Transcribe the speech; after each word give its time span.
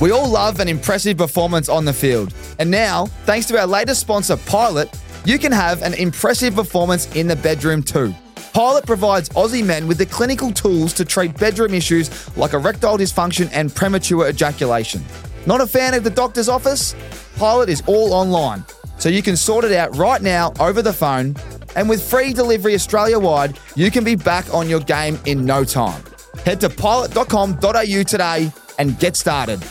We 0.00 0.12
all 0.12 0.28
love 0.28 0.60
an 0.60 0.68
impressive 0.68 1.16
performance 1.16 1.68
on 1.68 1.84
the 1.84 1.92
field. 1.92 2.32
And 2.60 2.70
now, 2.70 3.06
thanks 3.26 3.46
to 3.46 3.58
our 3.58 3.66
latest 3.66 4.00
sponsor, 4.00 4.36
Pilot, 4.36 4.88
you 5.24 5.38
can 5.38 5.50
have 5.50 5.82
an 5.82 5.94
impressive 5.94 6.54
performance 6.54 7.12
in 7.16 7.26
the 7.26 7.34
bedroom 7.34 7.82
too. 7.82 8.14
Pilot 8.52 8.86
provides 8.86 9.28
Aussie 9.30 9.64
men 9.64 9.88
with 9.88 9.98
the 9.98 10.06
clinical 10.06 10.52
tools 10.52 10.92
to 10.94 11.04
treat 11.04 11.36
bedroom 11.36 11.74
issues 11.74 12.36
like 12.36 12.52
erectile 12.52 12.96
dysfunction 12.96 13.50
and 13.52 13.74
premature 13.74 14.28
ejaculation. 14.28 15.04
Not 15.46 15.60
a 15.60 15.66
fan 15.66 15.94
of 15.94 16.04
the 16.04 16.10
doctor's 16.10 16.48
office? 16.48 16.94
Pilot 17.36 17.68
is 17.68 17.82
all 17.86 18.12
online, 18.12 18.64
so 18.98 19.08
you 19.08 19.22
can 19.22 19.36
sort 19.36 19.64
it 19.64 19.72
out 19.72 19.96
right 19.96 20.22
now 20.22 20.52
over 20.60 20.80
the 20.80 20.92
phone. 20.92 21.34
And 21.74 21.88
with 21.88 22.08
free 22.08 22.32
delivery 22.32 22.74
Australia 22.74 23.18
wide, 23.18 23.58
you 23.74 23.90
can 23.90 24.04
be 24.04 24.14
back 24.14 24.52
on 24.54 24.68
your 24.68 24.80
game 24.80 25.18
in 25.26 25.44
no 25.44 25.64
time. 25.64 26.02
Head 26.44 26.60
to 26.60 26.70
pilot.com.au 26.70 28.02
today 28.04 28.52
and 28.78 28.98
get 28.98 29.16
started. 29.16 29.62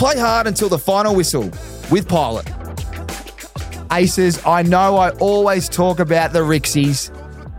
Play 0.00 0.18
hard 0.18 0.46
until 0.46 0.70
the 0.70 0.78
final 0.78 1.14
whistle 1.14 1.50
with 1.90 2.08
Pilot. 2.08 2.50
Aces, 3.92 4.40
I 4.46 4.62
know 4.62 4.96
I 4.96 5.10
always 5.18 5.68
talk 5.68 6.00
about 6.00 6.32
the 6.32 6.38
Rixies, 6.38 7.10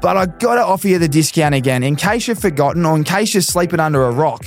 but 0.01 0.17
I 0.17 0.25
gotta 0.25 0.63
offer 0.63 0.87
you 0.87 0.97
the 0.97 1.07
discount 1.07 1.53
again. 1.53 1.83
In 1.83 1.95
case 1.95 2.27
you've 2.27 2.39
forgotten 2.39 2.83
or 2.83 2.95
in 2.95 3.03
case 3.03 3.35
you're 3.35 3.41
sleeping 3.41 3.79
under 3.79 4.05
a 4.05 4.11
rock, 4.11 4.43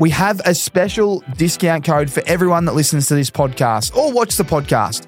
we 0.00 0.10
have 0.10 0.40
a 0.44 0.52
special 0.52 1.22
discount 1.36 1.84
code 1.84 2.10
for 2.10 2.20
everyone 2.26 2.64
that 2.64 2.74
listens 2.74 3.06
to 3.06 3.14
this 3.14 3.30
podcast 3.30 3.94
or 3.96 4.10
watch 4.12 4.36
the 4.36 4.42
podcast. 4.42 5.06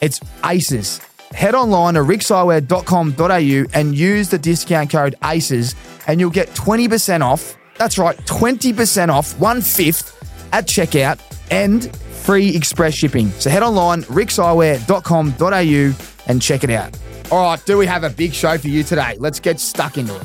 It's 0.00 0.20
ACES. 0.44 1.00
Head 1.32 1.56
online 1.56 1.94
to 1.94 2.00
rixxeyewear.com.au 2.02 3.70
and 3.76 3.98
use 3.98 4.28
the 4.28 4.38
discount 4.38 4.90
code 4.90 5.16
ACES 5.24 5.74
and 6.06 6.20
you'll 6.20 6.30
get 6.30 6.48
20% 6.50 7.22
off. 7.22 7.56
That's 7.76 7.98
right, 7.98 8.16
20% 8.18 9.08
off, 9.08 9.36
one 9.40 9.60
fifth 9.60 10.12
at 10.52 10.68
checkout 10.68 11.18
and 11.50 11.94
free 11.96 12.54
express 12.54 12.94
shipping. 12.94 13.30
So 13.32 13.50
head 13.50 13.62
online, 13.62 14.02
rixxeyewear.com.au 14.04 16.16
and 16.26 16.42
check 16.42 16.64
it 16.64 16.70
out. 16.70 16.96
All 17.30 17.42
right, 17.42 17.64
do 17.64 17.78
we 17.78 17.86
have 17.86 18.04
a 18.04 18.10
big 18.10 18.32
show 18.32 18.56
for 18.58 18.68
you 18.68 18.84
today? 18.84 19.16
Let's 19.18 19.40
get 19.40 19.58
stuck 19.60 19.98
into 19.98 20.14
it. 20.14 20.22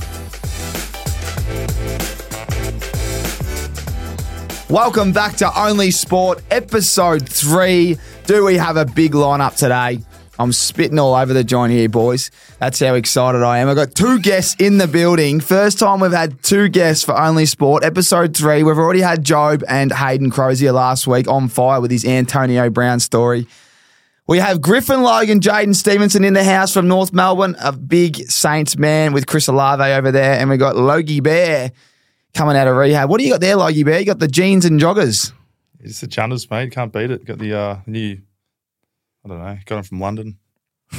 Welcome 4.69 5.11
back 5.11 5.35
to 5.37 5.59
Only 5.59 5.91
Sport, 5.91 6.41
episode 6.49 7.27
three. 7.27 7.97
Do 8.25 8.45
we 8.45 8.55
have 8.55 8.77
a 8.77 8.85
big 8.85 9.11
lineup 9.11 9.57
today? 9.57 9.99
I'm 10.41 10.51
spitting 10.51 10.97
all 10.97 11.13
over 11.13 11.33
the 11.33 11.43
joint 11.43 11.71
here, 11.71 11.87
boys. 11.87 12.31
That's 12.57 12.79
how 12.79 12.95
excited 12.95 13.43
I 13.43 13.59
am. 13.59 13.69
I've 13.69 13.75
got 13.75 13.93
two 13.93 14.19
guests 14.19 14.55
in 14.57 14.79
the 14.79 14.87
building. 14.87 15.39
First 15.39 15.77
time 15.77 15.99
we've 15.99 16.11
had 16.11 16.41
two 16.41 16.67
guests 16.67 17.03
for 17.03 17.15
Only 17.15 17.45
Sport, 17.45 17.83
episode 17.83 18.35
three. 18.35 18.63
We've 18.63 18.77
already 18.77 19.01
had 19.01 19.23
Job 19.23 19.63
and 19.67 19.91
Hayden 19.91 20.31
Crozier 20.31 20.71
last 20.71 21.05
week 21.05 21.27
on 21.27 21.47
fire 21.47 21.79
with 21.79 21.91
his 21.91 22.03
Antonio 22.03 22.71
Brown 22.71 22.99
story. 22.99 23.45
We 24.25 24.39
have 24.39 24.61
Griffin 24.61 25.03
Logue, 25.03 25.27
Jaidyn 25.27 25.75
Stephenson 25.75 26.23
in 26.23 26.33
the 26.33 26.43
house 26.43 26.73
from 26.73 26.87
North 26.87 27.13
Melbourne, 27.13 27.55
a 27.61 27.71
big 27.71 28.15
Saints 28.29 28.77
man 28.77 29.13
with 29.13 29.27
Chris 29.27 29.47
Olave 29.47 29.83
over 29.83 30.11
there. 30.11 30.39
And 30.39 30.49
we've 30.49 30.57
got 30.57 30.75
Logie 30.75 31.19
Bear 31.19 31.71
coming 32.33 32.57
out 32.57 32.67
of 32.67 32.75
rehab. 32.75 33.11
What 33.11 33.19
do 33.19 33.25
you 33.25 33.31
got 33.31 33.41
there, 33.41 33.57
Logie 33.57 33.83
Bear? 33.83 33.99
You 33.99 34.05
got 34.05 34.19
the 34.19 34.27
jeans 34.27 34.65
and 34.65 34.79
joggers. 34.79 35.33
It's 35.81 36.01
the 36.01 36.07
Chunners, 36.07 36.49
mate. 36.49 36.71
Can't 36.71 36.91
beat 36.91 37.11
it. 37.11 37.25
Got 37.25 37.37
the 37.37 37.53
uh, 37.53 37.79
new, 37.85 38.21
I 39.23 39.29
don't 39.29 39.39
know, 39.39 39.57
got 39.65 39.77
him 39.77 39.83
from 39.83 39.99
London. 39.99 40.37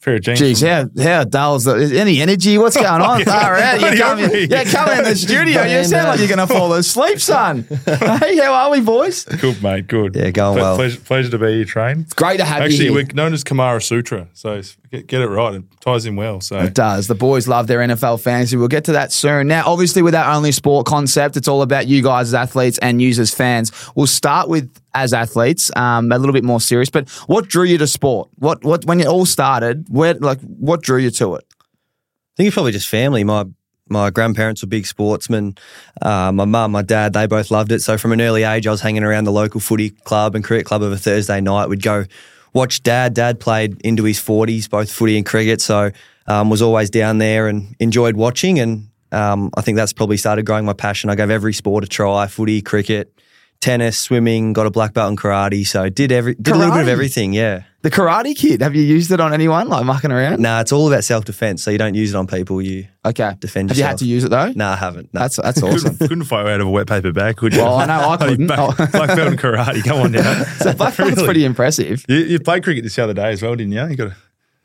Pair 0.00 0.14
of 0.14 0.20
jeans. 0.22 0.40
Jeez, 0.40 0.60
from- 0.60 0.96
how 0.98 1.02
how 1.18 1.24
dull 1.24 1.56
is 1.56 1.64
that? 1.64 1.80
Any 1.92 2.20
energy? 2.22 2.56
What's 2.56 2.76
going 2.80 2.86
on? 3.02 3.18
Yeah. 3.18 3.24
Far 3.24 3.56
out. 3.56 3.80
You 3.80 3.98
come, 4.00 4.18
hungry. 4.20 4.44
yeah, 4.44 4.62
come 4.64 4.90
in 4.96 5.02
the 5.04 5.16
studio. 5.16 5.64
You 5.64 5.82
sound 5.82 6.06
like 6.06 6.18
uh, 6.18 6.22
you're 6.22 6.36
going 6.36 6.46
to 6.46 6.54
fall 6.54 6.72
asleep, 6.74 7.18
son. 7.20 7.62
hey, 7.84 8.36
how 8.36 8.52
are 8.54 8.70
we, 8.70 8.80
boys? 8.80 9.24
Good, 9.24 9.60
mate. 9.60 9.88
Good. 9.88 10.14
Yeah, 10.14 10.30
going 10.30 10.54
Ple- 10.56 10.62
well. 10.62 10.76
Pleasure, 10.76 11.00
pleasure 11.00 11.30
to 11.30 11.38
be 11.38 11.46
here, 11.56 11.64
Train. 11.64 12.00
It's 12.02 12.14
great 12.14 12.36
to 12.36 12.44
have 12.44 12.62
Actually, 12.62 12.84
you 12.84 12.90
Actually, 12.98 13.04
we're 13.12 13.14
known 13.14 13.34
as 13.34 13.42
Kamara 13.42 13.82
Sutra, 13.82 14.28
so 14.34 14.50
it's- 14.52 14.76
get, 14.90 15.06
get 15.06 15.20
it 15.20 15.28
right. 15.28 15.54
It 15.54 15.64
ties 15.80 16.06
in 16.06 16.16
well. 16.16 16.40
So 16.40 16.58
It 16.58 16.74
does. 16.74 17.06
The 17.06 17.14
boys 17.14 17.48
love 17.48 17.66
their 17.66 17.80
NFL 17.80 18.20
fantasy. 18.20 18.56
We'll 18.56 18.68
get 18.68 18.84
to 18.84 18.92
that 18.92 19.12
soon. 19.12 19.48
Now, 19.48 19.64
obviously, 19.66 20.02
with 20.02 20.14
our 20.14 20.34
only 20.34 20.52
sport 20.52 20.86
concept, 20.86 21.36
it's 21.36 21.48
all 21.48 21.62
about 21.62 21.86
you 21.86 22.02
guys 22.02 22.28
as 22.28 22.34
athletes 22.34 22.78
and 22.78 23.00
you 23.00 23.08
as 23.10 23.32
fans. 23.34 23.72
We'll 23.94 24.06
start 24.06 24.48
with 24.48 24.70
as 24.94 25.12
athletes, 25.12 25.70
um, 25.76 26.10
a 26.12 26.18
little 26.18 26.32
bit 26.32 26.44
more 26.44 26.60
serious. 26.60 26.90
But 26.90 27.08
what 27.26 27.48
drew 27.48 27.64
you 27.64 27.78
to 27.78 27.86
sport? 27.86 28.28
What 28.36 28.64
what 28.64 28.84
when 28.84 29.00
it 29.00 29.06
all 29.06 29.26
started? 29.26 29.86
Where 29.88 30.14
like 30.14 30.40
what 30.40 30.82
drew 30.82 30.98
you 30.98 31.10
to 31.12 31.36
it? 31.36 31.44
I 31.50 32.36
think 32.36 32.46
it's 32.48 32.54
probably 32.54 32.72
just 32.72 32.88
family. 32.88 33.24
My 33.24 33.46
my 33.88 34.10
grandparents 34.10 34.62
were 34.62 34.68
big 34.68 34.86
sportsmen. 34.86 35.56
Uh, 36.02 36.30
my 36.32 36.44
mum, 36.44 36.72
my 36.72 36.82
dad, 36.82 37.12
they 37.12 37.26
both 37.26 37.50
loved 37.50 37.72
it. 37.72 37.80
So 37.80 37.96
from 37.96 38.12
an 38.12 38.20
early 38.20 38.42
age, 38.42 38.66
I 38.66 38.70
was 38.70 38.80
hanging 38.80 39.02
around 39.02 39.24
the 39.24 39.32
local 39.32 39.60
footy 39.60 39.90
club 39.90 40.34
and 40.34 40.44
cricket 40.44 40.66
club 40.66 40.82
of 40.82 40.92
a 40.92 40.98
Thursday 40.98 41.40
night. 41.40 41.68
We'd 41.68 41.82
go 41.82 42.04
watch 42.52 42.82
dad. 42.82 43.14
Dad 43.14 43.40
played 43.40 43.80
into 43.82 44.04
his 44.04 44.18
forties, 44.18 44.68
both 44.68 44.90
footy 44.90 45.16
and 45.16 45.26
cricket. 45.26 45.60
So 45.60 45.90
um, 46.26 46.50
was 46.50 46.62
always 46.62 46.90
down 46.90 47.18
there 47.18 47.48
and 47.48 47.74
enjoyed 47.78 48.16
watching. 48.16 48.58
And 48.58 48.88
um, 49.12 49.50
I 49.56 49.62
think 49.62 49.76
that's 49.76 49.92
probably 49.92 50.16
started 50.16 50.46
growing 50.46 50.64
my 50.64 50.72
passion. 50.72 51.10
I 51.10 51.14
gave 51.14 51.30
every 51.30 51.52
sport 51.52 51.84
a 51.84 51.86
try: 51.86 52.26
footy, 52.26 52.62
cricket, 52.62 53.12
tennis, 53.60 53.98
swimming. 53.98 54.52
Got 54.52 54.66
a 54.66 54.70
black 54.70 54.94
belt 54.94 55.10
in 55.10 55.16
karate. 55.16 55.66
So 55.66 55.88
did 55.88 56.12
every 56.12 56.34
did 56.34 56.54
a 56.54 56.58
little 56.58 56.74
bit 56.74 56.82
of 56.82 56.88
everything. 56.88 57.32
Yeah. 57.32 57.64
The 57.82 57.90
Karate 57.92 58.36
Kid. 58.36 58.60
Have 58.60 58.74
you 58.74 58.82
used 58.82 59.12
it 59.12 59.20
on 59.20 59.32
anyone? 59.32 59.68
Like 59.68 59.84
mucking 59.84 60.10
around? 60.10 60.40
Nah, 60.40 60.60
it's 60.60 60.72
all 60.72 60.88
about 60.92 61.04
self 61.04 61.24
defense. 61.24 61.62
So 61.62 61.70
you 61.70 61.78
don't 61.78 61.94
use 61.94 62.12
it 62.12 62.16
on 62.16 62.26
people. 62.26 62.60
You 62.60 62.88
Okay. 63.04 63.34
Defend 63.38 63.70
yourself. 63.70 63.76
Have 63.76 63.76
you 63.78 63.84
had 63.84 63.98
to 63.98 64.04
use 64.04 64.24
it 64.24 64.30
though? 64.30 64.50
Nah, 64.50 64.72
I 64.72 64.76
haven't. 64.76 65.14
Nah. 65.14 65.20
That's 65.20 65.36
that's 65.36 65.62
awesome. 65.62 65.92
couldn't, 65.92 66.08
couldn't 66.08 66.24
fight 66.24 66.46
out 66.48 66.60
of 66.60 66.66
a 66.66 66.70
wet 66.70 66.88
paper 66.88 67.12
bag, 67.12 67.36
could 67.36 67.54
you? 67.54 67.60
Well, 67.62 67.76
I 67.76 67.86
know 67.86 67.94
I 68.10 68.16
Bloody 68.16 68.32
couldn't. 68.32 68.46
Black, 68.48 68.58
Oh. 68.80 68.86
black 68.90 69.16
belt 69.16 69.32
in 69.32 69.38
karate. 69.38 69.84
Come 69.84 70.00
on 70.00 70.10
now. 70.12 70.42
so 70.58 70.72
black 70.74 70.96
belt's 70.96 71.12
Really? 71.16 71.24
pretty 71.24 71.44
impressive. 71.44 72.04
You, 72.08 72.16
you 72.16 72.40
played 72.40 72.64
cricket 72.64 72.82
this 72.82 72.98
other 72.98 73.14
day 73.14 73.30
as 73.30 73.42
well, 73.42 73.54
didn't 73.54 73.72
you? 73.72 73.86
You 73.86 73.96
got 73.96 74.04
to 74.10 74.16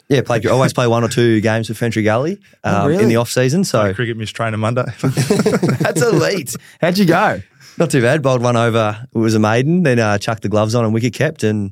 Yeah, 0.09 0.22
played. 0.24 0.47
Always 0.47 0.74
play 0.74 0.88
one 0.88 1.03
or 1.03 1.07
two 1.07 1.40
games 1.40 1.69
with 1.69 1.78
Ferntree 1.80 2.03
Gully 2.03 2.40
um, 2.63 2.75
Oh, 2.75 2.88
really? 2.88 3.03
in 3.03 3.09
the 3.09 3.18
off 3.18 3.30
season. 3.30 3.63
So 3.63 3.80
play 3.84 3.94
cricket 3.94 4.18
miss 4.18 4.31
trainer 4.31 4.57
Monday. 4.57 4.85
That's 5.01 6.01
elite. 6.01 6.56
How'd 6.81 6.97
you 6.97 7.06
go? 7.06 7.41
not 7.78 7.91
too 7.91 8.01
bad. 8.01 8.24
Bowled 8.24 8.41
one 8.41 8.56
over. 8.57 9.06
It 9.13 9.18
was 9.19 9.35
a 9.35 9.40
maiden. 9.40 9.84
Then 9.84 10.00
uh, 10.00 10.18
chucked 10.18 10.41
the 10.41 10.50
gloves 10.50 10.74
on 10.74 10.84
and 10.84 10.94
wicket 10.95 11.13
kept 11.13 11.44
and 11.44 11.72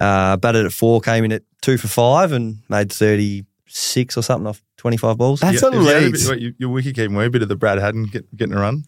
uh, 0.00 0.36
batted 0.36 0.66
at 0.66 0.72
four. 0.72 1.00
Came 1.00 1.24
in 1.24 1.32
at 1.32 1.42
two 1.62 1.78
for 1.78 1.88
five 1.88 2.32
and 2.32 2.58
made 2.68 2.92
thirty 2.92 3.44
six 3.66 4.16
or 4.16 4.22
something 4.22 4.46
off 4.46 4.62
twenty 4.76 4.96
five 4.96 5.16
balls. 5.18 5.40
That's 5.40 5.60
You- 5.62 5.70
have 5.70 5.82
you 5.82 5.88
a 5.88 5.98
elite. 5.98 6.12
bit- 6.12 6.26
what, 6.28 6.40
you- 6.40 6.54
Your 6.58 6.70
wicket 6.70 6.94
keeping 6.94 7.14
were 7.16 7.24
a 7.24 7.30
bit 7.30 7.42
of 7.42 7.48
the 7.48 7.56
Brad 7.56 7.78
Haddin 7.78 8.04
get, 8.06 8.36
getting 8.36 8.54
a 8.54 8.60
run. 8.60 8.84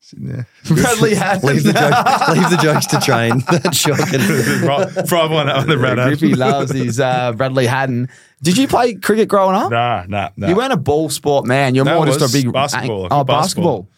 Sitting 0.00 0.26
there. 0.28 0.46
Bradley 0.64 1.14
Haddin. 1.16 1.48
leave 1.48 1.64
the 1.64 1.72
jokes. 1.72 2.28
leave 2.38 2.50
the 2.50 2.58
jokes 2.62 2.86
to 2.86 3.00
train. 3.00 3.42
That's 3.50 3.76
shocking. 3.76 4.20
Right, 4.64 4.88
Five 5.08 5.32
one 5.32 5.48
up 5.48 5.62
on 5.62 5.66
the 5.68 5.76
Brad 5.76 5.96
Griffey 5.98 6.28
Haddin. 6.30 6.38
loves 6.38 6.70
his 6.72 7.00
uh, 7.00 7.32
Bradley 7.32 7.66
Haddin. 7.66 8.08
Did 8.40 8.56
you 8.56 8.68
play 8.68 8.94
cricket 8.94 9.28
growing 9.28 9.56
up? 9.56 9.72
Nah, 9.72 10.04
nah, 10.06 10.28
nah. 10.36 10.46
You 10.48 10.54
weren't 10.54 10.72
a 10.72 10.76
ball 10.76 11.08
sport 11.08 11.44
man. 11.46 11.74
You're 11.74 11.84
No, 11.84 11.96
more 11.96 12.06
just 12.06 12.20
a 12.20 12.32
big 12.32 12.52
basketball. 12.52 13.08
Oh, 13.10 13.24
Basketball. 13.24 13.82
basketball. 13.82 13.88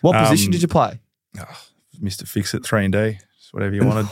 What 0.00 0.16
position 0.26 0.46
Um, 0.48 0.52
did 0.52 0.62
you 0.62 0.68
play? 0.68 1.00
Mr. 2.02 2.26
Fix 2.26 2.54
It, 2.54 2.64
3 2.64 2.84
and 2.84 2.92
D, 2.92 3.12
just 3.12 3.26
whatever 3.52 3.74
you 3.74 3.84
wanted. 3.84 4.06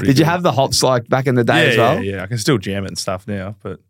did 0.02 0.18
you 0.18 0.24
have 0.24 0.42
the 0.42 0.52
hops 0.52 0.82
like 0.82 1.08
back 1.08 1.26
in 1.26 1.34
the 1.34 1.44
day 1.44 1.64
yeah, 1.64 1.70
as 1.70 1.76
well? 1.78 2.02
yeah, 2.02 2.16
yeah. 2.16 2.22
I 2.22 2.26
can 2.26 2.38
still 2.38 2.58
jam 2.58 2.84
it 2.84 2.88
and 2.88 2.98
stuff 2.98 3.26
now, 3.26 3.56
but 3.62 3.80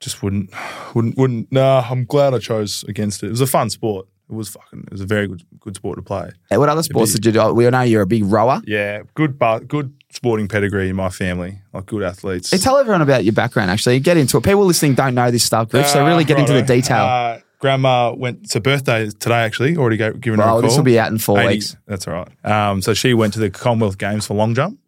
just 0.00 0.22
wouldn't, 0.22 0.50
wouldn't, 0.94 1.16
wouldn't. 1.16 1.52
Nah, 1.52 1.84
I'm 1.88 2.04
glad 2.04 2.34
I 2.34 2.38
chose 2.38 2.84
against 2.88 3.22
it. 3.22 3.26
It 3.26 3.30
was 3.30 3.40
a 3.40 3.46
fun 3.46 3.70
sport. 3.70 4.06
It 4.30 4.34
was 4.34 4.48
fucking. 4.48 4.84
It 4.86 4.92
was 4.92 5.00
a 5.00 5.06
very 5.06 5.28
good, 5.28 5.42
good 5.60 5.76
sport 5.76 5.96
to 5.96 6.02
play. 6.02 6.30
Hey, 6.48 6.56
What 6.56 6.68
other 6.68 6.82
sports 6.82 7.12
did 7.12 7.26
you 7.26 7.32
do? 7.32 7.52
We 7.52 7.66
all 7.66 7.70
know 7.70 7.82
you're 7.82 8.02
a 8.02 8.06
big 8.06 8.24
rower. 8.24 8.62
Yeah, 8.64 9.02
good, 9.14 9.38
ba- 9.38 9.60
good 9.66 9.92
sporting 10.10 10.48
pedigree 10.48 10.88
in 10.88 10.96
my 10.96 11.10
family. 11.10 11.60
Like 11.72 11.86
good 11.86 12.02
athletes. 12.02 12.50
Hey, 12.50 12.58
tell 12.58 12.78
everyone 12.78 13.02
about 13.02 13.24
your 13.24 13.34
background. 13.34 13.70
Actually, 13.70 14.00
get 14.00 14.16
into 14.16 14.38
it. 14.38 14.42
People 14.42 14.64
listening 14.64 14.94
don't 14.94 15.14
know 15.14 15.30
this 15.30 15.44
stuff, 15.44 15.68
Griff. 15.68 15.86
so 15.88 16.02
Uh, 16.02 16.08
really 16.08 16.24
get 16.24 16.38
into 16.38 16.52
the 16.54 16.62
detail. 16.62 17.04
Uh, 17.04 17.38
grandma 17.62 18.12
went. 18.12 18.40
It's 18.42 18.52
her 18.54 18.60
birthday 18.60 19.08
today. 19.08 19.36
Actually, 19.36 19.76
already 19.78 19.96
go, 19.96 20.12
given 20.12 20.40
her 20.40 20.44
a 20.44 20.46
Well, 20.48 20.54
call. 20.60 20.62
this 20.68 20.76
will 20.76 20.84
be 20.84 20.98
out 20.98 21.10
in 21.10 21.18
four 21.18 21.38
80 21.40 21.48
weeks. 21.48 21.76
That's 21.86 22.06
all 22.06 22.12
right. 22.14 22.44
Um, 22.44 22.82
so 22.82 22.92
she 22.92 23.14
went 23.14 23.32
to 23.34 23.38
the 23.38 23.48
Commonwealth 23.50 23.96
Games 23.96 24.26
for 24.26 24.34
long 24.34 24.54
jump. 24.54 24.78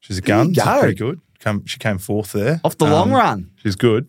She's 0.00 0.18
a 0.18 0.20
There 0.20 0.36
you 0.38 0.44
gun. 0.44 0.54
She's 0.54 0.64
go. 0.64 0.80
pretty 0.80 0.94
good. 0.96 1.20
Come, 1.38 1.64
she 1.64 1.78
came 1.78 1.96
fourth 1.96 2.32
there 2.32 2.60
Off 2.64 2.76
the 2.76 2.84
long 2.84 3.10
Um, 3.12 3.16
run. 3.16 3.50
She's 3.56 3.74
good. 3.76 4.08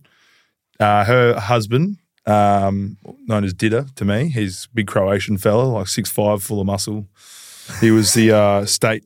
Uh, 0.82 1.06
her 1.06 1.40
husband, 1.40 1.98
um, 2.26 2.98
known 3.28 3.44
as 3.46 3.54
Dida 3.54 3.94
to 3.96 4.04
me, 4.04 4.28
he's 4.30 4.68
a 4.72 4.76
big 4.76 4.88
Croatian 4.88 5.38
fella, 5.38 5.64
like 5.64 5.88
six 5.88 6.10
five, 6.12 6.44
full 6.44 6.60
of 6.60 6.66
muscle. 6.66 7.08
He 7.80 7.92
was 7.92 8.14
the 8.14 8.32
uh, 8.36 8.66
state 8.66 9.06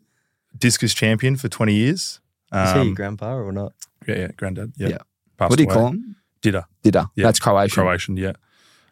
discus 0.58 0.94
champion 0.94 1.36
for 1.36 1.50
twenty 1.50 1.74
years. 1.76 2.20
Is 2.54 2.72
he 2.74 2.80
Um, 2.80 2.94
grandpa 2.94 3.36
or 3.36 3.52
not? 3.52 3.74
yeah, 4.08 4.16
yeah, 4.18 4.28
granddad. 4.38 4.72
Yeah. 4.78 4.88
Yeah. 4.88 4.98
Passed 5.38 5.50
What 5.50 5.58
do 5.58 5.64
you 5.64 5.70
away. 5.70 5.76
call 5.76 5.88
him? 5.90 6.16
Dida. 6.42 6.64
Dida. 6.84 7.10
Yeah. 7.16 7.26
That's 7.26 7.40
Croatian. 7.40 7.84
Croatian, 7.84 8.18
yeah. 8.18 8.34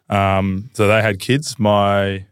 Um, 0.08 0.70
so 0.74 0.86
they 0.86 1.00
had 1.02 1.18
kids. 1.18 1.58
My 1.58 2.26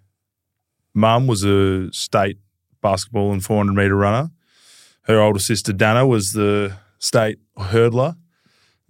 mum 0.94 1.26
was 1.26 1.44
a 1.44 1.92
state 1.92 2.38
basketball 2.80 3.32
and 3.32 3.44
400 3.44 3.72
meter 3.72 3.96
runner. 3.96 4.30
Her 5.02 5.20
older 5.20 5.38
sister 5.38 5.72
Dana 5.72 6.06
was 6.06 6.32
the 6.32 6.76
state 6.98 7.38
hurdler. 7.58 8.16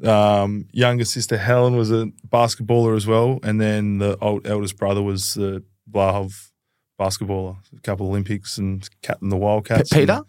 Um, 0.05 0.67
younger 0.73 1.05
sister 1.05 1.39
Helen 1.39 1.77
was 1.77 1.93
a 1.93 2.11
basketballer 2.29 2.97
as 2.97 3.07
well, 3.07 3.39
and 3.43 3.61
then 3.61 3.99
the 3.99 4.19
old 4.21 4.47
eldest 4.47 4.77
brother 4.77 5.01
was 5.01 5.35
the 5.35 5.63
Vlahov 5.91 6.51
basketballer, 7.01 7.57
a 7.77 7.81
couple 7.81 8.09
Olympics 8.09 8.59
and 8.59 8.89
captain 9.03 9.29
the 9.29 9.37
Wildcats. 9.37 9.91
P- 9.91 10.01
Peter? 10.01 10.23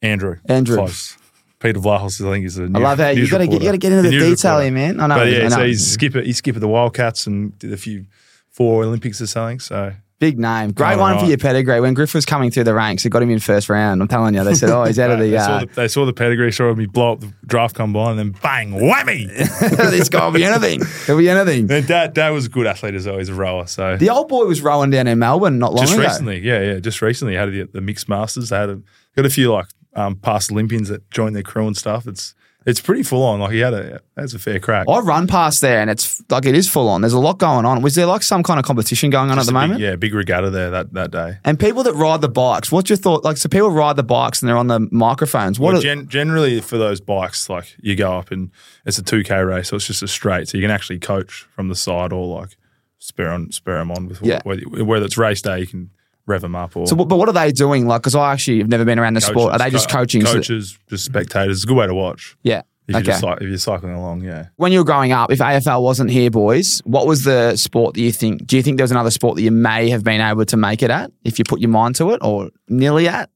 and 0.00 0.12
Andrew. 0.12 0.36
Andrew. 0.48 0.76
Close. 0.76 1.16
Peter 1.58 1.80
Vlahos, 1.80 2.24
I 2.26 2.32
think, 2.32 2.46
is 2.46 2.58
a 2.58 2.64
I 2.64 2.66
love 2.78 2.98
how 2.98 3.08
you 3.08 3.28
got 3.30 3.38
to 3.38 3.46
get 3.46 3.62
you 3.62 3.68
got 3.68 3.72
to 3.72 3.78
get 3.78 3.92
into 3.92 4.10
the 4.10 4.18
detail 4.18 4.60
here, 4.60 4.70
man. 4.70 5.00
I 5.00 5.06
know. 5.06 5.14
But 5.16 5.26
I 5.26 5.30
yeah, 5.30 5.42
know. 5.44 5.48
so 5.48 5.64
he's 5.64 5.86
skipper. 5.90 6.20
He's 6.20 6.38
skipper 6.38 6.58
the 6.60 6.68
Wildcats 6.68 7.26
and 7.26 7.58
did 7.58 7.72
a 7.72 7.76
few 7.76 8.06
four 8.50 8.84
Olympics 8.84 9.20
or 9.20 9.26
something. 9.26 9.60
So 9.60 9.92
Big 10.18 10.38
name. 10.38 10.70
Great 10.72 10.94
Oh, 10.94 11.00
one 11.00 11.18
for 11.18 11.26
your 11.26 11.36
pedigree. 11.36 11.78
When 11.78 11.92
Griff 11.92 12.14
was 12.14 12.24
coming 12.24 12.50
through 12.50 12.64
the 12.64 12.72
ranks, 12.72 13.04
it 13.04 13.10
got 13.10 13.20
him 13.22 13.28
in 13.28 13.38
first 13.38 13.68
round. 13.68 14.00
I'm 14.00 14.08
telling 14.08 14.34
you, 14.34 14.42
they 14.44 14.54
said, 14.54 14.70
oh, 14.70 14.84
he's 14.84 14.98
out 14.98 15.10
of 15.10 15.18
the. 15.18 15.26
they, 15.30 15.36
saw 15.36 15.56
Uh, 15.56 15.60
the 15.60 15.66
they 15.66 15.88
saw 15.88 16.06
the 16.06 16.14
pedigree, 16.14 16.50
saw 16.52 16.74
me 16.74 16.86
blow 16.86 17.12
up 17.12 17.20
the 17.20 17.30
draft 17.44 17.74
combine, 17.74 18.18
and 18.18 18.18
then 18.18 18.40
bang, 18.42 18.70
whammy. 18.72 19.26
this 19.90 20.08
guy 20.08 20.24
will 20.24 20.32
be 20.32 20.42
anything. 20.42 20.80
He'll 21.04 21.18
be 21.18 21.28
anything. 21.28 21.66
then 21.66 21.84
dad, 21.84 22.14
dad 22.14 22.30
was 22.30 22.46
a 22.46 22.48
good 22.48 22.66
athlete 22.66 22.94
as 22.94 23.06
well. 23.06 23.18
He's 23.18 23.28
a 23.28 23.34
rower. 23.34 23.66
So 23.66 23.98
The 23.98 24.08
old 24.08 24.28
boy 24.28 24.46
was 24.46 24.62
rowing 24.62 24.88
down 24.88 25.06
in 25.06 25.18
Melbourne 25.18 25.58
not 25.58 25.74
long 25.74 25.84
just 25.84 25.92
ago. 25.98 26.04
recently, 26.04 26.38
yeah, 26.40 26.62
yeah, 26.62 26.78
just 26.78 27.02
recently 27.02 27.34
had 27.34 27.52
the, 27.52 27.64
the 27.70 27.82
mixed 27.82 28.08
masters. 28.08 28.48
They 28.48 28.56
had 28.56 28.70
a, 28.70 28.80
got 29.16 29.26
a 29.26 29.30
few 29.30 29.52
like 29.52 29.66
um, 29.96 30.16
past 30.16 30.52
Olympians 30.52 30.88
that 30.88 31.10
join 31.10 31.32
their 31.32 31.42
crew 31.42 31.66
and 31.66 31.76
stuff. 31.76 32.06
It's 32.06 32.34
it's 32.66 32.80
pretty 32.80 33.04
full 33.04 33.22
on. 33.22 33.38
Like 33.38 33.52
he 33.52 33.60
had 33.60 33.74
a 33.74 34.00
that's 34.16 34.34
a 34.34 34.38
fair 34.40 34.58
crack. 34.58 34.88
I 34.88 34.98
run 34.98 35.28
past 35.28 35.60
there 35.60 35.80
and 35.80 35.88
it's 35.88 36.20
like 36.30 36.44
it 36.46 36.54
is 36.56 36.68
full 36.68 36.88
on. 36.88 37.00
There's 37.00 37.12
a 37.12 37.18
lot 37.20 37.38
going 37.38 37.64
on. 37.64 37.80
Was 37.80 37.94
there 37.94 38.06
like 38.06 38.24
some 38.24 38.42
kind 38.42 38.58
of 38.58 38.66
competition 38.66 39.08
going 39.10 39.30
on 39.30 39.36
Just 39.36 39.48
at 39.48 39.52
the 39.52 39.58
a 39.58 39.62
big- 39.62 39.68
moment? 39.70 39.80
yeah, 39.80 39.94
big 39.96 40.12
regatta 40.14 40.50
there 40.50 40.70
that 40.70 40.92
that 40.94 41.12
day. 41.12 41.38
And 41.44 41.60
people 41.60 41.84
that 41.84 41.94
ride 41.94 42.22
the 42.22 42.28
bikes, 42.28 42.72
what's 42.72 42.90
your 42.90 42.96
thought? 42.96 43.22
Like, 43.24 43.36
so 43.36 43.48
people 43.48 43.70
ride 43.70 43.94
the 43.94 44.02
bikes 44.02 44.42
and 44.42 44.48
they're 44.48 44.56
on 44.56 44.66
the 44.66 44.80
microphones. 44.90 45.60
What? 45.60 45.68
Well, 45.74 45.78
are, 45.78 45.82
gen- 45.82 46.08
generally 46.08 46.60
for 46.60 46.76
those 46.76 47.00
bikes, 47.00 47.48
like 47.48 47.76
you 47.80 47.94
go 47.94 48.12
up 48.18 48.32
and 48.32 48.50
it's 48.84 48.98
a 48.98 49.02
two 49.04 49.22
k 49.22 49.40
race, 49.44 49.68
so 49.68 49.76
it's 49.76 49.86
just 49.86 50.02
a 50.02 50.08
straight, 50.08 50.48
so 50.48 50.58
you 50.58 50.62
can 50.64 50.72
actually 50.72 50.98
coach 50.98 51.46
from 51.54 51.68
the 51.68 51.76
side 51.76 52.12
or 52.12 52.26
like 52.40 52.56
spare 52.98 53.30
on 53.30 53.52
spare 53.52 53.78
them 53.78 53.92
on 53.92 54.08
with 54.08 54.20
Yeah. 54.22 54.40
whether, 54.42 54.62
whether 54.84 55.06
it's 55.06 55.16
race 55.16 55.40
day, 55.40 55.60
you 55.60 55.66
can 55.68 55.90
rev 56.26 56.40
them 56.42 56.56
up 56.56 56.76
or 56.76 56.86
so, 56.86 56.96
but 56.96 57.16
what 57.16 57.28
are 57.28 57.32
they 57.32 57.52
doing? 57.52 57.86
Like, 57.86 58.02
because 58.02 58.14
I 58.14 58.32
actually 58.32 58.58
have 58.58 58.68
never 58.68 58.84
been 58.84 58.98
around 58.98 59.14
the 59.14 59.20
sport. 59.20 59.52
Are 59.52 59.58
they 59.58 59.70
just 59.70 59.88
co- 59.88 59.98
coaching? 59.98 60.24
So- 60.26 60.32
Coaches, 60.34 60.78
just 60.88 61.04
spectators. 61.04 61.58
It's 61.58 61.64
a 61.64 61.66
good 61.66 61.76
way 61.76 61.86
to 61.86 61.94
watch. 61.94 62.36
yeah. 62.42 62.62
If, 62.88 62.92
you're 62.92 63.00
Okay. 63.00 63.20
just, 63.20 63.42
if 63.42 63.48
you're 63.48 63.58
cycling 63.58 63.94
along, 63.94 64.22
yeah. 64.22 64.46
when 64.54 64.70
you 64.70 64.78
were 64.78 64.84
growing 64.84 65.10
up, 65.10 65.32
if 65.32 65.40
AFL 65.40 65.82
wasn't 65.82 66.08
here, 66.08 66.30
boys, 66.30 66.80
what 66.84 67.04
was 67.08 67.24
the 67.24 67.56
sport 67.56 67.94
that 67.94 68.00
you 68.00 68.12
think? 68.12 68.46
Do 68.46 68.56
you 68.56 68.62
think 68.62 68.76
there 68.76 68.84
was 68.84 68.92
another 68.92 69.10
sport 69.10 69.34
that 69.34 69.42
you 69.42 69.50
may 69.50 69.90
have 69.90 70.04
been 70.04 70.20
able 70.20 70.44
to 70.44 70.56
make 70.56 70.84
it 70.84 70.90
at 70.92 71.10
if 71.24 71.40
you 71.40 71.44
put 71.44 71.58
your 71.60 71.70
mind 71.70 71.96
to 71.96 72.12
it, 72.12 72.20
or 72.22 72.50
nearly 72.68 73.08
at? 73.08 73.28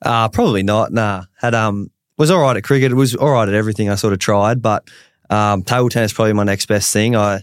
Uh, 0.00 0.28
probably 0.28 0.62
not. 0.62 0.92
Nah. 0.92 1.24
Had 1.40 1.54
um 1.56 1.90
was 2.16 2.30
all 2.30 2.40
right 2.40 2.56
at 2.56 2.62
cricket. 2.62 2.92
It 2.92 2.94
was 2.94 3.16
all 3.16 3.30
right 3.30 3.48
at 3.48 3.54
everything 3.54 3.90
I 3.90 3.96
sort 3.96 4.12
of 4.12 4.20
tried, 4.20 4.62
but 4.62 4.88
um, 5.30 5.62
table 5.64 5.88
tennis 5.88 6.12
probably 6.12 6.32
my 6.32 6.44
next 6.44 6.66
best 6.66 6.92
thing. 6.92 7.16
I 7.16 7.42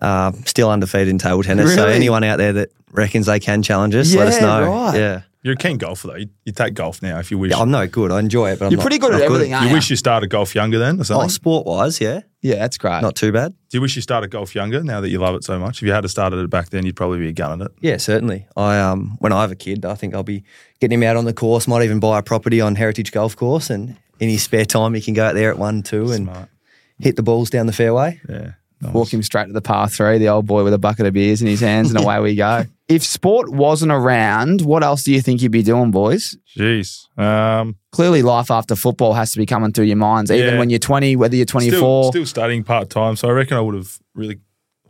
uh, 0.00 0.32
still 0.46 0.70
undefeated 0.70 1.08
in 1.08 1.18
table 1.18 1.42
tennis. 1.42 1.74
So 1.74 1.86
anyone 1.86 2.24
out 2.24 2.38
there 2.38 2.54
that 2.54 2.70
reckons 2.92 3.26
they 3.26 3.40
can 3.40 3.62
challenge 3.62 3.94
us, 3.94 4.14
let 4.14 4.28
us 4.28 4.40
Yeah, 4.40 4.46
know. 4.46 4.66
right. 4.68 4.94
Yeah. 4.98 5.20
You're 5.42 5.54
a 5.54 5.56
keen 5.56 5.78
golfer 5.78 6.08
though. 6.08 6.16
You, 6.16 6.28
you 6.44 6.52
take 6.52 6.74
golf 6.74 7.00
now 7.00 7.18
if 7.18 7.30
you 7.30 7.38
wish. 7.38 7.50
yeah, 7.52 7.58
I'm 7.60 7.70
no 7.70 7.86
good. 7.86 8.10
I 8.12 8.18
enjoy 8.20 8.50
it, 8.50 8.58
but 8.58 8.66
I'm 8.66 8.72
You're 8.72 8.76
not- 8.76 8.82
pretty 8.82 8.98
good 8.98 9.12
not 9.12 9.22
at 9.22 9.24
everything, 9.24 9.54
aren't 9.54 9.64
you 9.64 9.70
you? 9.70 9.74
wish 9.74 9.88
you 9.88 9.96
started 9.96 10.28
golf 10.28 10.54
younger 10.54 10.78
then 10.78 11.00
or 11.00 11.04
something? 11.04 11.24
Oh, 11.24 11.28
sport 11.28 11.64
wise, 11.66 11.98
yeah, 11.98 12.20
Yeah, 12.42 12.56
that's 12.56 12.76
great. 12.76 13.00
not 13.00 13.14
too 13.16 13.32
bad. 13.32 13.54
Do 13.70 13.78
you 13.78 13.80
wish 13.80 13.96
you 13.96 14.02
started 14.02 14.30
golf 14.30 14.54
younger 14.54 14.82
now 14.84 15.00
that 15.00 15.08
you 15.08 15.18
love 15.18 15.34
it 15.36 15.44
so 15.44 15.58
much? 15.58 15.78
If 15.78 15.86
you 15.86 15.92
had 15.92 16.02
to 16.02 16.10
started 16.10 16.36
it 16.40 16.50
back 16.50 16.68
then, 16.68 16.84
you'd 16.84 16.94
probably 16.96 17.20
be 17.20 17.28
a 17.28 17.32
gun 17.32 17.62
at 17.62 17.66
it. 17.68 17.72
Yeah, 17.80 17.96
certainly. 17.96 18.46
I 18.54 18.78
um 18.78 19.16
when 19.20 19.32
I 19.32 19.40
have 19.40 19.50
a 19.50 19.56
kid, 19.56 19.86
I 19.86 19.94
think 19.94 20.14
I'll 20.14 20.22
be 20.22 20.44
getting 20.78 20.98
him 21.00 21.08
out 21.08 21.16
on 21.16 21.24
the 21.24 21.32
course. 21.32 21.66
Might 21.66 21.84
even 21.84 22.00
buy 22.00 22.18
a 22.18 22.22
property 22.22 22.60
on 22.60 22.74
Heritage 22.74 23.10
Golf 23.10 23.34
Course, 23.34 23.70
and 23.70 23.96
in 24.18 24.28
his 24.28 24.42
spare 24.42 24.66
time, 24.66 24.92
he 24.92 25.00
can 25.00 25.14
go 25.14 25.24
out 25.24 25.34
there 25.34 25.50
at 25.50 25.56
one, 25.58 25.82
two, 25.82 26.10
and 26.12 26.26
Smart. 26.26 26.50
hit 26.98 27.16
the 27.16 27.22
balls 27.22 27.48
down 27.48 27.64
the 27.64 27.72
fairway. 27.72 28.20
Yeah. 28.28 28.50
Nice. 28.82 28.94
Walk 28.94 29.12
him 29.12 29.22
straight 29.22 29.46
to 29.46 29.52
the 29.52 29.60
par 29.62 29.88
three, 29.90 30.16
the 30.18 30.28
old 30.28 30.46
boy 30.46 30.64
with 30.64 30.72
a 30.74 30.78
bucket 30.78 31.04
of 31.06 31.12
beers 31.14 31.40
in 31.42 31.48
his 31.48 31.60
hands, 31.60 31.90
and 31.90 31.98
away 32.02 32.18
we 32.20 32.34
go. 32.34 32.64
If 32.90 33.04
sport 33.04 33.48
wasn't 33.50 33.92
around, 33.92 34.62
what 34.62 34.82
else 34.82 35.04
do 35.04 35.12
you 35.12 35.20
think 35.20 35.40
you'd 35.42 35.52
be 35.52 35.62
doing, 35.62 35.92
boys? 35.92 36.36
Jeez. 36.58 37.06
Um, 37.16 37.76
Clearly, 37.92 38.22
life 38.22 38.50
after 38.50 38.74
football 38.74 39.12
has 39.14 39.30
to 39.30 39.38
be 39.38 39.46
coming 39.46 39.72
through 39.72 39.84
your 39.84 39.96
minds, 39.96 40.30
even 40.32 40.54
Yeah. 40.54 40.58
when 40.58 40.70
you're 40.70 40.80
20, 40.80 41.14
whether 41.14 41.36
you're 41.36 41.44
24. 41.46 41.78
Still, 41.78 42.12
still 42.12 42.26
studying 42.26 42.64
part 42.64 42.90
time, 42.90 43.14
so 43.14 43.28
I 43.28 43.32
reckon 43.32 43.56
I 43.56 43.60
would 43.60 43.76
have 43.76 43.96
really 44.14 44.40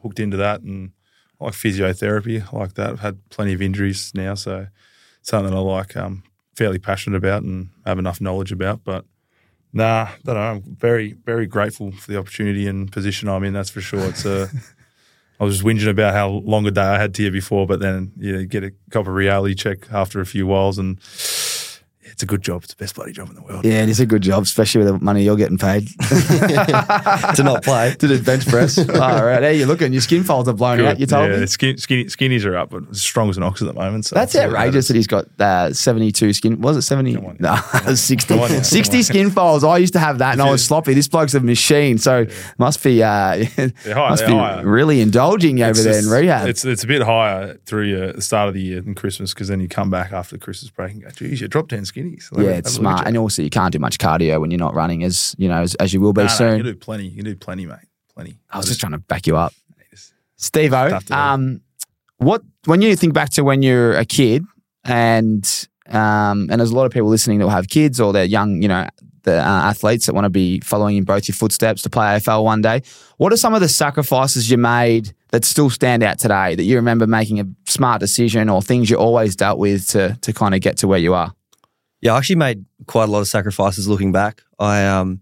hooked 0.03 0.19
into 0.19 0.39
that 0.39 0.63
and 0.63 0.93
I 1.39 1.45
like 1.45 1.53
physiotherapy, 1.55 2.43
I 2.53 2.57
like 2.57 2.75
that. 2.75 2.91
I've 2.91 3.01
had 3.01 3.19
plenty 3.29 3.53
of 3.53 3.61
injuries 3.61 4.13
now, 4.15 4.35
so 4.35 4.69
something 5.21 5.55
I 5.55 5.59
like, 5.59 5.95
um, 5.95 6.23
fairly 6.57 6.79
passionate 6.79 7.19
about 7.19 7.43
and 7.43 7.69
have 7.85 7.99
enough 7.99 8.19
knowledge 8.21 8.51
about. 8.51 8.81
But 8.83 9.05
nah, 9.75 10.09
don't 10.25 10.37
know. 10.37 10.41
I'm 10.41 10.63
very, 10.63 11.13
very 11.25 11.47
grateful 11.47 11.93
for 11.93 12.11
the 12.11 12.19
opportunity 12.19 12.67
and 12.67 12.91
position 12.91 13.29
I'm 13.29 13.45
in. 13.45 13.53
That's 13.53 13.71
for 13.71 13.83
sure. 13.83 14.07
It's 14.09 14.25
a. 14.25 14.49
I 15.41 15.45
was 15.45 15.63
whinging 15.63 15.89
about 15.89 16.13
how 16.13 16.29
long 16.29 16.67
a 16.67 16.71
day 16.71 16.83
I 16.83 16.99
had 16.99 17.15
to 17.15 17.23
you 17.23 17.31
before, 17.31 17.67
but 17.67 17.81
then 17.81 18.13
you 18.19 18.45
get 18.45 18.63
a 18.63 18.73
couple 18.91 19.11
of 19.11 19.17
reality 19.17 19.55
check 19.55 19.91
after 19.91 20.21
a 20.21 20.27
few 20.27 20.47
whiles, 20.47 20.79
and 20.79 21.01
it's 22.13 22.23
a 22.23 22.27
good 22.27 22.43
job. 22.43 22.63
It's 22.65 22.75
the 22.75 22.83
best 22.83 22.95
bloody 22.95 23.13
job 23.13 23.29
in 23.29 23.35
the 23.35 23.43
world. 23.43 23.65
yeah, 23.65 23.83
it 23.83 23.89
is 23.89 24.01
a 24.01 24.07
good 24.07 24.23
job, 24.23 24.43
especially 24.43 24.85
with 24.85 24.89
the 24.95 25.05
money 25.05 25.23
you're 25.25 25.37
getting 25.37 25.59
paid 25.59 25.89
to 26.01 27.43
not 27.45 27.63
play. 27.63 27.95
to 27.99 28.09
do 28.09 28.23
bench 28.23 28.47
press. 28.47 28.79
All 28.79 28.85
right, 28.89 29.41
there 29.41 29.53
you're 29.53 29.67
looking. 29.67 29.93
Your 29.93 30.03
skin 30.03 30.23
folds 30.25 30.49
are 30.49 30.53
blown 30.55 30.79
Good. 30.79 30.87
out. 30.87 31.01
You 31.01 31.07
told 31.07 31.31
yeah, 31.31 31.39
me. 31.39 31.47
Skin, 31.47 31.77
skinny, 31.79 32.05
skinnies 32.07 32.45
are 32.45 32.57
up, 32.57 32.71
but 32.71 32.85
as 32.91 33.01
strong 33.03 33.29
as 33.31 33.37
an 33.37 33.43
ox 33.43 33.63
at 33.63 33.69
the 33.69 33.75
moment. 33.75 34.07
So 34.07 34.15
That's 34.15 34.35
all 34.35 34.43
outrageous 34.43 34.89
that 34.89 34.97
he's 34.97 35.07
got 35.07 35.27
uh, 35.41 35.73
72 35.73 36.33
skin. 36.33 36.61
Was 36.61 36.77
it 36.77 36.83
70? 36.83 37.15
Come 37.15 37.27
on. 37.27 37.37
No, 37.41 37.57
60. 37.95 38.35
Come 38.35 38.43
on 38.45 38.53
now. 38.53 38.63
60 38.63 39.03
skin 39.03 39.31
folds. 39.31 39.65
I 39.65 39.79
used 39.79 39.93
to 39.95 39.99
have 39.99 40.19
that 40.19 40.33
and 40.33 40.43
I 40.43 40.51
was 40.51 40.65
sloppy. 40.65 40.95
This 40.95 41.09
bloke's 41.09 41.35
a 41.35 41.41
machine. 41.41 41.99
So 41.99 42.27
must 42.59 42.83
be 42.83 43.03
uh, 43.03 43.45
must 43.87 44.27
be 44.27 44.33
higher. 44.33 44.67
really 44.67 45.01
indulging 45.01 45.61
over 45.63 45.71
It's 45.71 45.85
there 45.85 45.95
just- 45.95 46.07
in 46.07 46.13
rehab. 46.13 46.49
It's 46.49 46.65
it's 46.65 46.85
a 46.85 46.87
bit 46.87 47.03
higher 47.03 47.55
through 47.67 48.03
uh, 48.03 48.13
the 48.13 48.23
start 48.23 48.49
of 48.49 48.55
the 48.55 48.61
year 48.63 48.81
than 48.81 48.95
Christmas 48.95 49.33
because 49.35 49.49
then 49.49 49.61
you 49.61 49.69
come 49.69 49.91
back 49.91 50.13
after 50.13 50.37
the 50.37 50.41
Christmas 50.41 50.71
break 50.71 50.93
and 50.93 51.03
go, 51.03 51.11
geez, 51.11 51.41
you 51.41 51.49
dropped 51.49 51.71
10 51.71 51.85
skinnies. 52.03 52.39
A- 52.39 52.43
yeah, 52.43 52.51
it's 52.51 52.77
a 52.77 52.81
look 52.81 52.91
at 52.91 52.97
smart. 52.97 53.07
And 53.07 53.17
also, 53.17 53.43
you 53.43 53.51
can't 53.51 53.73
do 53.73 53.79
much 53.79 53.99
cardio 53.99 54.41
when 54.41 54.51
you're 54.51 54.59
not 54.59 54.75
running 54.75 55.05
as, 55.05 55.35
you 55.39 55.49
know, 55.49 55.63
as, 55.63 55.75
as 55.77 55.93
you 55.93 56.01
will 56.01 56.13
be 56.13 56.27
soon. 56.29 56.59
you 56.59 56.65
can 56.65 56.73
do 56.73 56.79
plenty. 56.79 57.07
You 57.09 57.17
can 57.17 57.25
do 57.25 57.37
plenty, 57.37 57.67
mate. 57.67 57.79
Plenty. 58.15 58.39
I 58.51 58.57
was 58.59 58.67
just 58.67 58.81
trying 58.81 58.93
to 58.93 58.99
back 58.99 59.27
you 59.27 59.37
up. 59.37 59.53
Steve 60.37 60.73
O, 60.73 60.89
tough 60.89 61.05
to 61.05 61.09
do. 61.13 61.15
um, 61.15 61.61
what 62.17 62.43
when 62.65 62.81
you 62.83 62.97
think 62.97 63.13
back 63.15 63.29
to 63.31 63.45
when 63.45 63.63
you're 63.63 63.93
a 63.97 64.05
kid 64.07 64.43
and 64.85 65.69
um, 65.89 66.49
and 66.51 66.61
there's 66.61 66.71
a 66.71 66.75
lot 66.77 66.87
of 66.87 66.93
people 66.93 67.09
listening 67.09 67.39
that 67.39 67.45
will 67.45 67.51
have 67.51 67.69
kids 67.69 68.01
or 68.01 68.13
they're 68.13 68.25
young, 68.25 68.63
you 68.63 68.69
know, 68.69 68.87
the 69.25 69.37
uh, 69.39 69.43
athletes 69.45 70.07
that 70.07 70.15
want 70.15 70.25
to 70.25 70.31
be 70.31 70.61
following 70.61 70.97
in 70.97 71.05
both 71.05 71.29
your 71.29 71.35
footsteps 71.35 71.83
to 71.83 71.91
play 71.91 72.07
AFL 72.17 72.43
one 72.45 72.63
day. 72.63 72.83
What 73.19 73.33
are 73.33 73.37
some 73.37 73.53
of 73.55 73.61
the 73.61 73.69
sacrifices 73.69 74.51
you 74.51 74.57
made 74.57 75.13
that 75.31 75.45
still 75.45 75.69
stand 75.69 76.03
out 76.03 76.19
today 76.19 76.55
that 76.55 76.63
you 76.63 76.77
remember 76.77 77.07
making 77.07 77.39
a 77.41 77.45
smart 77.67 78.01
decision 78.01 78.49
or 78.49 78.63
things 78.63 78.89
you 78.89 78.97
always 78.97 79.37
dealt 79.37 79.59
with 79.59 79.89
to 79.89 80.17
to 80.23 80.33
kind 80.33 80.55
of 80.55 80.61
get 80.63 80.79
to 80.79 80.89
where 80.89 80.99
you 80.99 81.13
are? 81.15 81.33
Yeah, 82.01 82.15
I 82.15 82.19
actually 82.19 82.37
made 82.37 82.65
quite 82.87 83.09
a 83.09 83.13
lot 83.13 83.21
of 83.21 83.29
sacrifices 83.29 83.87
looking 83.87 84.13
back. 84.13 84.43
I 84.59 84.87
um, 84.87 85.21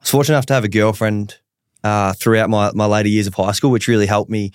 was 0.00 0.10
fortunate 0.10 0.34
enough 0.34 0.46
to 0.46 0.54
have 0.54 0.64
a 0.64 0.68
girlfriend 0.68 1.38
uh, 1.84 2.12
throughout 2.14 2.50
my, 2.50 2.72
my 2.74 2.86
later 2.86 3.08
years 3.08 3.26
of 3.26 3.34
high 3.34 3.52
school, 3.52 3.70
which 3.70 3.88
really 3.88 4.06
helped 4.06 4.30
me 4.30 4.52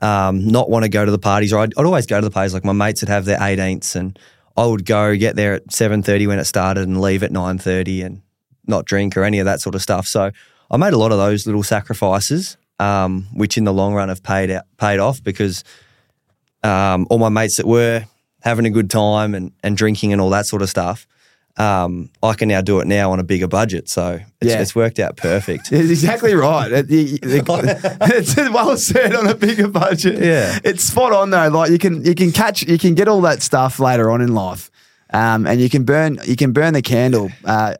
um, 0.00 0.46
not 0.46 0.68
want 0.68 0.84
to 0.84 0.88
go 0.88 1.04
to 1.04 1.10
the 1.10 1.18
parties. 1.18 1.52
Or 1.52 1.60
I'd, 1.60 1.72
I'd 1.76 1.84
always 1.84 2.06
go 2.06 2.20
to 2.20 2.24
the 2.24 2.32
parties. 2.32 2.52
Like 2.52 2.64
my 2.64 2.72
mates 2.72 3.02
would 3.02 3.08
have 3.08 3.24
their 3.24 3.38
18ths, 3.38 3.94
and 3.94 4.18
I 4.56 4.66
would 4.66 4.84
go 4.84 5.16
get 5.16 5.36
there 5.36 5.54
at 5.54 5.68
7:30 5.68 6.26
when 6.26 6.38
it 6.38 6.44
started 6.44 6.86
and 6.86 7.00
leave 7.00 7.22
at 7.22 7.30
9:30 7.30 8.04
and 8.04 8.22
not 8.66 8.84
drink 8.84 9.16
or 9.16 9.24
any 9.24 9.38
of 9.38 9.44
that 9.44 9.60
sort 9.60 9.74
of 9.74 9.82
stuff. 9.82 10.06
So 10.06 10.30
I 10.70 10.76
made 10.76 10.94
a 10.94 10.98
lot 10.98 11.12
of 11.12 11.18
those 11.18 11.46
little 11.46 11.62
sacrifices, 11.62 12.56
um, 12.78 13.28
which 13.32 13.56
in 13.56 13.64
the 13.64 13.72
long 13.72 13.94
run 13.94 14.08
have 14.08 14.22
paid 14.22 14.50
out, 14.50 14.64
paid 14.78 14.98
off 14.98 15.22
because 15.22 15.62
um, 16.62 17.06
all 17.10 17.18
my 17.18 17.28
mates 17.28 17.56
that 17.58 17.66
were 17.66 18.04
having 18.44 18.66
a 18.66 18.70
good 18.70 18.88
time 18.90 19.34
and, 19.34 19.50
and 19.64 19.76
drinking 19.76 20.12
and 20.12 20.20
all 20.20 20.30
that 20.30 20.46
sort 20.46 20.62
of 20.62 20.68
stuff, 20.70 21.06
um, 21.56 22.10
I 22.22 22.34
can 22.34 22.48
now 22.48 22.60
do 22.60 22.80
it 22.80 22.86
now 22.86 23.12
on 23.12 23.20
a 23.20 23.22
bigger 23.24 23.46
budget. 23.48 23.88
So 23.88 24.20
it's, 24.40 24.50
Yeah. 24.52 24.60
it's 24.60 24.74
worked 24.74 24.98
out 24.98 25.16
perfect. 25.16 25.68
It's 25.72 25.90
exactly 25.90 26.34
right. 26.34 26.70
It- 26.70 26.90
you- 26.90 27.18
the- 27.18 27.98
it's 28.18 28.36
well 28.36 28.76
said 28.76 29.14
on 29.14 29.26
a 29.28 29.34
bigger 29.34 29.68
budget. 29.68 30.18
Yeah. 30.22 30.58
it's 30.64 30.84
spot 30.84 31.12
on 31.12 31.30
though. 31.30 31.48
Like 31.48 31.70
you 31.70 31.78
can 31.78 32.04
you 32.04 32.14
can 32.14 32.32
catch 32.32 32.62
you 32.62 32.78
can 32.78 32.94
get 32.94 33.08
all 33.08 33.20
that 33.22 33.40
stuff 33.42 33.78
later 33.78 34.10
on 34.10 34.20
in 34.20 34.34
life, 34.34 34.70
um, 35.12 35.46
and 35.46 35.60
you 35.60 35.70
can 35.70 35.84
burn 35.84 36.18
you 36.24 36.36
can 36.36 36.52
burn 36.52 36.74
the 36.74 36.82
candle. 36.82 37.30
Uh, 37.44 37.74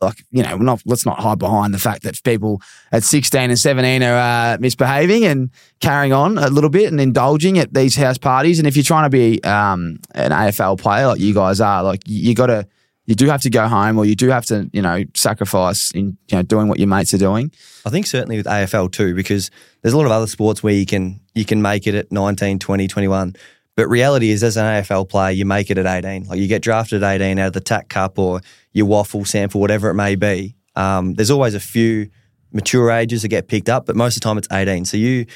like 0.00 0.24
you 0.30 0.42
know, 0.42 0.56
not 0.56 0.82
let's 0.84 1.06
not 1.06 1.18
hide 1.18 1.38
behind 1.38 1.72
the 1.72 1.78
fact 1.78 2.02
that 2.02 2.22
people 2.22 2.60
at 2.92 3.02
sixteen 3.02 3.50
and 3.50 3.58
seventeen 3.58 4.02
are 4.02 4.16
uh, 4.54 4.56
misbehaving 4.60 5.24
and 5.24 5.50
carrying 5.80 6.12
on 6.12 6.38
a 6.38 6.48
little 6.48 6.70
bit 6.70 6.90
and 6.90 7.00
indulging 7.00 7.58
at 7.58 7.72
these 7.72 7.96
house 7.96 8.18
parties. 8.18 8.58
And 8.58 8.68
if 8.68 8.76
you're 8.76 8.84
trying 8.84 9.04
to 9.04 9.10
be 9.10 9.42
um, 9.44 9.98
an 10.14 10.32
AFL 10.32 10.78
player 10.78 11.06
like 11.06 11.20
you 11.20 11.34
guys 11.34 11.60
are, 11.60 11.82
like 11.82 12.02
you, 12.06 12.28
you 12.30 12.34
got 12.34 12.46
to. 12.46 12.66
You 13.08 13.14
do 13.14 13.26
have 13.28 13.42
to 13.42 13.50
go 13.50 13.68
home, 13.68 13.98
or 13.98 14.04
you 14.04 14.16
do 14.16 14.30
have 14.30 14.46
to, 14.46 14.68
you 14.72 14.82
know, 14.82 15.04
sacrifice 15.14 15.92
in, 15.92 16.18
you 16.26 16.38
know, 16.38 16.42
doing 16.42 16.66
what 16.66 16.80
your 16.80 16.88
mates 16.88 17.14
are 17.14 17.18
doing. 17.18 17.52
I 17.84 17.90
think 17.90 18.04
certainly 18.04 18.36
with 18.36 18.46
AFL 18.46 18.90
too, 18.90 19.14
because 19.14 19.52
there's 19.82 19.94
a 19.94 19.96
lot 19.96 20.06
of 20.06 20.10
other 20.10 20.26
sports 20.26 20.60
where 20.64 20.74
you 20.74 20.86
can 20.86 21.20
you 21.32 21.44
can 21.44 21.62
make 21.62 21.86
it 21.86 21.94
at 21.94 22.10
19, 22.10 22.58
20, 22.58 22.88
21. 22.88 23.36
But 23.76 23.88
reality 23.88 24.30
is, 24.30 24.42
as 24.42 24.56
an 24.56 24.64
AFL 24.64 25.08
player, 25.08 25.30
you 25.32 25.44
make 25.44 25.70
it 25.70 25.76
at 25.78 25.86
18. 25.86 26.24
Like 26.28 26.38
you 26.38 26.48
get 26.48 26.62
drafted 26.62 27.02
at 27.02 27.20
18 27.20 27.38
out 27.38 27.48
of 27.48 27.52
the 27.52 27.60
TAC 27.60 27.88
Cup 27.88 28.18
or 28.18 28.40
your 28.72 28.86
WAFL 28.86 29.26
sample, 29.26 29.60
whatever 29.60 29.90
it 29.90 29.94
may 29.94 30.14
be. 30.14 30.56
Um, 30.74 31.14
there's 31.14 31.30
always 31.30 31.54
a 31.54 31.60
few 31.60 32.08
mature 32.52 32.90
ages 32.90 33.22
that 33.22 33.28
get 33.28 33.48
picked 33.48 33.68
up, 33.68 33.86
but 33.86 33.94
most 33.96 34.16
of 34.16 34.22
the 34.22 34.24
time 34.24 34.38
it's 34.38 34.48
18. 34.50 34.84
So 34.86 34.96
you, 34.96 35.26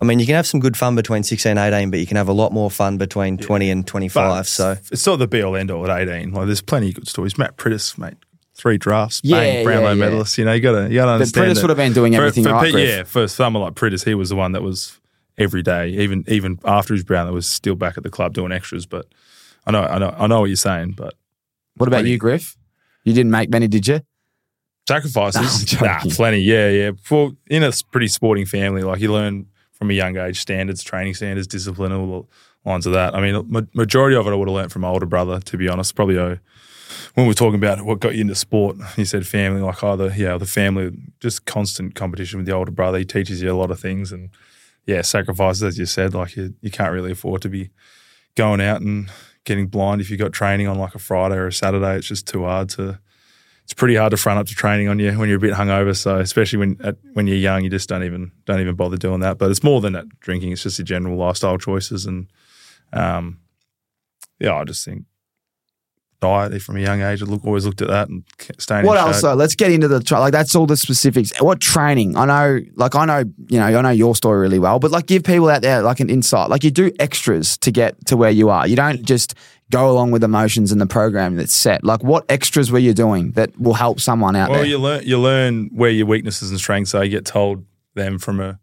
I 0.00 0.04
mean, 0.04 0.18
you 0.20 0.26
can 0.26 0.36
have 0.36 0.46
some 0.46 0.60
good 0.60 0.76
fun 0.76 0.94
between 0.94 1.24
16 1.24 1.50
and 1.58 1.74
18, 1.74 1.90
but 1.90 1.98
you 1.98 2.06
can 2.06 2.16
have 2.16 2.28
a 2.28 2.32
lot 2.32 2.52
more 2.52 2.70
fun 2.70 2.96
between 2.96 3.36
20 3.38 3.70
and 3.70 3.86
25. 3.86 4.46
So 4.46 4.76
it's 4.92 5.04
not 5.06 5.16
the 5.18 5.26
be 5.26 5.42
all 5.42 5.56
end 5.56 5.70
all 5.72 5.88
at 5.90 6.08
18. 6.08 6.32
Like 6.32 6.46
there's 6.46 6.62
plenty 6.62 6.90
of 6.90 6.94
good 6.94 7.08
stories. 7.08 7.36
Matt 7.38 7.56
Priddis, 7.56 7.98
mate, 7.98 8.14
three 8.54 8.78
drafts, 8.78 9.20
Yeah, 9.24 9.38
bang, 9.40 9.64
Brownlow 9.64 9.82
yeah, 9.82 9.88
yeah. 9.90 9.94
medalist. 9.94 10.38
You 10.38 10.44
know, 10.44 10.52
you 10.52 10.60
gotta 10.60 10.88
you 10.88 10.94
gotta 10.94 11.06
But 11.08 11.12
understand. 11.14 11.46
Priddis 11.46 11.54
that 11.56 11.62
would 11.62 11.70
have 11.70 11.76
been 11.76 11.92
doing 11.92 12.14
everything 12.14 12.44
for 12.44 12.52
right, 12.52 12.72
Pete- 12.72 12.88
Yeah, 12.88 13.02
for 13.02 13.26
someone 13.26 13.62
like 13.64 13.74
Priddis, 13.74 14.04
he 14.04 14.14
was 14.14 14.28
the 14.28 14.36
one 14.36 14.52
that 14.52 14.62
was 14.62 14.99
every 15.40 15.62
day, 15.62 15.88
even 15.88 16.24
even 16.28 16.58
after 16.64 16.94
his 16.94 17.02
Brownlow 17.02 17.32
was 17.32 17.48
still 17.48 17.74
back 17.74 17.96
at 17.96 18.04
the 18.04 18.10
club 18.10 18.32
doing 18.34 18.52
extras. 18.52 18.86
But 18.86 19.06
I 19.66 19.72
know, 19.72 19.82
I 19.82 19.98
know, 19.98 20.14
I 20.16 20.26
know 20.28 20.40
what 20.40 20.46
you're 20.50 20.56
saying. 20.56 20.92
But 20.96 21.14
What 21.76 21.88
about 21.88 21.98
Plenty. 21.98 22.10
you, 22.10 22.18
Griff? 22.18 22.56
You 23.04 23.12
didn't 23.14 23.32
make 23.32 23.50
many, 23.50 23.66
did 23.66 23.88
you? 23.88 24.00
sacrifices, 24.88 25.72
No, 25.80 25.86
nah, 25.86 26.00
plenty. 26.10 26.40
Yeah, 26.40 26.68
yeah. 26.68 26.90
Well, 27.10 27.36
in 27.48 27.62
a 27.62 27.70
pretty 27.92 28.08
sporting 28.08 28.44
family, 28.46 28.82
like 28.82 29.00
you 29.00 29.12
learn 29.12 29.46
from 29.72 29.90
a 29.90 29.94
young 29.94 30.16
age 30.16 30.40
standards, 30.40 30.82
training 30.82 31.14
standards, 31.14 31.46
discipline, 31.46 31.92
all 31.92 32.28
the 32.64 32.68
lines 32.70 32.86
of 32.86 32.92
that. 32.94 33.14
I 33.14 33.20
mean, 33.20 33.46
ma- 33.48 33.60
majority 33.72 34.16
of 34.16 34.26
it 34.26 34.30
I 34.30 34.34
would 34.34 34.48
have 34.48 34.54
learned 34.54 34.72
from 34.72 34.82
my 34.82 34.88
older 34.88 35.06
brother, 35.06 35.38
to 35.40 35.56
be 35.56 35.68
honest. 35.68 35.94
Probably 35.94 36.18
uh, 36.18 36.36
when 37.14 37.24
we 37.26 37.28
were 37.28 37.34
talking 37.34 37.54
about 37.54 37.82
what 37.82 38.00
got 38.00 38.14
you 38.16 38.22
into 38.22 38.34
sport, 38.34 38.76
he 38.96 39.04
said 39.04 39.26
family, 39.26 39.60
like 39.60 39.82
either 39.84 40.12
yeah, 40.16 40.36
the 40.38 40.46
family, 40.46 40.90
just 41.20 41.44
constant 41.44 41.94
competition 41.94 42.38
with 42.38 42.46
the 42.46 42.52
older 42.52 42.72
brother. 42.72 42.98
He 42.98 43.04
teaches 43.04 43.40
you 43.42 43.52
a 43.52 43.54
lot 43.56 43.70
of 43.70 43.78
things, 43.78 44.10
and 44.10 44.30
yeah, 44.90 45.02
sacrifices 45.02 45.62
as 45.62 45.78
you 45.78 45.86
said. 45.86 46.14
Like 46.14 46.34
you, 46.34 46.52
you 46.60 46.70
can't 46.70 46.92
really 46.92 47.12
afford 47.12 47.42
to 47.42 47.48
be 47.48 47.70
going 48.34 48.60
out 48.60 48.80
and 48.80 49.08
getting 49.44 49.68
blind 49.68 50.00
if 50.00 50.10
you've 50.10 50.18
got 50.18 50.32
training 50.32 50.66
on 50.66 50.78
like 50.78 50.96
a 50.96 50.98
Friday 50.98 51.36
or 51.36 51.46
a 51.46 51.52
Saturday. 51.52 51.96
It's 51.96 52.08
just 52.08 52.26
too 52.26 52.44
hard 52.44 52.70
to. 52.70 52.98
It's 53.62 53.72
pretty 53.72 53.94
hard 53.94 54.10
to 54.10 54.16
front 54.16 54.40
up 54.40 54.48
to 54.48 54.54
training 54.54 54.88
on 54.88 54.98
you 54.98 55.16
when 55.16 55.28
you're 55.28 55.38
a 55.38 55.40
bit 55.40 55.54
hungover. 55.54 55.96
So 55.96 56.18
especially 56.18 56.58
when 56.58 56.76
at, 56.82 56.96
when 57.12 57.28
you're 57.28 57.36
young, 57.36 57.62
you 57.62 57.70
just 57.70 57.88
don't 57.88 58.02
even 58.02 58.32
don't 58.44 58.60
even 58.60 58.74
bother 58.74 58.96
doing 58.96 59.20
that. 59.20 59.38
But 59.38 59.52
it's 59.52 59.62
more 59.62 59.80
than 59.80 59.92
that 59.92 60.08
drinking. 60.18 60.50
It's 60.50 60.64
just 60.64 60.80
your 60.80 60.86
general 60.86 61.16
lifestyle 61.16 61.56
choices 61.56 62.04
and 62.04 62.26
um, 62.92 63.38
yeah, 64.40 64.56
I 64.56 64.64
just 64.64 64.84
think 64.84 65.04
diet 66.20 66.60
from 66.62 66.76
a 66.76 66.80
young 66.80 67.02
age. 67.02 67.22
I 67.22 67.24
look 67.26 67.44
always 67.44 67.64
looked 67.66 67.82
at 67.82 67.88
that 67.88 68.08
and 68.08 68.24
staying. 68.58 68.86
What 68.86 68.98
else? 68.98 69.22
Though? 69.22 69.34
Let's 69.34 69.54
get 69.54 69.72
into 69.72 69.88
the 69.88 70.00
tra- 70.00 70.20
like. 70.20 70.32
That's 70.32 70.54
all 70.54 70.66
the 70.66 70.76
specifics. 70.76 71.32
What 71.40 71.60
training? 71.60 72.16
I 72.16 72.24
know, 72.26 72.60
like 72.76 72.94
I 72.94 73.04
know, 73.04 73.24
you 73.48 73.58
know, 73.58 73.66
I 73.66 73.80
know 73.82 73.90
your 73.90 74.14
story 74.14 74.38
really 74.40 74.58
well. 74.58 74.78
But 74.78 74.90
like, 74.90 75.06
give 75.06 75.24
people 75.24 75.48
out 75.48 75.62
there 75.62 75.82
like 75.82 76.00
an 76.00 76.10
insight. 76.10 76.50
Like 76.50 76.62
you 76.64 76.70
do 76.70 76.92
extras 76.98 77.56
to 77.58 77.70
get 77.70 78.06
to 78.06 78.16
where 78.16 78.30
you 78.30 78.48
are. 78.50 78.66
You 78.66 78.76
don't 78.76 79.02
just 79.02 79.34
go 79.70 79.90
along 79.90 80.10
with 80.10 80.20
the 80.20 80.28
motions 80.28 80.72
and 80.72 80.80
the 80.80 80.86
program 80.86 81.36
that's 81.36 81.54
set. 81.54 81.84
Like, 81.84 82.02
what 82.02 82.24
extras 82.28 82.72
were 82.72 82.80
you 82.80 82.92
doing 82.92 83.30
that 83.32 83.58
will 83.58 83.74
help 83.74 84.00
someone 84.00 84.34
out 84.36 84.50
Well, 84.50 84.60
there? 84.60 84.68
you 84.68 84.78
learn 84.78 85.02
you 85.04 85.18
learn 85.18 85.70
where 85.72 85.90
your 85.90 86.06
weaknesses 86.06 86.50
and 86.50 86.58
strengths 86.58 86.94
are. 86.94 87.04
You 87.04 87.10
get 87.10 87.24
told 87.24 87.64
them 87.94 88.18
from 88.18 88.40
a 88.40 88.58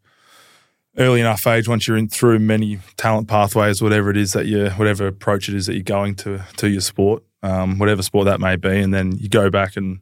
early 0.97 1.19
enough 1.21 1.45
age. 1.47 1.67
Once 1.67 1.87
you're 1.87 1.97
in 1.97 2.07
through 2.09 2.39
many 2.39 2.79
talent 2.97 3.27
pathways, 3.27 3.81
whatever 3.81 4.09
it 4.09 4.17
is 4.17 4.33
that 4.33 4.47
you, 4.47 4.69
whatever 4.71 5.07
approach 5.07 5.47
it 5.47 5.55
is 5.55 5.65
that 5.67 5.73
you're 5.73 5.83
going 5.83 6.15
to 6.15 6.43
to 6.57 6.69
your 6.69 6.81
sport, 6.81 7.23
um, 7.47 7.77
whatever 7.79 8.01
sport 8.03 8.25
that 8.25 8.39
may 8.39 8.55
be, 8.55 8.79
and 8.79 8.93
then 8.93 9.11
you 9.13 9.29
go 9.29 9.49
back 9.49 9.77
and 9.77 9.99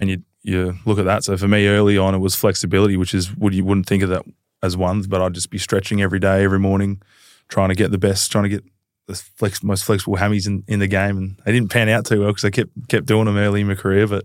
and 0.00 0.10
you 0.10 0.22
you 0.42 0.76
look 0.86 0.98
at 0.98 1.04
that. 1.04 1.24
So 1.24 1.36
for 1.36 1.48
me, 1.48 1.66
early 1.66 1.98
on, 1.98 2.14
it 2.14 2.18
was 2.18 2.34
flexibility, 2.34 2.96
which 2.96 3.14
is 3.14 3.34
would 3.36 3.54
you 3.54 3.64
wouldn't 3.64 3.86
think 3.86 4.02
of 4.02 4.08
that 4.10 4.24
as 4.62 4.76
one, 4.76 5.02
but 5.02 5.20
I'd 5.20 5.34
just 5.34 5.50
be 5.50 5.58
stretching 5.58 6.00
every 6.02 6.18
day, 6.18 6.42
every 6.44 6.58
morning, 6.58 7.00
trying 7.48 7.68
to 7.68 7.74
get 7.74 7.90
the 7.90 7.98
best, 7.98 8.30
trying 8.32 8.44
to 8.44 8.48
get 8.50 8.64
the 9.06 9.14
flex, 9.14 9.62
most 9.62 9.84
flexible 9.84 10.16
hammies 10.16 10.46
in, 10.46 10.64
in 10.68 10.80
the 10.80 10.86
game, 10.86 11.16
and 11.16 11.40
they 11.44 11.52
didn't 11.52 11.70
pan 11.70 11.88
out 11.88 12.04
too 12.06 12.20
well 12.20 12.28
because 12.30 12.44
I 12.44 12.50
kept 12.50 12.70
kept 12.88 13.06
doing 13.06 13.24
them 13.26 13.36
early 13.36 13.60
in 13.60 13.66
my 13.68 13.74
career, 13.74 14.06
but 14.06 14.24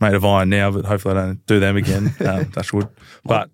made 0.00 0.14
of 0.14 0.24
iron 0.24 0.48
now. 0.50 0.70
But 0.70 0.84
hopefully, 0.84 1.16
I 1.16 1.26
don't 1.26 1.46
do 1.46 1.60
them 1.60 1.76
again. 1.76 2.14
um, 2.26 2.50
touch 2.52 2.72
wood. 2.72 2.88
But 3.24 3.50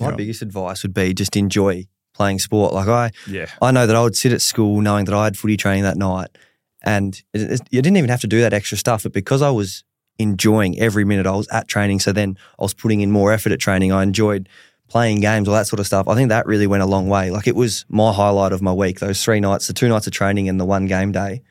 my 0.00 0.10
Yeah. 0.10 0.16
biggest 0.16 0.42
advice 0.42 0.82
would 0.82 0.94
be 0.94 1.14
just 1.14 1.36
enjoy 1.36 1.84
playing 2.14 2.38
sport. 2.40 2.72
Like 2.74 2.88
I, 2.88 3.10
yeah, 3.26 3.46
I 3.62 3.70
know 3.70 3.86
that 3.86 3.94
I 3.96 4.02
would 4.02 4.16
sit 4.16 4.32
at 4.32 4.40
school 4.42 4.80
knowing 4.80 5.04
that 5.06 5.14
I 5.14 5.24
had 5.24 5.36
footy 5.38 5.56
training 5.56 5.84
that 5.84 5.96
night, 5.96 6.28
and 6.88 7.22
it, 7.34 7.52
it, 7.52 7.60
you 7.70 7.82
didn't 7.82 7.96
even 7.98 8.10
have 8.10 8.20
to 8.22 8.26
do 8.26 8.40
that 8.40 8.52
extra 8.52 8.78
stuff. 8.78 9.02
But 9.02 9.12
because 9.12 9.42
I 9.42 9.50
was 9.50 9.84
enjoying 10.18 10.78
every 10.80 11.04
minute 11.04 11.26
I 11.26 11.36
was 11.36 11.46
at 11.48 11.68
training, 11.68 12.00
so 12.00 12.12
then 12.12 12.36
I 12.58 12.62
was 12.62 12.74
putting 12.74 13.00
in 13.00 13.10
more 13.12 13.32
effort 13.32 13.52
at 13.52 13.60
training. 13.60 13.92
I 13.92 14.02
enjoyed 14.02 14.48
playing 14.88 15.20
games, 15.20 15.46
all 15.48 15.54
that 15.54 15.66
sort 15.66 15.80
of 15.80 15.86
stuff. 15.86 16.08
I 16.08 16.14
think 16.14 16.30
that 16.30 16.46
really 16.46 16.66
went 16.66 16.82
a 16.82 16.86
long 16.86 17.08
way. 17.08 17.30
Like 17.30 17.46
it 17.46 17.54
was 17.54 17.84
my 17.88 18.12
highlight 18.12 18.52
of 18.52 18.62
my 18.62 18.72
week. 18.72 19.00
Those 19.00 19.22
three 19.22 19.38
nights, 19.38 19.66
the 19.66 19.74
two 19.74 19.88
nights 19.88 20.06
of 20.06 20.12
training 20.14 20.48
and 20.48 20.58
the 20.58 20.64
one 20.64 20.86
game 20.86 21.12
day, 21.12 21.42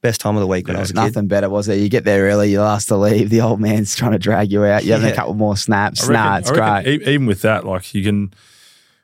best 0.00 0.20
time 0.22 0.36
of 0.36 0.40
the 0.40 0.46
week 0.46 0.66
when 0.66 0.76
I 0.76 0.80
was 0.80 0.90
a 0.90 0.94
kid. 0.94 1.00
Nothing 1.00 1.28
better, 1.28 1.50
was 1.50 1.68
it? 1.68 1.78
You 1.78 1.88
get 1.90 2.04
there 2.04 2.24
early, 2.24 2.50
you're 2.50 2.64
asked 2.64 2.88
to 2.88 2.96
leave. 2.96 3.28
The 3.30 3.42
old 3.42 3.60
man's 3.60 3.94
trying 4.00 4.12
to 4.12 4.18
drag 4.18 4.50
you 4.50 4.64
out. 4.64 4.84
You 4.84 4.92
have 4.94 5.04
a 5.04 5.08
Yeah. 5.08 5.14
couple 5.14 5.34
more 5.34 5.56
snaps. 5.56 6.00
Reckon- 6.00 6.14
nah, 6.14 6.38
it's 6.38 6.50
great. 6.50 6.86
e- 6.86 7.10
even 7.12 7.26
with 7.26 7.42
that, 7.42 7.64
like 7.66 7.92
you 7.94 8.02
can, 8.02 8.32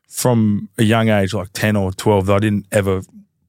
from 0.08 0.68
a 0.78 0.82
young 0.82 1.08
age, 1.10 1.34
like 1.34 1.48
ten 1.52 1.76
or 1.76 1.92
twelve, 1.92 2.30
I 2.30 2.38
didn't 2.38 2.66
ever 2.72 3.02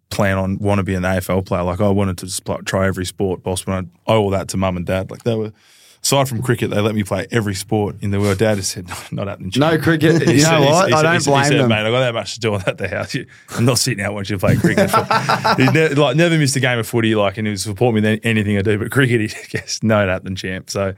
plan 0.10 0.38
on 0.38 0.58
want 0.58 0.80
to 0.80 0.84
be 0.84 0.96
an 0.96 1.04
AFL 1.04 1.46
player. 1.46 1.64
Like 1.64 1.82
I 1.82 1.90
wanted 1.90 2.18
to 2.20 2.26
just 2.26 2.44
play, 2.44 2.58
try 2.66 2.88
every 2.88 3.06
sport. 3.06 3.44
Boss, 3.44 3.66
when 3.66 3.90
I 4.08 4.12
owe 4.12 4.22
all 4.22 4.30
that 4.32 4.48
to 4.50 4.58
mum 4.58 4.78
and 4.78 4.86
dad. 4.86 5.12
Like 5.12 5.24
they 5.24 5.36
were. 5.36 5.54
Aside 6.02 6.30
from 6.30 6.42
cricket, 6.42 6.70
they 6.70 6.80
let 6.80 6.96
me 6.96 7.04
play 7.04 7.28
every 7.30 7.54
sport 7.54 7.98
in 8.02 8.12
the 8.12 8.22
world. 8.22 8.38
Dad 8.38 8.56
has 8.56 8.70
said, 8.70 8.88
no, 8.88 8.96
not 9.12 9.28
happening. 9.28 9.52
No 9.58 9.72
champ." 9.72 9.84
cricket. 9.84 10.26
You 10.30 10.44
know 10.44 10.62
he 10.62 10.66
what? 10.66 10.94
I 10.94 10.98
he 10.98 11.04
don't 11.04 11.26
blame 11.26 11.44
he 11.44 11.50
said, 11.50 11.60
them. 11.60 11.68
Mate, 11.68 11.86
I 11.86 11.92
got 11.92 12.00
that 12.00 12.14
much 12.14 12.36
to 12.36 12.40
do 12.40 12.56
at 12.56 12.78
the 12.78 12.88
house. 12.88 13.14
I'm 13.58 13.66
not 13.66 13.80
sitting 13.80 14.02
out 14.02 14.14
watching 14.14 14.36
you 14.36 14.40
play 14.40 14.56
cricket. 14.56 14.90
He's 15.58 15.74
ne- 15.74 15.90
like 15.90 16.16
never 16.16 16.38
missed 16.38 16.56
a 16.56 16.62
game 16.62 16.80
of 16.80 16.88
footy. 16.88 17.16
Like 17.16 17.38
and 17.38 17.48
he 17.48 17.52
would 17.52 17.60
support 17.60 17.94
me 17.94 18.00
in 18.00 18.20
anything 18.20 18.58
I 18.58 18.62
do. 18.62 18.80
But 18.80 18.92
cricket, 18.92 19.20
he 19.20 19.28
gets 19.50 19.84
no 19.84 20.08
happening 20.08 20.38
champ. 20.38 20.70
So, 20.70 20.94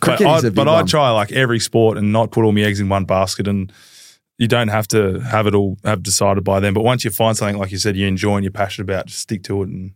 Cricket 0.00 0.26
but 0.26 0.38
is 0.38 0.44
I, 0.44 0.46
a 0.46 0.50
big 0.52 0.54
but 0.54 0.68
I 0.68 0.84
try 0.84 1.10
like 1.10 1.32
every 1.32 1.58
sport 1.58 1.98
and 1.98 2.12
not 2.12 2.30
put 2.30 2.44
all 2.44 2.52
my 2.52 2.60
eggs 2.60 2.78
in 2.78 2.88
one 2.88 3.06
basket. 3.06 3.48
And 3.48 3.72
you 4.38 4.48
don't 4.48 4.68
have 4.68 4.88
to 4.88 5.20
have 5.20 5.46
it 5.46 5.54
all 5.54 5.78
have 5.84 6.02
decided 6.02 6.44
by 6.44 6.60
then. 6.60 6.74
But 6.74 6.82
once 6.82 7.04
you 7.04 7.10
find 7.10 7.36
something 7.36 7.58
like 7.58 7.70
you 7.70 7.78
said, 7.78 7.96
you 7.96 8.06
enjoy 8.06 8.36
and 8.36 8.44
you're 8.44 8.52
passionate 8.52 8.90
about, 8.90 9.06
just 9.06 9.20
stick 9.20 9.42
to 9.44 9.62
it 9.62 9.68
and 9.68 9.92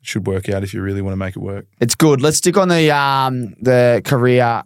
it 0.00 0.06
should 0.06 0.26
work 0.26 0.48
out 0.48 0.62
if 0.62 0.72
you 0.72 0.80
really 0.82 1.02
want 1.02 1.12
to 1.12 1.16
make 1.16 1.36
it 1.36 1.40
work. 1.40 1.66
It's 1.80 1.94
good. 1.94 2.20
Let's 2.20 2.36
stick 2.36 2.56
on 2.56 2.68
the 2.68 2.94
um 2.94 3.54
the 3.60 4.02
career 4.04 4.62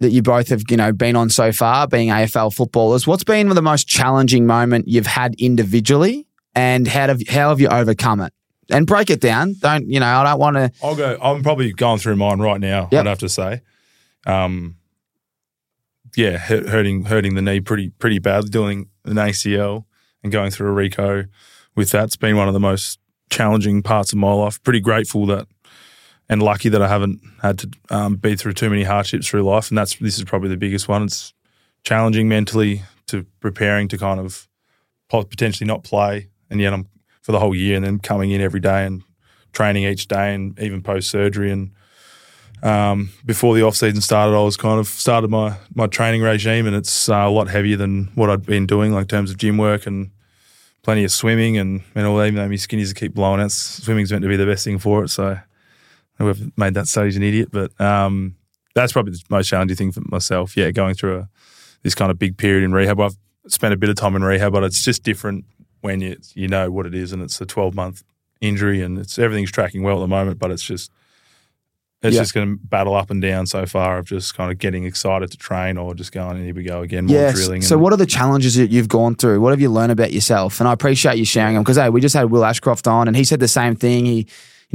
that 0.00 0.10
you 0.10 0.22
both 0.22 0.48
have, 0.48 0.62
you 0.68 0.76
know, 0.76 0.92
been 0.92 1.16
on 1.16 1.30
so 1.30 1.52
far, 1.52 1.86
being 1.86 2.08
AFL 2.08 2.52
footballers. 2.52 3.06
What's 3.06 3.24
been 3.24 3.48
the 3.48 3.62
most 3.62 3.88
challenging 3.88 4.46
moment 4.46 4.88
you've 4.88 5.06
had 5.06 5.34
individually, 5.36 6.26
and 6.54 6.86
how 6.86 7.08
have 7.08 7.20
how 7.28 7.48
have 7.48 7.60
you 7.60 7.68
overcome 7.68 8.20
it? 8.20 8.32
And 8.70 8.86
break 8.86 9.10
it 9.10 9.20
down. 9.20 9.54
Don't 9.60 9.88
you 9.88 10.00
know? 10.00 10.06
I 10.06 10.24
don't 10.24 10.38
want 10.38 10.56
to. 10.56 10.70
I'll 10.82 10.96
go. 10.96 11.18
I'm 11.20 11.42
probably 11.42 11.72
going 11.72 11.98
through 11.98 12.16
mine 12.16 12.38
right 12.38 12.60
now. 12.60 12.88
Yep. 12.92 13.00
I'd 13.00 13.08
have 13.08 13.18
to 13.18 13.28
say, 13.28 13.62
um, 14.26 14.76
yeah, 16.16 16.38
hurting 16.38 17.04
hurting 17.04 17.34
the 17.34 17.42
knee 17.42 17.60
pretty 17.60 17.90
pretty 17.90 18.18
badly, 18.18 18.50
doing 18.50 18.88
an 19.04 19.14
ACL 19.14 19.84
and 20.22 20.32
going 20.32 20.50
through 20.50 20.68
a 20.68 20.72
Rico 20.72 21.24
with 21.74 21.90
that's 21.90 22.16
been 22.16 22.36
one 22.36 22.48
of 22.48 22.54
the 22.54 22.60
most 22.60 22.98
challenging 23.30 23.82
parts 23.82 24.12
of 24.12 24.18
my 24.18 24.32
life. 24.32 24.62
Pretty 24.62 24.80
grateful 24.80 25.26
that 25.26 25.46
and 26.28 26.42
lucky 26.42 26.68
that 26.68 26.82
I 26.82 26.88
haven't 26.88 27.20
had 27.42 27.58
to 27.58 27.70
um, 27.90 28.16
be 28.16 28.36
through 28.36 28.54
too 28.54 28.70
many 28.70 28.84
hardships 28.84 29.28
through 29.28 29.42
life, 29.42 29.70
and 29.70 29.78
that's 29.78 29.96
this 29.96 30.18
is 30.18 30.24
probably 30.24 30.48
the 30.48 30.56
biggest 30.56 30.88
one. 30.88 31.04
It's 31.04 31.32
challenging 31.84 32.28
mentally 32.28 32.82
to 33.08 33.26
preparing 33.40 33.88
to 33.88 33.98
kind 33.98 34.20
of 34.20 34.48
potentially 35.08 35.66
not 35.66 35.84
play, 35.84 36.28
and 36.48 36.60
yet 36.60 36.72
I'm 36.72 36.88
for 37.20 37.32
the 37.32 37.40
whole 37.40 37.54
year, 37.54 37.76
and 37.76 37.84
then 37.84 37.98
coming 37.98 38.30
in 38.30 38.40
every 38.40 38.60
day 38.60 38.84
and 38.84 39.02
training 39.52 39.84
each 39.84 40.08
day, 40.08 40.34
and 40.34 40.58
even 40.58 40.82
post 40.82 41.10
surgery. 41.10 41.50
And 41.50 41.72
um, 42.62 43.10
before 43.24 43.54
the 43.54 43.62
off 43.62 43.74
season 43.74 44.00
started, 44.00 44.36
I 44.36 44.42
was 44.42 44.56
kind 44.56 44.78
of 44.78 44.86
started 44.86 45.30
my 45.30 45.56
my 45.74 45.86
training 45.86 46.22
regime, 46.22 46.66
and 46.66 46.76
it's 46.76 47.08
uh, 47.08 47.14
a 47.14 47.30
lot 47.30 47.48
heavier 47.48 47.76
than 47.76 48.10
what 48.14 48.30
I'd 48.30 48.46
been 48.46 48.66
doing, 48.66 48.92
like 48.92 49.02
in 49.02 49.08
terms 49.08 49.30
of 49.30 49.36
gym 49.36 49.58
work 49.58 49.86
and 49.86 50.10
plenty 50.82 51.04
of 51.04 51.10
swimming, 51.10 51.56
and 51.56 51.82
and 51.94 52.06
all 52.06 52.22
even 52.22 52.36
though 52.36 52.48
my 52.48 52.54
skinnies 52.54 52.88
to 52.88 52.94
keep 52.94 53.14
blowing 53.14 53.40
out, 53.40 53.50
swimming's 53.50 54.12
meant 54.12 54.22
to 54.22 54.28
be 54.28 54.36
the 54.36 54.46
best 54.46 54.64
thing 54.64 54.78
for 54.78 55.02
it. 55.04 55.08
So 55.08 55.38
whoever 56.18 56.44
made 56.56 56.74
that 56.74 56.86
study's 56.86 57.16
an 57.16 57.24
idiot, 57.24 57.48
but 57.50 57.78
um, 57.80 58.36
that's 58.74 58.92
probably 58.92 59.12
the 59.12 59.22
most 59.28 59.48
challenging 59.48 59.76
thing 59.76 59.92
for 59.92 60.02
myself. 60.06 60.56
Yeah, 60.56 60.70
going 60.70 60.94
through 60.94 61.18
a, 61.18 61.28
this 61.82 61.96
kind 61.96 62.12
of 62.12 62.18
big 62.18 62.36
period 62.36 62.62
in 62.62 62.72
rehab. 62.72 63.00
I've 63.00 63.16
spent 63.48 63.74
a 63.74 63.76
bit 63.76 63.90
of 63.90 63.96
time 63.96 64.14
in 64.14 64.22
rehab, 64.22 64.52
but 64.52 64.62
it's 64.62 64.84
just 64.84 65.02
different 65.02 65.44
when 65.80 66.00
you 66.00 66.16
you 66.34 66.46
know 66.46 66.70
what 66.70 66.86
it 66.86 66.94
is, 66.94 67.12
and 67.12 67.22
it's 67.22 67.40
a 67.40 67.46
twelve 67.46 67.74
month 67.74 68.04
injury, 68.40 68.82
and 68.82 68.98
it's 68.98 69.18
everything's 69.18 69.50
tracking 69.50 69.82
well 69.82 69.96
at 69.96 70.00
the 70.00 70.06
moment, 70.06 70.38
but 70.38 70.52
it's 70.52 70.62
just 70.62 70.92
it's 72.02 72.14
Yeah. 72.16 72.22
just 72.22 72.34
going 72.34 72.58
to 72.58 72.64
battle 72.66 72.94
up 72.94 73.10
and 73.10 73.22
down 73.22 73.46
so 73.46 73.64
far 73.66 73.98
of 73.98 74.06
just 74.06 74.36
kind 74.36 74.50
of 74.50 74.58
getting 74.58 74.84
excited 74.84 75.30
to 75.30 75.36
train 75.36 75.76
or 75.76 75.94
just 75.94 76.10
going 76.12 76.36
and 76.36 76.44
here 76.44 76.54
we 76.54 76.62
go 76.64 76.82
again 76.82 77.06
more 77.06 77.14
Yes. 77.16 77.34
drilling. 77.34 77.62
So, 77.62 77.76
and- 77.76 77.82
what 77.82 77.92
are 77.92 77.96
the 77.96 78.06
challenges 78.06 78.56
that 78.56 78.70
you've 78.70 78.88
gone 78.88 79.14
through? 79.14 79.40
What 79.40 79.50
have 79.50 79.60
you 79.60 79.70
learned 79.70 79.92
about 79.92 80.12
yourself? 80.12 80.58
And 80.60 80.68
I 80.68 80.72
appreciate 80.72 81.16
you 81.16 81.24
sharing 81.24 81.54
them 81.54 81.62
because 81.62 81.76
hey, 81.76 81.88
we 81.90 82.00
just 82.00 82.14
had 82.14 82.30
Will 82.30 82.44
Ashcroft 82.44 82.86
on, 82.88 83.06
and 83.08 83.16
he 83.16 83.24
said 83.24 83.40
the 83.40 83.48
same 83.48 83.76
thing. 83.76 84.04
He, 84.06 84.16
you 84.16 84.24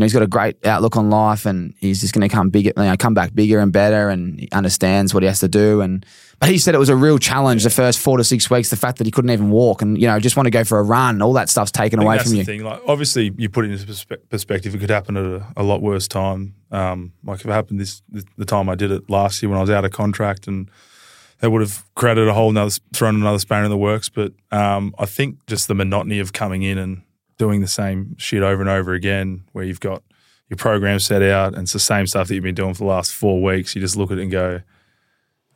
know, 0.02 0.06
he's 0.06 0.14
got 0.14 0.22
a 0.22 0.28
great 0.28 0.64
outlook 0.66 0.96
on 0.96 1.10
life, 1.10 1.46
and 1.46 1.74
he's 1.80 2.02
just 2.02 2.14
going 2.14 2.28
to 2.28 2.34
come 2.34 2.50
bigger, 2.50 2.72
you 2.78 2.84
know, 2.84 2.96
come 2.98 3.14
back 3.16 3.34
bigger 3.34 3.60
and 3.60 3.72
better, 3.74 4.10
and 4.10 4.40
he 4.40 4.48
understands 4.52 5.14
what 5.14 5.24
he 5.24 5.28
has 5.28 5.40
to 5.40 5.48
do. 5.48 5.82
And 5.82 6.06
but 6.40 6.50
he 6.50 6.58
said 6.58 6.76
it 6.76 6.80
was 6.80 6.90
a 6.90 6.96
real 6.96 7.18
challenge 7.18 7.64
the 7.64 7.70
first 7.70 8.00
four 8.00 8.18
to 8.18 8.24
six 8.24 8.50
weeks. 8.50 8.70
The 8.70 8.76
fact 8.76 9.00
that 9.00 9.08
he 9.08 9.12
couldn't 9.12 9.32
even 9.32 9.50
walk, 9.50 9.82
and 9.82 10.00
you 10.00 10.08
know, 10.08 10.20
just 10.20 10.36
want 10.36 10.46
to 10.46 10.52
go 10.52 10.64
for 10.64 10.80
a 10.80 10.84
run, 10.84 11.22
all 11.22 11.34
that 11.34 11.50
stuff's 11.50 11.72
taken 11.72 12.00
away 12.00 12.20
from 12.20 12.34
you. 12.36 12.44
thing. 12.44 12.64
Like, 12.64 12.82
obviously, 12.88 13.34
you 13.38 13.50
put 13.50 13.66
it 13.66 13.72
into 13.72 13.86
perspe- 13.86 14.30
perspective. 14.30 14.76
It 14.76 14.80
could 14.80 14.90
happen 14.90 15.18
at 15.18 15.26
a, 15.26 15.46
a 15.58 15.64
lot 15.64 15.82
worse 15.82 16.08
time. 16.08 16.56
Um, 16.72 17.14
like 17.24 17.40
if 17.40 17.46
it 17.46 17.52
happened 17.52 17.80
this 17.80 18.02
the, 18.10 18.26
the 18.38 18.46
time 18.46 18.70
I 18.70 18.76
did 18.76 18.92
it 18.92 19.10
last 19.10 19.42
year 19.42 19.50
when 19.50 19.58
I 19.58 19.62
was 19.62 19.70
out 19.70 19.86
of 19.86 19.92
contract 19.92 20.48
and 20.48 20.70
that 21.40 21.50
would 21.50 21.62
have 21.62 21.86
created 21.96 22.28
a 22.28 22.34
whole 22.34 22.50
another 22.50 22.76
thrown 22.94 23.16
another 23.16 23.40
spanner 23.40 23.66
in 23.66 23.72
the 23.72 23.78
works. 23.78 24.10
But 24.10 24.34
um, 24.52 24.94
I 25.00 25.06
think 25.06 25.46
just 25.48 25.68
the 25.68 25.76
monotony 25.76 26.20
of 26.20 26.34
coming 26.34 26.64
in 26.64 26.78
and 26.78 27.04
doing 27.38 27.62
the 27.62 27.68
same 27.68 28.16
shit 28.18 28.44
over 28.44 28.62
and 28.62 28.70
over 28.70 28.94
again, 28.94 29.44
where 29.54 29.64
you've 29.64 29.80
got 29.80 30.04
your 30.50 30.58
program 30.58 31.00
set 31.00 31.22
out 31.22 31.54
and 31.54 31.64
it's 31.64 31.74
the 31.74 31.80
same 31.80 32.08
stuff 32.08 32.28
that 32.28 32.36
you've 32.36 32.44
been 32.44 32.56
doing 32.56 32.74
for 32.74 32.80
the 32.80 32.90
last 32.90 33.12
four 33.12 33.42
weeks. 33.42 33.76
You 33.76 33.82
just 33.82 33.96
look 33.96 34.12
at 34.12 34.18
it 34.18 34.24
and 34.24 34.32
go, 34.32 34.62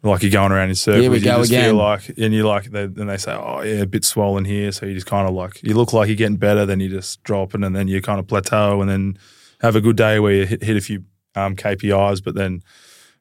like 0.03 0.23
you're 0.23 0.31
going 0.31 0.51
around 0.51 0.69
in 0.69 0.75
circles. 0.75 1.03
Here 1.03 1.11
we 1.11 1.19
you 1.19 1.23
go 1.23 1.37
just 1.37 1.51
again. 1.51 1.65
feel 1.65 1.75
like, 1.75 2.09
and 2.17 2.33
you 2.33 2.47
like, 2.47 2.65
they, 2.65 2.83
and 2.83 3.09
they 3.09 3.17
say, 3.17 3.33
oh 3.33 3.61
yeah, 3.61 3.81
a 3.81 3.85
bit 3.85 4.03
swollen 4.03 4.45
here. 4.45 4.71
So 4.71 4.85
you 4.85 4.95
just 4.95 5.05
kind 5.05 5.27
of 5.27 5.33
like, 5.33 5.61
you 5.63 5.75
look 5.75 5.93
like 5.93 6.07
you're 6.07 6.15
getting 6.15 6.37
better, 6.37 6.65
then 6.65 6.79
you 6.79 6.89
just 6.89 7.21
drop 7.23 7.53
it, 7.53 7.63
and 7.63 7.75
then 7.75 7.87
you 7.87 8.01
kind 8.01 8.19
of 8.19 8.27
plateau, 8.27 8.81
and 8.81 8.89
then 8.89 9.17
have 9.61 9.75
a 9.75 9.81
good 9.81 9.97
day 9.97 10.19
where 10.19 10.33
you 10.33 10.45
hit, 10.45 10.63
hit 10.63 10.77
a 10.77 10.81
few 10.81 11.03
um, 11.35 11.55
KPIs, 11.55 12.23
but 12.23 12.35
then, 12.35 12.63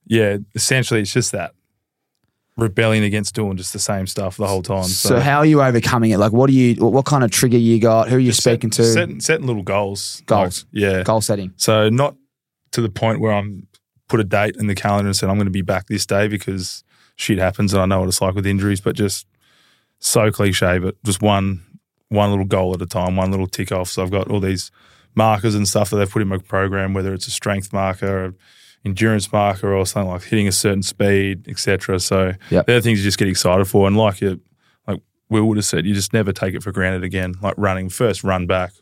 yeah, 0.07 0.39
essentially 0.55 1.01
it's 1.01 1.13
just 1.13 1.33
that 1.33 1.53
rebelling 2.57 3.05
against 3.05 3.35
doing 3.35 3.57
just 3.57 3.73
the 3.73 3.79
same 3.79 4.07
stuff 4.07 4.37
the 4.37 4.47
whole 4.47 4.63
time. 4.63 4.85
So, 4.85 5.21
how 5.21 5.39
are 5.39 5.47
you 5.47 5.63
overcoming 5.63 6.11
it? 6.11 6.19
Like, 6.19 6.33
what 6.33 6.49
do 6.49 6.55
you? 6.55 6.75
What, 6.77 7.05
kind 7.05 7.25
of 7.25 7.31
trigger 7.31 7.59
you 7.59 7.81
got? 7.81 8.09
Who 8.09 8.17
are 8.17 8.19
you 8.19 8.31
just 8.31 8.43
set- 8.43 8.55
speaking 8.55 8.71
to? 8.71 8.85
Setting, 8.85 9.21
setting 9.21 9.47
little 9.47 9.63
goals. 9.63 10.23
Goals. 10.27 10.65
Like, 10.73 10.83
yeah. 10.83 11.03
Goal 11.03 11.21
setting. 11.21 11.53
So 11.57 11.89
not 11.89 12.17
to 12.73 12.81
the 12.81 12.89
point 12.89 13.21
where 13.21 13.33
I'm 13.33 13.67
put 14.11 14.21
a 14.21 14.25
date 14.25 14.57
in 14.57 14.67
the 14.67 14.75
calendar 14.75 15.09
and 15.09 15.17
said 15.17 15.31
I'm 15.31 15.37
going 15.37 15.47
to 15.47 15.51
be 15.51 15.63
back 15.63 15.87
this 15.87 16.05
day 16.05 16.29
because 16.29 16.85
shit 17.17 17.39
happens 17.39 17.73
and 17.73 17.83
I 17.83 17.87
know 17.87 18.01
what 18.01 18.09
it's 18.09 18.21
like 18.21 18.35
with 18.35 18.47
injuries, 18.47 18.81
but 18.81 18.95
just 18.97 19.27
so 19.99 20.31
cliche, 20.31 20.79
but 20.79 21.03
just 21.05 21.23
one 21.23 21.65
one 22.09 22.31
little 22.31 22.45
goal 22.45 22.75
at 22.75 22.83
a 22.83 22.87
time, 22.87 23.15
one 23.17 23.31
little 23.31 23.47
tick 23.47 23.71
off. 23.71 23.89
So 23.89 24.03
I've 24.03 24.11
got 24.11 24.29
all 24.29 24.41
these 24.41 24.73
markers 25.15 25.55
and 25.55 25.67
stuff 25.69 25.91
that 25.91 25.97
they've 25.97 26.11
put 26.11 26.23
in 26.23 26.29
my 26.29 26.39
program, 26.39 26.93
whether 26.93 27.15
it's 27.15 27.29
a 27.29 27.31
strength 27.31 27.73
marker, 27.73 28.25
or 28.27 28.35
endurance 28.85 29.31
marker, 29.33 29.73
or 29.73 29.87
something 29.87 30.11
like 30.11 30.25
hitting 30.25 30.49
a 30.49 30.53
certain 30.53 30.83
speed, 30.83 31.47
etc. 31.49 32.01
So 32.01 32.33
Yep. 32.51 32.67
they're 32.67 32.77
the 32.77 32.83
things 32.83 32.99
you 32.99 33.05
just 33.05 33.19
get 33.19 33.29
excited 33.29 33.67
for. 33.67 33.87
And 33.87 33.97
like 33.97 34.21
you, 34.21 34.41
like 34.89 35.01
Will 35.29 35.45
would 35.47 35.57
have 35.59 35.65
said, 35.65 35.87
you 35.87 35.95
just 35.95 36.13
never 36.13 36.33
take 36.33 36.55
it 36.55 36.63
for 36.65 36.73
granted 36.73 37.05
again. 37.05 37.35
Like 37.41 37.55
running 37.57 37.89
first 37.91 38.25
run 38.25 38.47
back, 38.49 38.73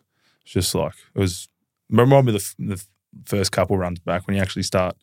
it's 0.42 0.52
just 0.52 0.74
like 0.74 0.94
it 1.14 1.18
was. 1.18 1.48
Remind 1.90 2.26
me 2.26 2.34
of 2.34 2.54
the, 2.58 2.74
the 2.76 2.84
first 3.24 3.50
couple 3.52 3.76
runs 3.78 3.98
back 3.98 4.26
when 4.26 4.36
you 4.36 4.42
actually 4.42 4.62
start 4.62 4.94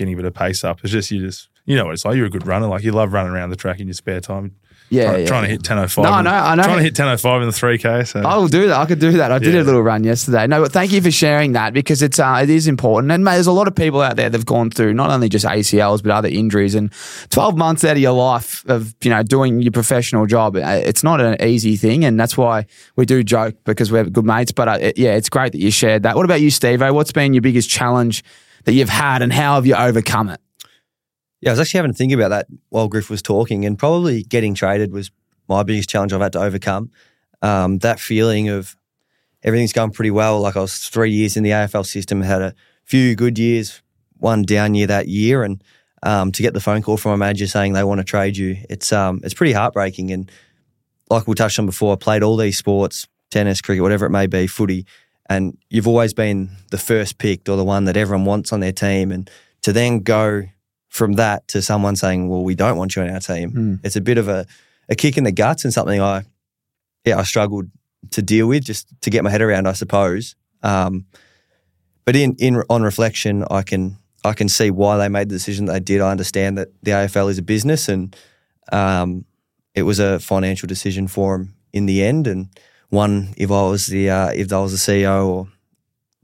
getting 0.00 0.14
a 0.14 0.16
bit 0.16 0.24
of 0.26 0.34
pace 0.34 0.64
up. 0.64 0.80
It's 0.82 0.90
just 0.92 1.10
you 1.12 1.20
just 1.20 1.48
you 1.66 1.76
know 1.76 1.84
what 1.84 1.92
it's 1.94 2.04
like. 2.04 2.16
You're 2.16 2.26
a 2.26 2.30
good 2.30 2.46
runner. 2.46 2.66
Like 2.66 2.82
you 2.82 2.90
love 2.90 3.12
running 3.12 3.30
around 3.32 3.50
the 3.50 3.56
track 3.56 3.78
in 3.78 3.86
your 3.86 3.94
spare 3.94 4.20
time. 4.20 4.56
Yeah, 4.92 5.04
trying, 5.04 5.20
yeah, 5.20 5.26
trying 5.28 5.42
to 5.44 5.48
hit 5.48 5.58
1005. 5.60 6.02
No, 6.04 6.10
I 6.10 6.18
in- 6.18 6.26
I 6.26 6.54
know. 6.56 6.62
Trying 6.64 6.78
to 6.78 6.82
hit 6.82 6.98
1005 6.98 7.42
in 7.42 7.48
the 7.48 7.54
3K. 7.54 8.08
So 8.08 8.22
I 8.22 8.36
will 8.36 8.48
do 8.48 8.66
that. 8.66 8.76
I 8.80 8.86
could 8.86 8.98
do 8.98 9.12
that. 9.18 9.30
I 9.30 9.38
did 9.38 9.54
Yeah. 9.54 9.60
a 9.60 9.62
little 9.62 9.82
run 9.82 10.02
yesterday. 10.02 10.48
No, 10.48 10.60
but 10.62 10.72
thank 10.72 10.90
you 10.90 11.00
for 11.00 11.12
sharing 11.12 11.52
that 11.52 11.72
because 11.72 12.02
it's 12.02 12.18
uh, 12.18 12.40
it 12.42 12.50
is 12.50 12.66
important. 12.66 13.12
And 13.12 13.22
mate, 13.22 13.34
there's 13.34 13.46
a 13.46 13.52
lot 13.52 13.68
of 13.68 13.76
people 13.76 14.00
out 14.00 14.16
there 14.16 14.28
that've 14.28 14.44
gone 14.44 14.68
through 14.70 14.94
not 14.94 15.10
only 15.10 15.28
just 15.28 15.44
ACLs 15.46 16.02
but 16.02 16.10
other 16.10 16.26
injuries. 16.28 16.74
And 16.74 16.90
12 17.28 17.56
months 17.56 17.84
out 17.84 17.92
of 17.92 17.98
your 17.98 18.14
life 18.14 18.64
of 18.68 18.92
you 19.02 19.10
know 19.10 19.22
doing 19.22 19.62
your 19.62 19.70
professional 19.70 20.26
job, 20.26 20.56
uh, 20.56 20.60
it's 20.84 21.04
not 21.04 21.20
an 21.20 21.40
easy 21.40 21.76
thing. 21.76 22.04
And 22.04 22.18
that's 22.18 22.36
why 22.36 22.66
we 22.96 23.06
do 23.06 23.22
joke 23.22 23.54
because 23.64 23.92
we're 23.92 24.06
good 24.06 24.24
mates. 24.24 24.50
But 24.50 24.66
uh, 24.66 24.92
yeah, 24.96 25.14
it's 25.14 25.28
great 25.28 25.52
that 25.52 25.60
you 25.60 25.70
shared 25.70 26.02
that. 26.02 26.16
What 26.16 26.24
about 26.24 26.40
you, 26.40 26.50
Steve? 26.50 26.80
What's 26.80 27.12
been 27.12 27.32
your 27.32 27.42
biggest 27.42 27.70
challenge 27.70 28.24
that 28.64 28.72
you've 28.72 28.88
had, 28.88 29.22
and 29.22 29.32
how 29.32 29.54
have 29.54 29.66
you 29.66 29.74
overcome 29.74 30.28
it? 30.28 30.40
Yeah, 31.40 31.50
I 31.50 31.52
was 31.52 31.60
actually 31.60 31.78
having 31.78 31.92
to 31.92 31.96
think 31.96 32.12
about 32.12 32.28
that 32.28 32.46
while 32.68 32.88
Griff 32.88 33.08
was 33.08 33.22
talking, 33.22 33.64
and 33.64 33.78
probably 33.78 34.22
getting 34.22 34.54
traded 34.54 34.92
was 34.92 35.10
my 35.48 35.62
biggest 35.62 35.88
challenge 35.88 36.12
I've 36.12 36.20
had 36.20 36.32
to 36.34 36.40
overcome. 36.40 36.90
Um, 37.42 37.78
that 37.78 37.98
feeling 37.98 38.48
of 38.48 38.76
everything's 39.42 39.72
going 39.72 39.90
pretty 39.90 40.10
well. 40.10 40.40
Like 40.40 40.56
I 40.56 40.60
was 40.60 40.78
three 40.78 41.10
years 41.10 41.36
in 41.36 41.42
the 41.42 41.50
AFL 41.50 41.86
system, 41.86 42.20
had 42.20 42.42
a 42.42 42.54
few 42.84 43.16
good 43.16 43.38
years, 43.38 43.82
one 44.18 44.42
down 44.42 44.74
year 44.74 44.86
that 44.88 45.08
year, 45.08 45.42
and 45.42 45.62
um, 46.02 46.32
to 46.32 46.42
get 46.42 46.54
the 46.54 46.60
phone 46.60 46.82
call 46.82 46.96
from 46.96 47.12
a 47.12 47.16
manager 47.16 47.46
saying 47.46 47.72
they 47.72 47.84
want 47.84 47.98
to 48.00 48.04
trade 48.04 48.36
you, 48.36 48.58
it's 48.68 48.92
um, 48.92 49.20
it's 49.22 49.34
pretty 49.34 49.52
heartbreaking. 49.52 50.10
And 50.10 50.30
like 51.08 51.26
we 51.26 51.34
touched 51.34 51.58
on 51.58 51.66
before, 51.66 51.92
I 51.92 51.96
played 51.96 52.22
all 52.22 52.36
these 52.36 52.56
sports, 52.56 53.06
tennis, 53.30 53.60
cricket, 53.60 53.82
whatever 53.82 54.06
it 54.06 54.10
may 54.10 54.26
be, 54.26 54.46
footy, 54.46 54.86
and 55.30 55.56
you've 55.70 55.88
always 55.88 56.12
been 56.12 56.50
the 56.70 56.76
first 56.78 57.16
picked 57.18 57.48
or 57.48 57.56
the 57.56 57.64
one 57.64 57.84
that 57.84 57.96
everyone 57.96 58.26
wants 58.26 58.52
on 58.52 58.60
their 58.60 58.72
team, 58.72 59.10
and 59.12 59.30
to 59.62 59.72
then 59.72 60.00
go 60.00 60.42
from 60.88 61.14
that 61.14 61.46
to 61.48 61.62
someone 61.62 61.96
saying, 61.96 62.28
"Well, 62.28 62.44
we 62.44 62.54
don't 62.54 62.76
want 62.76 62.96
you 62.96 63.02
on 63.02 63.08
our 63.10 63.20
team," 63.20 63.50
Hmm. 63.52 63.74
it's 63.82 63.96
a 63.96 64.00
bit 64.02 64.18
of 64.18 64.28
a, 64.28 64.44
a 64.88 64.94
kick 64.94 65.16
in 65.16 65.24
the 65.24 65.32
guts 65.32 65.64
and 65.64 65.72
something 65.72 66.00
I, 66.00 66.24
yeah, 67.06 67.18
I 67.18 67.22
struggled 67.22 67.70
to 68.10 68.22
deal 68.22 68.46
with 68.48 68.64
just 68.64 68.88
to 69.02 69.10
get 69.10 69.24
my 69.24 69.30
head 69.30 69.40
around, 69.42 69.66
I 69.68 69.72
suppose. 69.72 70.34
Um, 70.62 71.06
but 72.04 72.16
in 72.16 72.34
in 72.38 72.62
on 72.68 72.82
reflection, 72.82 73.44
I 73.50 73.62
can 73.62 73.98
I 74.24 74.32
can 74.32 74.48
see 74.48 74.70
why 74.70 74.96
they 74.98 75.08
made 75.08 75.28
the 75.28 75.36
decision 75.36 75.66
that 75.66 75.72
they 75.72 75.80
did. 75.80 76.00
I 76.00 76.10
understand 76.10 76.58
that 76.58 76.68
the 76.82 76.90
AFL 76.90 77.30
is 77.30 77.38
a 77.38 77.42
business 77.42 77.88
and 77.88 78.16
um, 78.72 79.24
it 79.74 79.82
was 79.82 79.98
a 79.98 80.18
financial 80.18 80.66
decision 80.66 81.08
for 81.08 81.38
them 81.38 81.54
in 81.72 81.86
the 81.86 82.02
end. 82.02 82.26
And 82.26 82.48
one, 82.90 83.34
if 83.36 83.50
I 83.50 83.62
was 83.62 83.86
the 83.86 84.10
uh, 84.10 84.28
if 84.28 84.52
I 84.52 84.60
was 84.60 84.72
the 84.72 84.92
CEO 84.92 85.26
or 85.26 85.48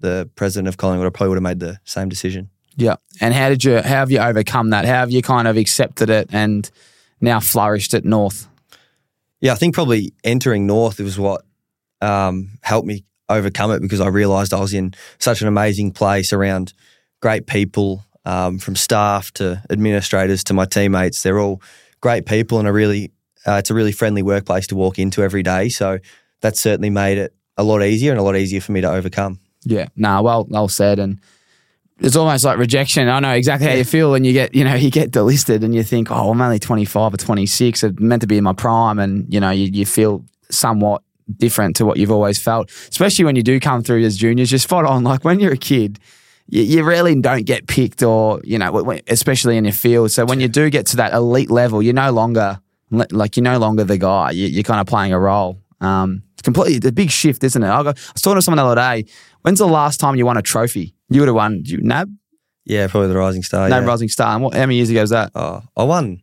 the 0.01 0.29
president 0.37 0.69
of 0.69 0.77
Collingwood, 0.77 1.07
I 1.07 1.11
probably 1.11 1.31
would 1.31 1.37
have 1.37 1.43
made 1.43 1.61
the 1.61 1.79
same 1.85 2.09
decision. 2.09 2.51
Yeah. 2.77 2.97
And 3.21 3.33
how 3.33 3.49
did 3.49 3.65
you? 3.65 3.77
How 3.77 3.83
have 3.83 4.11
you 4.11 4.19
overcome 4.19 4.71
that? 4.71 4.85
How 4.85 5.01
have 5.01 5.11
you 5.11 5.23
kind 5.23 5.49
of 5.49 5.57
accepted 5.57 6.11
it 6.11 6.29
and 6.33 6.71
now 7.21 7.41
flourished 7.41 7.95
at 7.95 8.05
North? 8.05 8.47
Yeah, 9.41 9.53
I 9.53 9.57
think 9.57 9.75
probably 9.75 10.13
entering 10.25 10.67
North 10.67 10.99
was 10.99 11.19
what 11.19 11.45
um, 12.01 12.59
helped 12.63 12.87
me 12.87 13.05
overcome 13.29 13.71
it 13.71 13.81
because 13.81 14.01
I 14.01 14.09
realised 14.09 14.53
I 14.53 14.61
was 14.61 14.75
in 14.75 14.95
such 15.19 15.43
an 15.43 15.49
amazing 15.49 15.93
place 15.93 16.33
around 16.33 16.73
great 17.21 17.47
people, 17.47 18.05
um, 18.25 18.59
from 18.59 18.77
staff 18.77 19.31
to 19.33 19.63
administrators 19.71 20.45
to 20.45 20.55
my 20.55 20.65
teammates. 20.65 21.23
They're 21.23 21.39
all 21.39 21.63
great 22.01 22.27
people, 22.27 22.59
and 22.59 22.69
a 22.69 22.73
really 22.73 23.13
uh, 23.47 23.55
it's 23.55 23.71
a 23.71 23.75
really 23.75 23.93
friendly 23.93 24.23
workplace 24.23 24.67
to 24.69 24.75
walk 24.75 24.99
into 24.99 25.23
every 25.23 25.43
day. 25.43 25.69
So 25.69 25.99
that 26.41 26.57
certainly 26.57 26.91
made 26.91 27.19
it 27.19 27.35
a 27.57 27.65
lot 27.65 27.83
easier 27.83 28.13
and 28.13 28.21
a 28.21 28.23
lot 28.23 28.37
easier 28.37 28.61
for 28.61 28.73
me 28.73 28.81
to 28.81 28.91
overcome. 28.91 29.41
Yeah, 29.65 29.89
nah, 29.97 30.23
well, 30.23 30.47
well 30.49 30.69
said. 30.69 30.99
And 30.99 31.21
it's 31.99 32.17
almost 32.17 32.45
like 32.45 32.59
rejection. 32.59 33.09
I 33.09 33.21
know 33.21 33.33
exactly 33.33 33.69
how 33.69 33.75
you 33.75 33.85
feel 33.85 34.11
when 34.11 34.25
you 34.25 34.33
get, 34.33 34.55
you 34.55 34.65
know, 34.65 34.75
you 34.87 34.91
get 34.91 35.11
delisted 35.11 35.65
and 35.65 35.75
you 35.75 35.83
think, 35.83 36.11
oh, 36.11 36.31
I'm 36.31 36.41
only 36.41 36.59
25 36.59 37.15
or 37.15 37.17
26. 37.17 37.83
I'm 37.83 37.97
meant 37.99 38.23
to 38.23 38.27
be 38.27 38.39
in 38.39 38.45
my 38.45 38.53
prime. 38.53 38.99
And, 38.99 39.33
you 39.33 39.41
know, 39.41 39.51
you, 39.51 39.67
you 39.67 39.87
feel 39.87 40.25
somewhat 40.51 41.03
different 41.37 41.75
to 41.77 41.85
what 41.85 41.97
you've 41.97 42.13
always 42.13 42.41
felt, 42.41 42.71
especially 42.91 43.25
when 43.25 43.35
you 43.35 43.43
do 43.43 43.59
come 43.59 43.83
through 43.83 44.05
as 44.05 44.17
juniors. 44.17 44.53
You're 44.53 44.59
spot 44.59 44.85
on. 44.85 45.05
Like 45.07 45.25
when 45.25 45.41
you're 45.41 45.53
a 45.53 45.59
kid, 45.59 45.99
you, 46.49 46.63
you 46.63 46.85
really 46.85 47.15
don't 47.21 47.47
get 47.47 47.67
picked 47.67 48.03
or, 48.03 48.41
you 48.45 48.59
know, 48.59 48.99
especially 49.07 49.57
in 49.57 49.65
your 49.65 49.73
field. 49.73 50.11
So 50.11 50.25
when 50.25 50.41
you 50.41 50.49
do 50.49 50.69
get 50.69 50.87
to 50.87 50.97
that 50.97 51.13
elite 51.13 51.51
level, 51.51 51.83
you're 51.83 51.95
no 51.95 52.11
longer, 52.11 52.61
like, 52.91 53.37
you're 53.37 53.45
no 53.45 53.59
longer 53.59 53.85
the 53.85 53.99
guy. 53.99 54.33
You, 54.33 54.47
you're 54.47 54.65
kind 54.65 54.81
of 54.81 54.87
playing 54.87 55.13
a 55.13 55.19
role. 55.19 55.61
Um, 55.81 56.23
it's 56.33 56.43
completely 56.43 56.89
a 56.89 56.93
big 56.93 57.11
shift, 57.11 57.45
isn't 57.45 57.63
it? 57.63 57.69
I, 57.69 57.83
got, 57.83 57.99
I 57.99 58.13
was 58.15 58.23
talking 58.23 58.37
to 58.37 58.43
someone 58.43 58.65
the 58.65 58.71
other 58.71 58.81
day. 59.03 59.11
When's 59.43 59.59
the 59.59 59.67
last 59.69 60.01
time 60.01 60.17
you 60.17 60.27
won 60.27 60.37
a 60.37 60.43
trophy? 60.43 60.95
You 61.09 61.21
would 61.21 61.29
have 61.29 61.35
won 61.37 61.63
you, 61.65 61.79
NAB, 61.83 62.11
Yeah, 62.65 62.87
probably 62.89 63.09
the 63.09 63.17
Rising 63.17 63.43
Star. 63.43 63.69
NAB 63.69 63.83
yeah. 63.83 63.89
Rising 63.89 64.09
Star. 64.09 64.35
And 64.35 64.43
what, 64.43 64.55
how 64.55 64.61
many 64.61 64.77
years 64.77 64.91
ago 64.91 65.01
was 65.03 65.11
that? 65.11 65.31
Oh, 65.35 65.63
I 65.77 65.85
won 65.85 66.23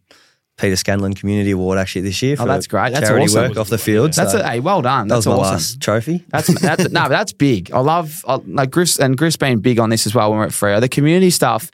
Peter 0.58 0.76
Scanlon 0.76 1.13
Community 1.13 1.52
Award 1.52 1.78
actually 1.78 2.02
this 2.02 2.22
year 2.22 2.36
for 2.36 2.44
Oh, 2.44 2.46
that's 2.48 2.68
great. 2.68 2.94
That's 2.94 3.08
charity 3.08 3.26
awesome. 3.26 3.50
work 3.50 3.58
off 3.58 3.70
the 3.70 3.78
field. 3.78 4.13
That's 4.13 4.34
so 4.34 4.39
a, 4.39 4.44
hey, 4.44 4.60
well 4.60 4.82
done. 4.82 5.08
that 5.08 5.16
That's 5.16 5.26
was 5.26 5.36
my 5.36 5.42
awesome. 5.42 5.54
last 5.54 5.82
trophy. 5.82 6.24
That's 6.30 6.48
that's 6.62 6.89
no, 6.92 7.10
that's 7.10 7.34
big. 7.34 7.72
I 7.72 7.80
love 7.80 8.24
I, 8.28 8.36
like 8.46 8.70
Griff's 8.72 9.00
and 9.00 9.18
Griff's 9.18 9.38
been 9.38 9.60
big 9.62 9.80
on 9.80 9.89
this 9.89 10.06
as 10.06 10.13
well 10.13 10.30
when 10.32 10.39
we're 10.39 10.46
at 10.46 10.52
Freo. 10.52 10.80
The 10.80 10.89
community 10.89 11.30
stuff 11.30 11.72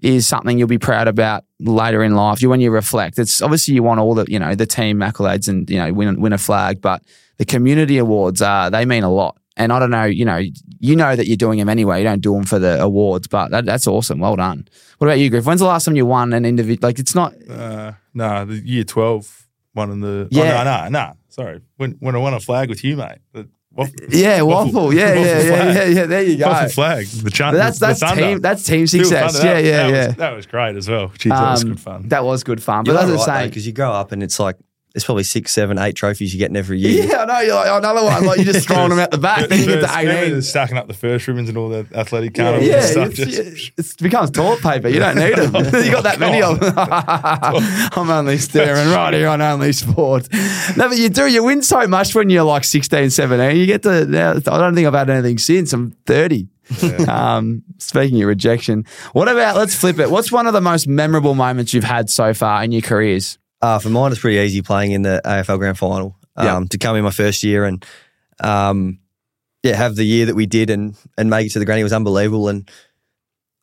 is 0.00 0.26
something 0.26 0.58
you'll 0.58 0.68
be 0.68 0.78
proud 0.78 1.08
about 1.08 1.44
later 1.60 2.02
in 2.02 2.14
life. 2.14 2.42
You 2.42 2.50
when 2.50 2.60
you 2.60 2.70
reflect, 2.70 3.18
it's 3.18 3.40
obviously 3.42 3.74
you 3.74 3.82
want 3.82 4.00
all 4.00 4.14
the 4.14 4.26
you 4.28 4.38
know 4.38 4.54
the 4.54 4.66
team 4.66 5.00
accolades 5.00 5.48
and 5.48 5.68
you 5.70 5.78
know 5.78 5.92
win 5.92 6.20
win 6.20 6.32
a 6.32 6.38
flag, 6.38 6.80
but 6.80 7.02
the 7.38 7.44
community 7.44 7.98
awards 7.98 8.42
are 8.42 8.70
they 8.70 8.84
mean 8.84 9.02
a 9.02 9.12
lot. 9.12 9.36
And 9.58 9.72
I 9.72 9.78
don't 9.78 9.90
know, 9.90 10.04
you 10.04 10.26
know, 10.26 10.42
you 10.80 10.96
know 10.96 11.16
that 11.16 11.26
you're 11.26 11.38
doing 11.38 11.58
them 11.58 11.70
anyway. 11.70 11.98
You 11.98 12.04
don't 12.04 12.20
do 12.20 12.34
them 12.34 12.44
for 12.44 12.58
the 12.58 12.78
awards, 12.78 13.26
but 13.26 13.50
that, 13.52 13.64
that's 13.64 13.86
awesome. 13.86 14.18
Well 14.18 14.36
done. 14.36 14.68
What 14.98 15.06
about 15.06 15.18
you, 15.18 15.30
Griff? 15.30 15.46
When's 15.46 15.60
the 15.60 15.66
last 15.66 15.86
time 15.86 15.96
you 15.96 16.04
won 16.04 16.34
an 16.34 16.44
individual? 16.44 16.86
Like 16.86 16.98
it's 16.98 17.14
not. 17.14 17.32
Uh, 17.48 17.92
no, 18.12 18.44
the 18.44 18.56
year 18.56 18.84
12 18.84 19.46
one 19.76 19.90
in 19.90 20.00
the. 20.00 20.28
Yeah. 20.30 20.60
Oh, 20.60 20.64
no, 20.64 20.84
no, 20.84 20.88
no. 20.88 21.16
Sorry. 21.28 21.60
When, 21.76 21.92
when 22.00 22.14
I 22.14 22.18
won 22.18 22.34
a 22.34 22.40
flag 22.40 22.68
with 22.68 22.82
you, 22.82 22.96
mate. 22.96 23.18
The, 23.32 23.48
waffle, 23.76 23.94
Yeah, 24.08 24.42
waffle. 24.42 24.94
Yeah, 24.94 25.14
yeah, 25.14 25.20
yeah, 25.24 25.40
flag. 25.40 25.74
yeah, 25.76 25.84
yeah. 25.84 26.06
There 26.06 26.22
you 26.22 26.36
go. 26.38 26.46
Waffle 26.48 26.68
flag. 26.70 27.06
The 27.06 27.30
chant. 27.30 27.54
But 27.54 27.58
that's 27.58 27.78
the 27.78 27.86
that's 27.86 28.00
thunder. 28.00 28.22
team 28.22 28.40
that's 28.40 28.62
team 28.64 28.86
success. 28.86 29.36
thunder. 29.38 29.52
Yeah, 29.52 29.58
yeah, 29.58 29.76
that 29.76 29.90
yeah. 29.94 30.06
Was, 30.08 30.16
that 30.16 30.36
was 30.36 30.46
great 30.46 30.76
as 30.76 30.88
well. 30.88 31.08
Jeez, 31.10 31.30
that 31.30 31.50
was 31.50 31.62
Um, 31.64 31.68
good 31.70 31.80
fun. 31.80 32.08
That 32.08 32.24
was 32.24 32.44
good 32.44 32.62
fun. 32.62 32.84
But 32.84 32.92
You're 32.92 33.00
that's 33.00 33.10
right, 33.10 33.16
the 33.16 33.40
same. 33.42 33.48
because 33.50 33.66
you 33.66 33.72
grow 33.72 33.92
up 33.92 34.12
and 34.12 34.22
it's 34.22 34.38
like 34.40 34.56
there's 34.96 35.04
probably 35.04 35.24
six, 35.24 35.52
seven, 35.52 35.76
eight 35.78 35.94
trophies 35.94 36.32
you're 36.34 36.38
getting 36.38 36.56
every 36.56 36.78
year. 36.78 37.04
Yeah, 37.06 37.18
I 37.18 37.24
know. 37.26 37.40
You're 37.40 37.54
like 37.54 37.66
oh, 37.68 37.76
another 37.76 38.02
one. 38.02 38.24
Like 38.24 38.38
you're 38.38 38.50
just 38.50 38.66
throwing 38.68 38.88
them 38.88 38.98
out 38.98 39.10
the 39.10 39.18
back. 39.18 39.46
then 39.50 39.58
you 39.60 39.66
get 39.66 39.82
First- 39.82 39.92
to 39.94 40.22
18. 40.24 40.40
stacking 40.42 40.78
up 40.78 40.86
the 40.86 40.94
first 40.94 41.28
ribbons 41.28 41.50
and 41.50 41.58
all 41.58 41.68
the 41.68 41.86
athletic 41.94 42.34
Yeah, 42.34 42.44
carnivals 42.44 42.68
yeah, 42.70 42.76
and 43.02 43.14
stuff. 43.14 43.28
it's- 43.28 43.58
Just, 43.76 44.00
it 44.00 44.02
becomes 44.02 44.30
toilet 44.30 44.62
paper. 44.62 44.88
You 44.88 44.98
don't 44.98 45.16
need 45.16 45.36
them. 45.36 45.54
you 45.84 45.90
got 45.92 46.04
that 46.04 46.18
many 46.18 46.40
of 46.40 46.58
them. 46.60 46.72
I'm 46.78 48.08
only 48.10 48.38
staring 48.38 48.88
right 48.90 49.12
here 49.12 49.28
on 49.28 49.42
Only 49.42 49.72
Sports. 49.72 50.30
No, 50.78 50.88
but 50.88 50.96
you 50.96 51.10
do. 51.10 51.26
You 51.26 51.44
win 51.44 51.60
so 51.62 51.86
much 51.86 52.14
when 52.14 52.30
you're 52.30 52.44
like 52.44 52.64
16, 52.64 53.10
17. 53.10 53.54
You 53.56 53.66
get 53.66 53.82
to 53.82 54.06
now. 54.06 54.30
I 54.32 54.38
don't 54.40 54.74
think 54.74 54.86
I've 54.86 54.94
had 54.94 55.10
anything 55.10 55.36
since. 55.36 55.74
I'm 55.74 55.90
30. 56.06 56.48
um, 57.06 57.62
speaking 57.78 58.22
of 58.22 58.28
rejection, 58.28 58.84
what 59.12 59.28
about, 59.28 59.56
let's 59.56 59.74
flip 59.74 59.98
it. 59.98 60.10
What's 60.10 60.32
one 60.32 60.46
of 60.46 60.52
the 60.52 60.60
most 60.60 60.88
memorable 60.88 61.34
moments 61.34 61.72
you've 61.74 61.84
had 61.84 62.08
so 62.10 62.34
far 62.34 62.64
in 62.64 62.72
your 62.72 62.82
careers? 62.82 63.38
Uh, 63.62 63.78
for 63.78 63.88
mine, 63.88 64.12
it's 64.12 64.20
pretty 64.20 64.36
easy 64.38 64.62
playing 64.62 64.92
in 64.92 65.02
the 65.02 65.20
AFL 65.24 65.58
Grand 65.58 65.78
Final. 65.78 66.16
Um. 66.36 66.68
To 66.68 66.76
come 66.78 66.96
in 66.96 67.04
my 67.04 67.10
first 67.10 67.42
year 67.42 67.64
and 67.64 67.82
um, 68.40 68.98
yeah, 69.62 69.74
have 69.74 69.96
the 69.96 70.04
year 70.04 70.26
that 70.26 70.34
we 70.34 70.44
did 70.44 70.68
and 70.68 70.94
and 71.16 71.30
make 71.30 71.46
it 71.46 71.52
to 71.54 71.58
the 71.58 71.64
granny 71.64 71.82
was 71.82 71.94
unbelievable. 71.94 72.48
And 72.48 72.70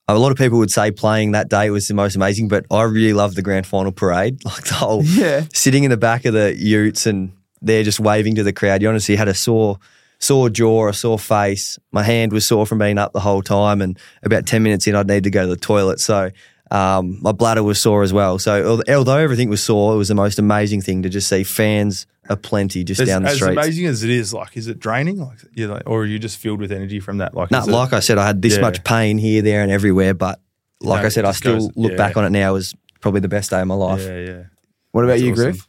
a 0.08 0.17
lot 0.17 0.32
of 0.32 0.38
people 0.39 0.58
would 0.58 0.71
say 0.71 0.89
playing 0.91 1.32
that 1.34 1.49
day 1.49 1.69
was 1.69 1.88
the 1.88 1.93
most 1.93 2.15
amazing, 2.15 2.47
but 2.47 2.65
I 2.71 2.82
really 2.84 3.13
loved 3.13 3.36
the 3.36 3.43
grand 3.43 3.67
final 3.67 3.91
parade. 3.91 4.41
Like 4.45 4.63
the 4.65 4.73
whole 4.73 5.03
Yeah. 5.06 5.43
sitting 5.53 5.84
in 5.84 5.91
the 5.91 5.97
back 5.97 6.25
of 6.25 6.34
the 6.34 6.56
utes 6.58 7.06
and 7.06 7.32
they're 7.62 7.84
just 7.84 7.99
waving 7.99 8.36
to 8.36 8.43
the 8.43 8.53
crowd. 8.53 8.82
You 8.82 8.89
honestly 8.89 9.15
had 9.15 9.27
a 9.27 9.34
sore 9.36 9.77
sore 10.19 10.49
jaw, 10.49 10.88
a 10.88 10.93
sore 10.93 11.19
face. 11.19 11.77
My 11.91 12.01
hand 12.01 12.34
was 12.34 12.45
sore 12.47 12.65
from 12.65 12.79
being 12.79 12.97
up 12.97 13.13
the 13.13 13.19
whole 13.19 13.43
time, 13.43 13.82
and 13.84 13.99
about 14.23 14.47
ten 14.47 14.63
minutes 14.63 14.88
in, 14.88 14.95
I'd 14.95 15.08
need 15.08 15.25
to 15.25 15.29
go 15.29 15.43
to 15.43 15.47
the 15.47 15.56
toilet. 15.58 15.99
So. 15.99 16.32
Um, 16.74 17.20
my 17.22 17.32
bladder 17.32 17.62
was 17.62 17.80
sore 17.80 18.02
as 18.02 18.12
well. 18.12 18.40
So 18.40 18.82
although 18.90 19.18
everything 19.18 19.48
was 19.50 19.62
sore, 19.64 19.94
it 19.94 19.98
was 19.98 20.08
the 20.08 20.16
most 20.16 20.40
amazing 20.40 20.82
thing 20.82 21.04
to 21.04 21.10
just 21.10 21.30
see 21.30 21.44
fans 21.44 22.08
aplenty 22.30 22.84
just 22.84 23.00
As, 23.00 23.08
down 23.08 23.22
the 23.24 23.30
street. 23.30 23.50
as 23.50 23.52
streets. 23.54 23.66
amazing 23.68 23.86
as 23.86 24.04
it 24.04 24.10
is, 24.10 24.34
like, 24.34 24.58
is 24.58 24.68
it 24.68 24.80
draining? 24.80 25.20
Like, 25.20 25.38
you 25.54 25.68
like, 25.68 25.84
or 25.86 26.02
are 26.02 26.06
you 26.06 26.18
just 26.18 26.38
filled 26.38 26.60
with 26.60 26.72
energy 26.72 27.00
from 27.00 27.20
that? 27.20 27.36
Like, 27.36 27.52
No, 27.52 27.60
is 27.60 27.68
it- 27.68 27.72
like 27.72 27.94
I 27.94 28.00
said, 28.00 28.18
I 28.18 28.26
had 28.26 28.42
this 28.42 28.56
Yeah. 28.56 28.62
much 28.62 28.84
pain 28.84 29.20
here, 29.20 29.42
there, 29.44 29.62
and 29.62 29.72
everywhere. 29.72 30.14
But 30.16 30.40
like 30.82 31.02
No, 31.02 31.06
I 31.06 31.10
said, 31.10 31.26
I 31.26 31.32
still 31.34 31.60
goes- 31.60 31.72
look 31.76 31.92
yeah. 31.92 31.98
back 31.98 32.18
on 32.18 32.26
it 32.26 32.32
now 32.32 32.56
as 32.56 32.74
probably 33.02 33.20
the 33.22 33.28
best 33.30 33.52
day 33.52 33.62
of 33.62 33.68
my 33.68 33.76
life. 33.76 34.02
yeah, 34.02 34.18
yeah. 34.20 34.44
What 34.92 35.04
about 35.04 35.12
That's 35.14 35.22
you, 35.24 35.32
awesome. 35.34 35.44
Griff? 35.44 35.68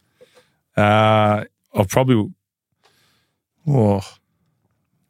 Uh, 0.77 1.45
I'll 1.75 1.85
probably. 1.87 2.31
Oh, 3.67 4.01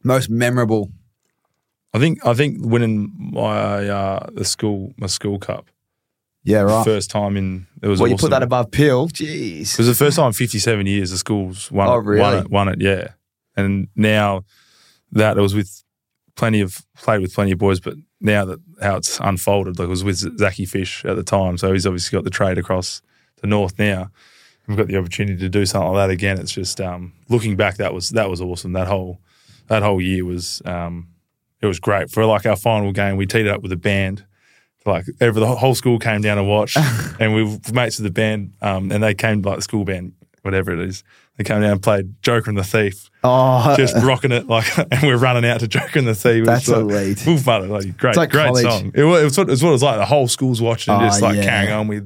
Most 0.03 0.29
memorable. 0.29 0.91
I 1.93 1.99
think 1.99 2.25
I 2.27 2.35
think 2.35 2.59
winning 2.61 3.13
my 3.17 3.89
uh, 3.89 4.27
the 4.33 4.45
school 4.45 4.93
my 4.97 5.07
school 5.07 5.39
cup 5.39 5.67
Yeah, 6.45 6.61
right. 6.61 6.85
first 6.85 7.11
time 7.11 7.37
in 7.37 7.67
it 7.83 7.89
was 7.89 8.01
well, 8.01 8.11
you 8.11 8.17
put 8.17 8.31
that 8.31 8.43
above 8.43 8.71
Peel. 8.71 9.09
Jeez, 9.09 9.73
It 9.73 9.79
was 9.79 9.87
the 9.87 9.95
first 9.95 10.17
time 10.17 10.29
in 10.29 10.33
57 10.35 10.87
years 10.87 11.11
the 11.11 11.17
school's 11.19 11.71
won, 11.73 11.89
Oh, 11.89 11.97
really? 11.97 12.21
won 12.21 12.35
it. 12.39 12.51
Won 12.51 12.69
it, 12.69 12.81
yeah. 12.81 13.09
And 13.57 13.89
now 13.97 14.45
that 15.13 15.39
it 15.39 15.41
was 15.41 15.55
with 15.55 15.83
plenty 16.37 16.61
of 16.61 16.85
played 16.97 17.21
with 17.21 17.35
plenty 17.35 17.53
of 17.53 17.59
boys, 17.59 17.81
but 17.81 17.95
now 18.21 18.45
that 18.45 18.59
how 18.83 18.97
it's 18.97 19.19
unfolded, 19.21 19.79
like 19.79 19.87
it 19.87 19.91
was 19.91 20.05
with 20.05 20.39
Zachy 20.39 20.67
Fish 20.67 21.05
at 21.05 21.17
the 21.17 21.23
time, 21.23 21.57
so 21.57 21.73
he's 21.73 21.87
obviously 21.87 22.17
got 22.17 22.25
the 22.25 22.31
trade 22.31 22.59
across 22.59 23.01
the 23.41 23.47
north 23.47 23.79
now. 23.79 24.11
We've 24.67 24.77
got 24.77 24.89
the 24.89 24.97
opportunity 24.97 25.39
to 25.39 25.49
do 25.49 25.67
something 25.67 25.93
like 25.93 26.09
that 26.09 26.13
again. 26.13 26.39
It's 26.41 26.53
just 26.53 26.81
um, 26.81 27.13
looking 27.29 27.55
back, 27.57 27.77
that 27.77 27.93
was 27.95 28.11
that 28.11 28.29
was 28.29 28.41
awesome. 28.41 28.73
That 28.73 28.89
whole 28.89 29.21
that 29.69 29.83
whole 29.83 30.01
year 30.01 30.25
was 30.25 30.61
um, 30.65 31.09
it 31.61 31.67
was 31.67 31.79
great 31.81 32.11
for 32.11 32.25
like 32.27 32.45
our 32.47 32.57
final 32.57 32.93
game. 32.93 33.17
We 33.17 33.27
teed 33.27 33.47
it 33.47 33.51
up 33.51 33.63
with 33.63 33.73
a 33.73 33.77
band. 33.77 34.25
Like 34.87 35.07
every 35.21 35.41
the 35.41 35.47
whole 35.47 35.75
school 35.75 35.99
came 35.99 36.21
down 36.21 36.37
to 36.37 36.45
watch, 36.45 36.77
and 37.21 37.35
we 37.35 37.43
were 37.45 37.57
mates 37.73 37.99
with 37.99 38.05
the 38.05 38.11
band, 38.13 38.53
um, 38.61 38.93
and 38.93 39.03
they 39.03 39.15
came 39.15 39.41
like 39.43 39.57
the 39.57 39.63
school 39.63 39.85
band, 39.85 40.13
whatever 40.43 40.73
it 40.73 40.81
is. 40.81 41.03
They 41.37 41.43
came 41.45 41.63
down 41.63 41.73
and 41.73 41.83
played 41.83 42.23
Joker 42.23 42.51
and 42.51 42.57
the 42.59 42.63
Thief, 42.63 43.11
Oh, 43.25 43.75
just 43.77 43.97
rocking 44.05 44.31
it 44.31 44.47
like, 44.47 44.67
and 44.93 45.03
we're 45.03 45.17
running 45.17 45.45
out 45.51 45.61
to 45.61 45.69
Joker 45.69 45.99
and 45.99 46.07
the 46.07 46.15
Thief. 46.15 46.45
That's 46.45 46.69
like, 46.69 46.79
elite. 46.81 47.27
Like 47.27 47.97
great, 47.97 48.11
It's 48.11 48.17
like 48.19 48.31
great 48.31 48.47
college. 48.47 48.63
song. 48.65 48.93
It 48.95 49.03
was, 49.05 49.21
it 49.21 49.25
was 49.25 49.39
what 49.39 49.49
it 49.49 49.51
was 49.51 49.63
what 49.63 49.69
it 49.71 49.73
was 49.73 49.83
like. 49.83 49.99
The 49.99 50.05
whole 50.05 50.29
school's 50.29 50.61
watching, 50.63 50.95
and 50.95 51.03
Oh, 51.03 51.07
just 51.07 51.23
like 51.23 51.37
yeah. 51.37 51.45
carrying 51.45 51.73
on. 51.73 51.89
We 51.89 52.03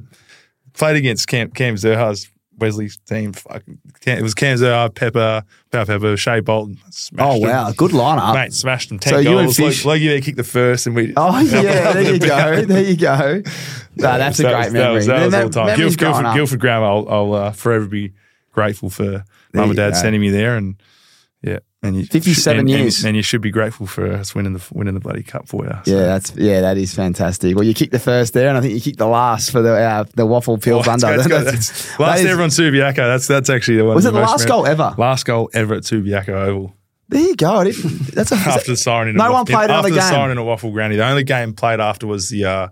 played 0.73 0.95
against 0.95 1.27
Cam, 1.27 1.51
Cam 1.51 1.75
Zurhaar's 1.75 2.29
Wesley's 2.59 2.97
team. 2.97 3.33
Fucking, 3.33 3.79
it 4.05 4.21
was 4.21 4.33
Zurhaar, 4.35 4.93
Pepper, 4.93 5.43
Power 5.71 5.85
Pepper, 5.85 6.17
Shai 6.17 6.41
Bolton. 6.41 6.77
Smashed 6.91 7.27
oh 7.29 7.39
them. 7.39 7.49
wow. 7.49 7.71
Good 7.71 7.91
lineup. 7.91 8.33
Mate, 8.33 8.53
smashed 8.53 8.89
them 8.89 8.99
ten 8.99 9.13
So 9.13 9.19
you 9.19 9.29
goals. 9.29 9.57
Fish- 9.57 9.85
Like, 9.85 9.95
like 9.95 10.01
you 10.01 10.21
kicked 10.21 10.37
the 10.37 10.43
first, 10.43 10.87
and 10.87 10.95
we. 10.95 11.13
Oh 11.17 11.39
yeah, 11.41 11.93
there 11.93 12.13
you 12.13 12.19
go. 12.19 12.65
There 12.65 12.83
you 12.83 12.97
go. 12.97 13.41
No, 13.95 14.17
that's 14.17 14.39
a 14.39 14.43
That 14.43 14.51
great 14.53 14.65
was- 14.65 14.73
memory. 14.73 15.03
That 15.05 15.23
was, 15.23 15.31
that 15.31 15.45
was 15.47 15.57
all 15.57 15.65
time. 15.67 15.77
Guildford, 15.77 15.99
Guildford. 15.99 16.33
Guildford 16.35 16.59
Grammar, 16.59 16.85
I'll, 16.85 17.07
I'll 17.09 17.33
uh, 17.33 17.51
forever 17.51 17.85
be 17.87 18.13
grateful 18.51 18.89
for 18.89 19.03
There 19.03 19.23
mum 19.53 19.69
and 19.71 19.77
dad 19.77 19.93
go. 19.93 19.99
sending 19.99 20.21
me 20.21 20.29
there, 20.29 20.55
and 20.57 20.75
and 21.81 21.95
you 21.95 22.05
57 22.05 22.59
and, 22.59 22.69
and- 22.69 22.79
years. 22.79 23.05
and, 23.05 23.15
you 23.15 23.21
should 23.21 23.41
be 23.41 23.51
grateful 23.51 23.87
for 23.87 24.11
us 24.11 24.35
winning 24.35 24.53
the 24.53 24.63
winning 24.73 24.93
the 24.95 24.99
bloody 24.99 25.23
cup 25.23 25.47
for 25.47 25.63
you. 25.65 25.71
So. 25.85 25.91
Yeah, 25.97 26.03
that's 26.05 26.35
yeah, 26.35 26.61
that 26.61 26.77
is 26.77 26.93
fantastic. 26.93 27.55
Well, 27.55 27.63
you 27.63 27.73
kicked 27.73 27.91
the 27.93 27.99
first 27.99 28.33
there, 28.33 28.49
and 28.49 28.57
I 28.57 28.61
think 28.61 28.73
you 28.73 28.81
kicked 28.81 28.97
the 28.97 29.07
last 29.07 29.51
for 29.51 29.61
the 29.61 29.73
uh, 29.75 30.03
the 30.15 30.27
WAFL 30.27 30.61
peel 30.61 30.75
Oh, 30.75 30.79
it's 30.79 30.87
thunder. 30.87 31.07
good, 31.07 31.17
it's 31.19 31.27
good. 31.27 31.45
That's- 31.45 31.69
It's- 31.69 31.91
that 31.97 32.03
last 32.03 32.19
is- 32.19 32.25
ever 32.25 32.43
on 32.43 32.49
Subiaco. 32.49 32.95
That's 32.95 33.27
that's 33.27 33.49
actually 33.49 33.77
the 33.77 33.85
one. 33.85 33.95
Was 33.95 34.05
it 34.05 34.13
the 34.13 34.19
last 34.19 34.47
goal 34.47 34.65
ever? 34.65 34.93
Last 34.97 35.25
goal 35.25 35.49
ever 35.53 35.75
at 35.75 35.83
Subiaco 35.83 36.29
Oval. 36.29 36.75
There 37.07 37.21
you 37.21 37.35
go. 37.35 37.63
That's 37.63 38.31
a 38.31 38.35
After 38.37 38.71
the 38.71 38.77
siren. 38.77 39.07
In 39.09 39.15
No 39.15 39.29
a 39.29 39.31
one 39.31 39.45
WAFL, 39.45 39.49
played 39.49 39.71
after 39.71 39.73
another 39.73 39.89
the 39.89 39.95
game. 39.95 40.09
siren 40.09 40.31
in 40.31 40.37
a 40.37 40.41
WAFL 40.43 40.71
granny. 40.73 40.95
The 40.95 41.07
only 41.07 41.23
game 41.23 41.53
played 41.53 41.79
after 41.79 42.05
was 42.05 42.29
the 42.29 42.45
uh, 42.45 42.67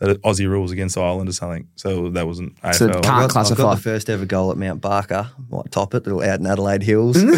the 0.00 0.14
Aussie 0.16 0.48
rules 0.48 0.70
against 0.72 0.96
Ireland 0.98 1.28
or 1.28 1.32
something. 1.32 1.68
So 1.76 2.08
that 2.10 2.26
wasn't 2.26 2.56
So 2.72 2.88
AFL. 2.88 2.92
can't- 2.92 2.96
I've 2.96 3.02
got, 3.04 3.22
I've 3.24 3.30
classify. 3.30 3.62
got 3.62 3.74
the 3.76 3.80
first 3.82 4.08
ever 4.08 4.24
goal 4.24 4.50
at 4.50 4.56
Mount 4.56 4.80
Barker. 4.80 5.28
Might 5.50 5.70
top 5.70 5.94
it. 5.94 6.06
Little 6.06 6.22
out 6.22 6.40
in 6.40 6.46
Adelaide 6.46 6.82
Hills. 6.82 7.16
I'll 7.22 7.34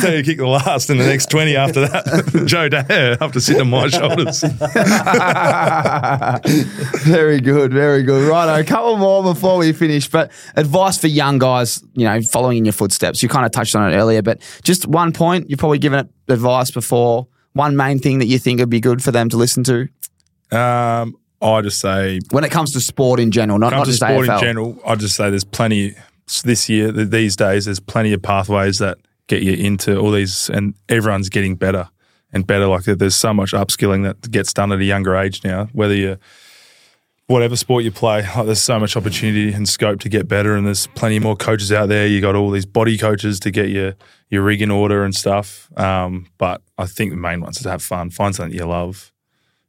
tell 0.00 0.14
you, 0.14 0.22
kick 0.22 0.38
the 0.38 0.46
last 0.46 0.88
in 0.88 0.96
the 0.96 1.04
next 1.06 1.30
20 1.30 1.56
after 1.56 1.86
that. 1.86 2.44
Joe 2.46 2.68
Dare 2.70 3.16
to 3.18 3.40
sit 3.40 3.60
on 3.60 3.68
my 3.68 3.88
shoulders. 3.88 4.40
very 7.04 7.40
good, 7.40 7.72
very 7.72 8.02
good. 8.02 8.28
Right, 8.28 8.60
a 8.60 8.64
couple 8.64 8.96
more 8.96 9.22
before 9.22 9.58
we 9.58 9.72
finish. 9.72 10.08
But 10.08 10.32
advice 10.56 10.98
for 10.98 11.08
young 11.08 11.38
guys, 11.38 11.82
you 11.94 12.04
know, 12.06 12.20
following 12.22 12.58
in 12.58 12.64
your 12.64 12.72
footsteps. 12.72 13.22
You 13.22 13.28
kind 13.28 13.44
of 13.46 13.52
touched 13.52 13.74
on 13.76 13.92
it 13.92 13.96
earlier, 13.96 14.22
but 14.22 14.40
just 14.62 14.86
one 14.86 15.12
point. 15.12 15.50
You've 15.50 15.58
probably 15.58 15.78
given 15.78 15.98
it 16.00 16.08
advice 16.32 16.70
before. 16.70 17.28
One 17.52 17.76
main 17.76 18.00
thing 18.00 18.18
that 18.18 18.26
you 18.26 18.38
think 18.40 18.58
would 18.58 18.68
be 18.70 18.80
good 18.80 19.02
for 19.02 19.12
them 19.12 19.28
to 19.28 19.36
listen 19.36 19.62
to 19.64 19.88
Um, 20.54 21.16
I 21.42 21.60
just 21.60 21.80
say, 21.80 22.20
when 22.30 22.44
it 22.44 22.50
comes 22.50 22.72
to 22.72 22.80
sport 22.80 23.20
in 23.20 23.30
general, 23.30 23.58
not, 23.58 23.72
not 23.72 23.84
to 23.84 23.90
just 23.90 23.98
sport 23.98 24.26
AFL. 24.26 24.34
in 24.34 24.40
general, 24.40 24.78
I 24.86 24.94
just 24.94 25.16
say 25.16 25.28
there's 25.28 25.44
plenty 25.44 25.94
this 26.44 26.68
year, 26.68 26.90
these 26.90 27.36
days, 27.36 27.66
there's 27.66 27.80
plenty 27.80 28.12
of 28.12 28.22
pathways 28.22 28.78
that 28.78 28.98
get 29.26 29.42
you 29.42 29.52
into 29.52 29.98
all 29.98 30.10
these, 30.10 30.48
and 30.48 30.74
everyone's 30.88 31.28
getting 31.28 31.54
better 31.54 31.88
and 32.32 32.46
better. 32.46 32.66
Like 32.66 32.84
there's 32.84 33.14
so 33.14 33.34
much 33.34 33.52
upskilling 33.52 34.04
that 34.04 34.30
gets 34.30 34.52
done 34.52 34.72
at 34.72 34.78
a 34.78 34.84
younger 34.84 35.16
age 35.16 35.44
now, 35.44 35.68
whether 35.72 35.94
you 35.94 36.18
whatever 37.26 37.56
sport 37.56 37.84
you 37.84 37.90
play, 37.90 38.22
like 38.36 38.46
there's 38.46 38.60
so 38.60 38.78
much 38.78 38.96
opportunity 38.96 39.52
and 39.52 39.68
scope 39.68 40.00
to 40.00 40.08
get 40.08 40.28
better, 40.28 40.54
and 40.54 40.66
there's 40.66 40.86
plenty 40.88 41.18
more 41.18 41.36
coaches 41.36 41.72
out 41.72 41.88
there. 41.88 42.06
You 42.06 42.20
got 42.20 42.34
all 42.34 42.50
these 42.50 42.66
body 42.66 42.98
coaches 42.98 43.40
to 43.40 43.50
get 43.50 43.68
your 43.68 43.94
your 44.30 44.42
rig 44.42 44.62
in 44.62 44.70
order 44.70 45.04
and 45.04 45.14
stuff. 45.14 45.70
Um, 45.78 46.26
but 46.38 46.62
I 46.76 46.86
think 46.86 47.10
the 47.10 47.16
main 47.16 47.40
ones 47.40 47.58
is 47.58 47.62
to 47.64 47.70
have 47.70 47.82
fun, 47.82 48.10
find 48.10 48.34
something 48.34 48.56
you 48.56 48.66
love, 48.66 49.12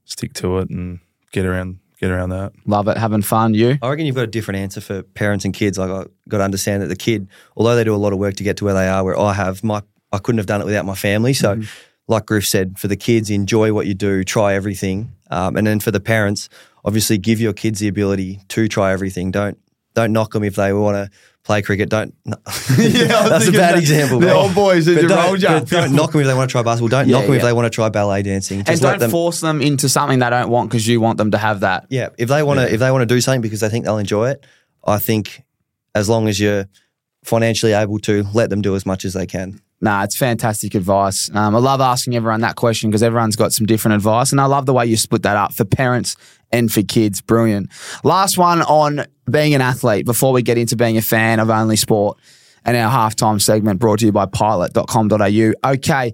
stick 0.06 0.34
to 0.36 0.60
it, 0.60 0.70
and 0.70 1.00
get 1.32 1.46
around 1.46 1.80
get 2.00 2.12
around 2.12 2.30
that. 2.30 2.54
Love 2.66 2.88
it, 2.88 2.98
having 2.98 3.22
fun. 3.22 3.54
You? 3.54 3.78
I 3.82 3.90
reckon 3.90 4.06
you've 4.06 4.16
got 4.16 4.24
a 4.24 4.28
different 4.28 4.60
answer 4.60 4.82
for 4.82 5.04
parents 5.04 5.46
and 5.46 5.54
kids. 5.54 5.78
Like 5.78 5.90
I 5.90 6.06
got 6.28 6.38
to 6.38 6.44
understand 6.44 6.82
that 6.82 6.88
the 6.88 6.96
kid, 6.96 7.28
although 7.56 7.76
they 7.76 7.84
do 7.84 7.96
a 7.96 7.98
lot 7.98 8.14
of 8.14 8.20
work 8.20 8.36
to 8.36 8.44
get 8.44 8.58
to 8.58 8.66
where 8.66 8.74
they 8.74 8.88
are, 8.88 9.04
where 9.04 9.20
I 9.20 9.34
have, 9.34 9.64
my 9.64 9.82
I 10.12 10.20
couldn't 10.20 10.38
have 10.38 10.46
done 10.46 10.62
it 10.62 10.66
without 10.66 10.86
my 10.86 10.96
family. 10.96 11.34
So, 11.34 11.62
like 12.08 12.28
Griff 12.28 12.48
said, 12.48 12.80
for 12.80 12.88
the 12.88 12.96
kids, 12.96 13.30
enjoy 13.30 13.74
what 13.74 13.88
you 13.88 13.94
do, 13.94 14.24
try 14.24 14.54
everything, 14.54 15.12
um, 15.32 15.58
and 15.58 15.66
then 15.66 15.80
for 15.80 15.92
the 15.92 16.00
parents, 16.00 16.50
obviously 16.84 17.18
give 17.18 17.42
your 17.42 17.54
kids 17.54 17.80
the 17.80 17.88
ability 17.88 18.42
to 18.50 18.68
try 18.68 18.94
everything. 18.94 19.32
Don't 19.32 19.58
don't 19.94 20.14
knock 20.14 20.34
them 20.34 20.44
if 20.44 20.56
they 20.56 20.74
want 20.74 20.96
to 20.96 21.18
play 21.46 21.62
cricket. 21.62 21.90
Don't. 21.90 22.14
Yeah, 22.78 23.30
that's 23.30 23.48
a 23.48 23.52
bad 23.52 23.78
example. 23.78 24.20
The 24.20 24.34
old 24.34 24.54
boys 24.54 24.86
who 24.86 24.96
but 24.96 25.02
just 25.02 25.14
don't, 25.14 25.26
rolled 25.26 25.42
you. 25.42 25.48
but 25.48 25.70
don't 25.70 25.94
knock 25.94 26.12
them 26.12 26.22
if 26.22 26.28
they 26.28 26.34
want 26.34 26.50
to 26.50 26.52
try 26.52 26.62
basketball. 26.64 26.90
Don't 26.90 27.08
Yeah, 27.08 27.18
knock 27.18 27.26
them 27.28 27.36
if 27.36 27.42
they 27.42 27.54
want 27.54 27.66
to 27.66 27.70
try 27.70 27.88
ballet 27.90 28.24
dancing. 28.24 28.60
Just 28.60 28.70
and 28.70 28.82
don't 28.82 29.00
them. 29.00 29.12
force 29.12 29.40
them 29.40 29.62
into 29.62 29.88
something 29.88 30.20
they 30.20 30.30
don't 30.30 30.50
want 30.50 30.70
because 30.70 30.86
you 30.88 31.00
want 31.00 31.18
them 31.18 31.32
to 31.32 31.38
have 31.38 31.62
that. 31.62 31.86
Yeah, 31.90 32.10
if 32.18 32.28
they 32.28 32.44
want 32.44 32.60
to, 32.60 32.74
if 32.74 32.80
they 32.80 32.92
want 32.92 33.04
to 33.08 33.16
do 33.16 33.22
something 33.22 33.42
because 33.42 33.62
they 33.62 33.70
think 33.70 33.86
they'll 33.86 33.98
enjoy 33.98 34.32
it, 34.32 34.46
I 34.86 35.00
think 35.00 35.44
as 35.94 36.10
long 36.10 36.28
as 36.28 36.40
you're 36.40 36.66
financially 37.24 37.74
able 37.74 38.00
to, 38.00 38.26
let 38.34 38.50
them 38.50 38.62
do 38.62 38.76
as 38.76 38.86
much 38.86 39.06
as 39.06 39.14
they 39.14 39.26
can. 39.26 39.62
Nah, 39.86 40.04
it's 40.04 40.16
fantastic 40.16 40.74
advice. 40.74 41.30
Um, 41.36 41.56
I 41.56 41.60
love 41.60 41.80
asking 41.80 42.16
everyone 42.16 42.42
that 42.42 42.56
question 42.56 42.90
because 42.90 43.04
everyone's 43.04 43.36
got 43.36 43.54
some 43.54 43.68
different 43.68 43.94
advice, 43.94 44.32
and 44.32 44.42
I 44.42 44.46
love 44.46 44.66
the 44.66 44.74
way 44.74 44.88
you 44.88 44.98
split 44.98 45.22
that 45.22 45.38
up 45.38 45.54
for 45.54 45.64
parents 45.64 46.18
and 46.52 46.74
for 46.74 46.82
kids. 46.82 47.22
Brilliant. 47.22 47.70
Last 48.04 48.36
one 48.36 48.64
on 48.64 49.06
being 49.30 49.54
an 49.54 49.62
athlete 49.62 50.08
before 50.08 50.34
we 50.34 50.42
get 50.42 50.58
into 50.58 50.76
being 50.76 50.98
a 50.98 51.04
fan 51.04 51.40
of 51.40 51.52
only 51.52 51.76
sport 51.76 52.18
and 52.66 52.76
our 52.76 52.92
halftime 52.92 53.40
segment 53.40 53.80
brought 53.80 54.00
to 54.00 54.08
you 54.08 54.12
by 54.12 54.26
pilot.com.au. 54.26 55.72
Okay. 55.72 56.14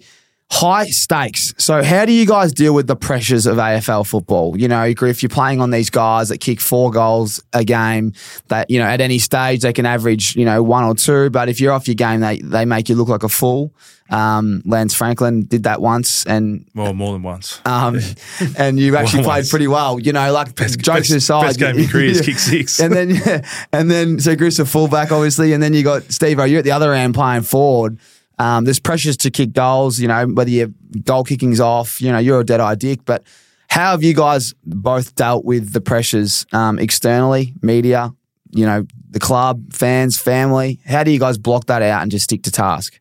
High 0.54 0.88
stakes. 0.88 1.54
So, 1.58 1.82
how 1.82 2.04
do 2.06 2.12
you 2.12 2.26
guys 2.26 2.52
deal 2.52 2.74
with 2.76 2.86
the 2.88 2.96
pressures 2.96 3.46
of 3.46 3.56
AFL 3.56 4.06
football? 4.06 4.60
You 4.60 4.68
know, 4.68 4.84
if 4.84 5.24
you're 5.24 5.30
playing 5.30 5.62
on 5.62 5.72
these 5.72 5.90
guys 5.90 6.28
that 6.28 6.40
kick 6.40 6.60
four 6.60 6.92
goals 6.92 7.42
a 7.54 7.64
game. 7.64 8.14
That 8.50 8.70
you 8.70 8.78
know, 8.80 8.86
at 8.86 9.00
any 9.00 9.18
stage 9.18 9.62
they 9.62 9.72
can 9.72 9.86
average, 9.86 10.36
you 10.36 10.44
know, 10.44 10.62
one 10.62 10.84
or 10.84 10.94
two. 10.94 11.30
But 11.30 11.48
if 11.48 11.62
you're 11.62 11.72
off 11.72 11.88
your 11.88 11.96
game, 11.96 12.20
they 12.20 12.40
they 12.40 12.66
make 12.66 12.90
you 12.90 12.96
look 12.96 13.08
like 13.08 13.24
a 13.24 13.30
fool. 13.30 13.74
Um, 14.10 14.62
Lance 14.66 14.94
Franklin 14.94 15.46
did 15.46 15.64
that 15.64 15.82
once, 15.82 16.26
and 16.26 16.66
Well, 16.76 16.94
more 16.94 17.14
than 17.14 17.24
once. 17.24 17.62
um, 17.64 17.98
and 18.58 18.78
you 18.78 18.98
actually 18.98 19.24
played 19.24 19.48
pretty 19.50 19.68
well. 19.70 20.00
You 20.02 20.12
know, 20.12 20.34
like 20.34 20.54
jokes 20.58 20.76
best- 20.86 21.12
aside, 21.12 21.44
best 21.44 21.60
game 21.60 21.80
your 21.80 21.88
career 21.88 22.08
is 22.08 22.20
kick 22.26 22.38
six. 22.38 22.82
and 22.82 22.94
then 22.94 23.12
yeah, 23.12 23.48
and 23.72 23.90
then 23.90 24.20
so 24.20 24.36
Griff's 24.36 24.60
a 24.60 24.66
fullback, 24.66 25.14
obviously, 25.14 25.54
and 25.54 25.64
then 25.64 25.74
you 25.74 25.84
got 25.84 26.04
Steve. 26.12 26.40
You're 26.46 26.60
at 26.60 26.66
the 26.66 26.72
other 26.72 26.92
end 26.94 27.14
playing 27.16 27.44
forward. 27.44 27.98
Um, 28.42 28.66
there's 28.66 28.80
pressures 28.80 29.18
to 29.18 29.30
kick 29.30 29.54
goals, 29.54 30.00
you 30.00 30.08
know, 30.08 30.26
whether 30.26 30.50
your 30.50 30.70
goal 31.04 31.24
kicking's 31.24 31.60
off, 31.60 32.02
you 32.02 32.12
know, 32.12 32.18
you're 32.18 32.40
a 32.40 32.44
dead 32.44 32.60
eye 32.60 32.74
dick. 32.74 33.06
But 33.06 33.24
how 33.68 33.92
have 33.92 34.02
you 34.02 34.16
guys 34.16 34.56
both 34.66 35.14
dealt 35.14 35.46
with 35.46 35.74
the 35.74 35.80
pressures 35.80 36.48
um, 36.52 36.80
externally, 36.80 37.54
media, 37.62 38.12
you 38.50 38.66
know, 38.66 38.88
the 39.12 39.20
club, 39.20 39.72
fans, 39.72 40.20
family? 40.20 40.80
How 40.88 41.04
do 41.04 41.12
you 41.12 41.20
guys 41.20 41.38
block 41.38 41.68
that 41.68 41.84
out 41.84 42.02
and 42.02 42.10
just 42.10 42.24
stick 42.24 42.42
to 42.44 42.52
task? 42.52 43.00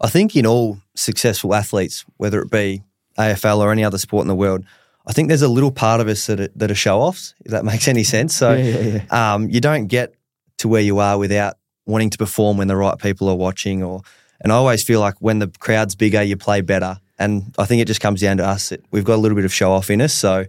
I 0.00 0.08
think 0.08 0.34
in 0.34 0.44
all 0.44 0.78
successful 0.96 1.54
athletes, 1.54 2.04
whether 2.16 2.42
it 2.42 2.50
be 2.50 2.82
AFL 3.16 3.58
or 3.58 3.70
any 3.70 3.84
other 3.84 3.98
sport 3.98 4.22
in 4.22 4.28
the 4.28 4.34
world, 4.34 4.64
I 5.06 5.12
think 5.12 5.28
there's 5.28 5.42
a 5.42 5.48
little 5.48 5.72
part 5.72 6.00
of 6.00 6.08
us 6.08 6.26
that 6.26 6.40
are, 6.40 6.48
that 6.56 6.70
are 6.70 6.74
show 6.74 7.00
offs, 7.00 7.32
if 7.44 7.52
that 7.52 7.64
makes 7.72 7.86
any 7.86 8.02
sense. 8.02 8.34
So 8.34 8.54
Yeah, 8.54 8.78
yeah, 9.12 9.34
Um, 9.34 9.48
you 9.50 9.60
don't 9.60 9.86
get 9.86 10.14
to 10.58 10.68
where 10.68 10.82
you 10.82 10.98
are 10.98 11.16
without 11.16 11.54
wanting 11.86 12.10
to 12.10 12.18
perform 12.18 12.56
when 12.56 12.66
the 12.66 12.76
right 12.76 12.98
people 12.98 13.28
are 13.28 13.36
watching. 13.36 13.84
Or 13.84 14.02
and 14.40 14.52
I 14.52 14.56
always 14.56 14.84
feel 14.84 15.00
like 15.00 15.14
when 15.20 15.38
the 15.38 15.48
crowd's 15.58 15.94
bigger, 15.94 16.22
you 16.22 16.36
play 16.36 16.60
better. 16.60 16.98
And 17.18 17.54
I 17.58 17.64
think 17.64 17.82
it 17.82 17.86
just 17.86 18.00
comes 18.00 18.20
down 18.20 18.36
to 18.36 18.44
us. 18.46 18.68
That 18.68 18.84
we've 18.92 19.04
got 19.04 19.16
a 19.16 19.22
little 19.22 19.36
bit 19.36 19.44
of 19.44 19.52
show 19.52 19.72
off 19.72 19.90
in 19.90 20.00
us. 20.00 20.14
So 20.14 20.46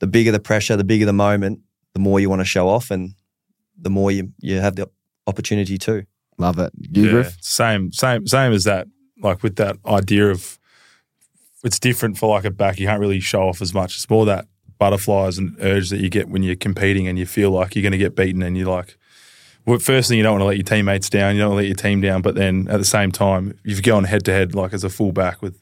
the 0.00 0.06
bigger 0.06 0.32
the 0.32 0.40
pressure, 0.40 0.76
the 0.76 0.84
bigger 0.84 1.06
the 1.06 1.12
moment, 1.12 1.60
the 1.94 2.00
more 2.00 2.20
you 2.20 2.28
want 2.28 2.40
to 2.40 2.44
show 2.46 2.68
off, 2.68 2.90
and 2.90 3.14
the 3.78 3.90
more 3.90 4.10
you 4.10 4.32
you 4.40 4.58
have 4.60 4.76
the 4.76 4.88
opportunity 5.26 5.78
to. 5.78 6.04
Love 6.38 6.58
it. 6.58 6.72
You, 6.76 7.04
Yeah, 7.04 7.10
Griff? 7.10 7.36
same, 7.40 7.92
same, 7.92 8.26
same 8.26 8.52
as 8.52 8.64
that. 8.64 8.86
Like 9.22 9.42
with 9.42 9.56
that 9.56 9.76
idea 9.86 10.30
of, 10.30 10.58
it's 11.62 11.78
different 11.78 12.16
for 12.16 12.34
like 12.34 12.44
a 12.44 12.50
back. 12.50 12.78
You 12.78 12.86
can't 12.86 13.00
really 13.00 13.20
show 13.20 13.42
off 13.48 13.60
as 13.60 13.74
much. 13.74 13.96
It's 13.96 14.08
more 14.08 14.24
that 14.26 14.46
butterflies 14.78 15.36
and 15.36 15.56
urge 15.60 15.90
that 15.90 16.00
you 16.00 16.08
get 16.08 16.30
when 16.30 16.42
you're 16.42 16.56
competing 16.56 17.06
and 17.06 17.18
you 17.18 17.26
feel 17.26 17.50
like 17.50 17.74
you're 17.76 17.82
going 17.82 17.92
to 17.92 17.98
get 17.98 18.16
beaten 18.16 18.42
and 18.42 18.56
you're 18.56 18.70
like, 18.70 18.96
well, 19.70 19.78
first 19.78 20.08
thing 20.08 20.18
you 20.18 20.24
don't 20.24 20.32
want 20.32 20.42
to 20.42 20.46
let 20.46 20.56
your 20.56 20.64
teammates 20.64 21.08
down. 21.08 21.36
You 21.36 21.42
don't 21.42 21.50
want 21.50 21.60
to 21.60 21.62
let 21.62 21.68
your 21.68 21.76
team 21.76 22.00
down. 22.00 22.22
But 22.22 22.34
then 22.34 22.66
at 22.68 22.78
the 22.78 22.84
same 22.84 23.12
time, 23.12 23.56
if 23.64 23.76
you 23.76 23.82
go 23.82 23.96
on 23.96 24.02
head 24.02 24.24
to 24.24 24.32
head 24.32 24.52
like 24.52 24.72
as 24.72 24.82
a 24.82 24.90
full 24.90 25.12
back 25.12 25.40
with 25.40 25.54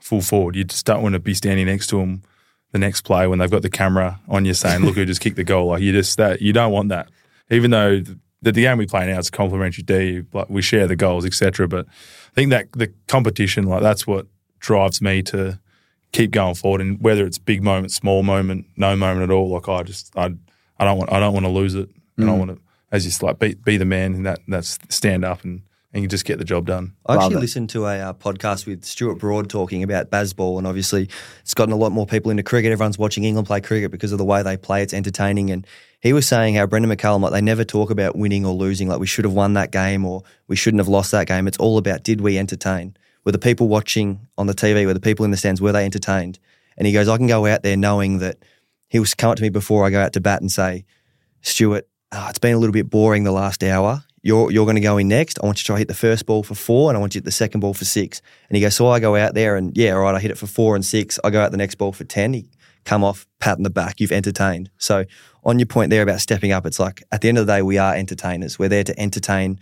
a 0.00 0.02
full 0.02 0.20
forward, 0.20 0.54
you 0.54 0.62
just 0.62 0.86
don't 0.86 1.02
want 1.02 1.14
to 1.14 1.18
be 1.18 1.34
standing 1.34 1.66
next 1.66 1.88
to 1.88 1.98
them 1.98 2.22
the 2.70 2.78
next 2.78 3.00
play 3.00 3.26
when 3.26 3.40
they've 3.40 3.50
got 3.50 3.62
the 3.62 3.70
camera 3.70 4.20
on 4.28 4.44
you 4.44 4.54
saying, 4.54 4.84
"Look 4.84 4.94
who 4.94 5.04
just 5.04 5.20
kicked 5.20 5.34
the 5.34 5.42
goal." 5.42 5.66
Like 5.66 5.82
you 5.82 5.90
just 5.90 6.16
that 6.16 6.40
you 6.40 6.52
don't 6.52 6.70
want 6.70 6.90
that. 6.90 7.08
Even 7.50 7.72
though 7.72 7.98
the, 7.98 8.18
the 8.40 8.52
game 8.52 8.78
we 8.78 8.86
play 8.86 9.04
now 9.06 9.18
is 9.18 9.28
a 9.28 9.32
complimentary 9.32 9.82
D, 9.82 10.22
like 10.32 10.48
we 10.48 10.62
share 10.62 10.86
the 10.86 10.94
goals, 10.94 11.26
etc. 11.26 11.66
But 11.66 11.86
I 11.88 12.34
think 12.34 12.50
that 12.50 12.70
the 12.72 12.92
competition, 13.08 13.64
like 13.66 13.82
that's 13.82 14.06
what 14.06 14.26
drives 14.60 15.02
me 15.02 15.22
to 15.24 15.58
keep 16.12 16.30
going 16.30 16.54
forward. 16.54 16.82
And 16.82 17.00
whether 17.02 17.26
it's 17.26 17.38
big 17.38 17.64
moment, 17.64 17.90
small 17.90 18.22
moment, 18.22 18.66
no 18.76 18.94
moment 18.94 19.24
at 19.24 19.34
all, 19.34 19.50
like 19.50 19.68
I 19.68 19.82
just 19.82 20.16
I 20.16 20.34
I 20.78 20.84
don't 20.84 20.98
want 20.98 21.10
I 21.10 21.18
don't 21.18 21.34
want 21.34 21.46
to 21.46 21.50
lose 21.50 21.74
it, 21.74 21.88
and 22.16 22.30
I 22.30 22.32
mm. 22.32 22.38
want 22.38 22.50
to 22.52 22.65
as 22.92 23.04
you 23.04 23.26
like 23.26 23.38
be 23.38 23.54
be 23.54 23.76
the 23.76 23.84
man 23.84 24.14
and 24.14 24.26
that 24.26 24.40
that's 24.46 24.78
stand 24.88 25.24
up 25.24 25.44
and 25.44 25.62
and 25.92 26.02
you 26.02 26.08
just 26.08 26.26
get 26.26 26.36
the 26.36 26.44
job 26.44 26.66
done. 26.66 26.94
I 27.06 27.14
Love 27.14 27.22
actually 27.22 27.36
it. 27.36 27.40
listened 27.40 27.70
to 27.70 27.86
a 27.86 27.98
uh, 28.00 28.12
podcast 28.12 28.66
with 28.66 28.84
Stuart 28.84 29.14
Broad 29.14 29.48
talking 29.48 29.82
about 29.82 30.10
Bazball, 30.10 30.58
and 30.58 30.66
obviously 30.66 31.08
it's 31.40 31.54
gotten 31.54 31.72
a 31.72 31.76
lot 31.76 31.90
more 31.90 32.04
people 32.04 32.30
into 32.30 32.42
cricket. 32.42 32.70
Everyone's 32.70 32.98
watching 32.98 33.24
England 33.24 33.46
play 33.46 33.62
cricket 33.62 33.90
because 33.90 34.12
of 34.12 34.18
the 34.18 34.24
way 34.24 34.42
they 34.42 34.58
play. 34.58 34.82
It's 34.82 34.92
entertaining, 34.92 35.50
and 35.50 35.66
he 36.00 36.12
was 36.12 36.28
saying 36.28 36.54
how 36.54 36.66
Brendon 36.66 36.94
McCullum, 36.94 37.22
like 37.22 37.32
they 37.32 37.40
never 37.40 37.64
talk 37.64 37.90
about 37.90 38.14
winning 38.14 38.44
or 38.44 38.52
losing, 38.52 38.88
like 38.88 39.00
we 39.00 39.06
should 39.06 39.24
have 39.24 39.32
won 39.32 39.54
that 39.54 39.70
game 39.70 40.04
or 40.04 40.22
we 40.48 40.54
shouldn't 40.54 40.80
have 40.80 40.88
lost 40.88 41.12
that 41.12 41.28
game. 41.28 41.48
It's 41.48 41.56
all 41.56 41.78
about 41.78 42.02
did 42.02 42.20
we 42.20 42.36
entertain? 42.36 42.94
Were 43.24 43.32
the 43.32 43.38
people 43.38 43.66
watching 43.66 44.28
on 44.36 44.46
the 44.48 44.54
TV, 44.54 44.84
were 44.84 44.92
the 44.92 45.00
people 45.00 45.24
in 45.24 45.30
the 45.30 45.38
stands, 45.38 45.62
were 45.62 45.72
they 45.72 45.86
entertained? 45.86 46.38
And 46.76 46.86
he 46.86 46.92
goes, 46.92 47.08
I 47.08 47.16
can 47.16 47.26
go 47.26 47.46
out 47.46 47.62
there 47.62 47.76
knowing 47.76 48.18
that 48.18 48.36
he 48.88 49.00
was 49.00 49.14
come 49.14 49.30
up 49.30 49.36
to 49.38 49.42
me 49.42 49.48
before 49.48 49.86
I 49.86 49.90
go 49.90 50.00
out 50.00 50.12
to 50.12 50.20
bat 50.20 50.42
and 50.42 50.52
say, 50.52 50.84
Stuart, 51.40 51.88
ah, 52.12 52.28
it's 52.28 52.38
been 52.38 52.54
a 52.54 52.58
little 52.58 52.72
bit 52.72 52.90
boring 52.90 53.24
the 53.24 53.32
last 53.32 53.62
hour. 53.62 54.02
You're, 54.22 54.50
you're 54.50 54.66
going 54.66 54.76
to 54.76 54.82
go 54.82 54.98
in 54.98 55.06
next. 55.06 55.38
I 55.40 55.46
want 55.46 55.58
you 55.58 55.62
to 55.62 55.66
try 55.66 55.78
hit 55.78 55.88
the 55.88 55.94
first 55.94 56.26
ball 56.26 56.42
for 56.42 56.56
four 56.56 56.90
and 56.90 56.96
I 56.96 57.00
want 57.00 57.14
you 57.14 57.20
to 57.20 57.24
hit 57.24 57.26
the 57.26 57.32
second 57.32 57.60
ball 57.60 57.74
for 57.74 57.84
six. 57.84 58.20
And 58.48 58.56
he 58.56 58.62
goes, 58.62 58.74
So 58.74 58.88
I 58.88 58.98
go 58.98 59.14
out 59.14 59.34
there 59.34 59.56
and 59.56 59.76
yeah, 59.76 59.92
all 59.92 60.00
right, 60.00 60.14
I 60.16 60.18
hit 60.18 60.32
it 60.32 60.38
for 60.38 60.48
four 60.48 60.74
and 60.74 60.84
six. 60.84 61.18
I 61.22 61.30
go 61.30 61.40
out 61.40 61.52
the 61.52 61.56
next 61.56 61.76
ball 61.76 61.92
for 61.92 62.02
10. 62.02 62.32
He 62.32 62.46
come 62.84 63.04
off, 63.04 63.26
pat 63.38 63.56
in 63.56 63.62
the 63.62 63.70
back. 63.70 64.00
You've 64.00 64.12
entertained. 64.12 64.70
So 64.78 65.04
on 65.44 65.58
your 65.58 65.66
point 65.66 65.90
there 65.90 66.02
about 66.02 66.20
stepping 66.20 66.50
up, 66.50 66.66
it's 66.66 66.80
like 66.80 67.02
at 67.12 67.20
the 67.20 67.28
end 67.28 67.38
of 67.38 67.46
the 67.46 67.52
day, 67.52 67.62
we 67.62 67.78
are 67.78 67.94
entertainers. 67.94 68.58
We're 68.58 68.68
there 68.68 68.84
to 68.84 68.98
entertain 68.98 69.60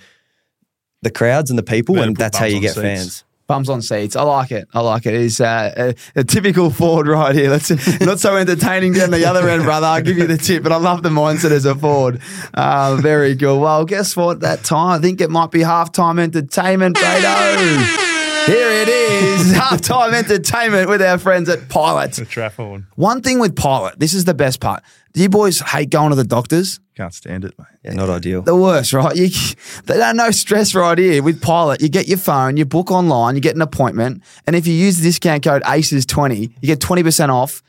the 1.02 1.11
crowds 1.11 1.50
and 1.50 1.59
the 1.59 1.62
people, 1.62 2.00
and 2.00 2.16
that's 2.16 2.38
how 2.38 2.46
you 2.46 2.61
get 2.61 2.74
seats. 2.74 2.80
fans. 2.80 3.24
Bums 3.46 3.68
on 3.68 3.83
seats. 3.83 4.16
I 4.16 4.22
like 4.22 4.50
it. 4.52 4.68
I 4.72 4.80
like 4.80 5.04
it. 5.04 5.14
It's 5.14 5.38
uh, 5.38 5.92
a, 6.16 6.20
a 6.20 6.24
typical 6.24 6.70
Ford 6.70 7.07
right 7.07 7.35
here. 7.35 7.50
That's 7.50 8.00
not 8.00 8.18
so 8.18 8.37
entertaining 8.37 8.94
down 8.94 9.11
the 9.11 9.26
other 9.26 9.46
end, 9.48 9.64
brother. 9.64 9.87
I'll 9.87 10.00
give 10.00 10.16
you 10.16 10.26
the 10.26 10.38
tip, 10.38 10.62
but 10.62 10.72
I 10.72 10.76
love 10.76 11.02
the 11.02 11.11
mindset 11.11 11.50
as 11.50 11.66
a 11.66 11.74
Ford. 11.74 12.20
Uh, 12.54 12.96
very 13.00 13.35
good. 13.35 13.61
Well, 13.61 13.85
guess 13.85 14.16
what? 14.16 14.40
That 14.40 14.64
time, 14.64 14.98
I 14.98 15.02
think 15.02 15.20
it 15.20 15.28
might 15.30 15.50
be 15.50 15.61
halftime 15.61 16.18
entertainment, 16.18 16.96
Beto. 16.96 18.04
Here 18.46 18.70
it 18.70 18.88
is, 18.88 19.52
halftime 19.54 20.12
entertainment 20.12 20.88
with 20.88 21.00
our 21.00 21.18
friends 21.18 21.48
at 21.48 21.68
Pilot. 21.68 22.12
The 22.12 22.24
Trafford 22.24 22.85
One 22.96 23.22
thing 23.22 23.38
with 23.38 23.57
Pilot, 23.57 23.98
this 23.98 24.12
is 24.12 24.24
the 24.24 24.35
best 24.35 24.61
part. 24.61 24.83
Do 25.12 25.22
you 25.22 25.28
boys 25.28 25.61
hate 25.61 25.90
going 25.90 26.11
to 26.11 26.16
the 26.16 26.24
doctors? 26.24 26.80
can't 26.94 27.14
stand 27.14 27.44
it, 27.44 27.59
mate. 27.59 27.66
Yeah, 27.83 27.94
not 27.94 28.09
ideal. 28.09 28.42
the 28.42 28.54
worst, 28.54 28.92
right? 28.92 29.16
You, 29.16 29.28
they 29.85 29.96
don't 29.96 30.16
no 30.16 30.30
stress 30.30 30.74
right 30.74 30.96
here 30.96 31.22
with 31.22 31.40
Pilot. 31.40 31.80
You 31.80 31.88
get 31.88 32.07
your 32.07 32.18
phone, 32.18 32.57
you 32.57 32.64
book 32.64 32.90
online, 32.90 33.35
you 33.35 33.40
get 33.40 33.57
an 33.57 33.62
appointment, 33.62 34.22
and 34.46 34.54
if 34.54 34.66
you 34.66 34.74
use 34.74 34.98
the 34.98 35.02
discount 35.04 35.42
code 35.42 35.62
ACES20, 35.62 36.40
you 36.61 36.66
get 36.66 36.80
20% 36.80 37.30
off 37.30 37.62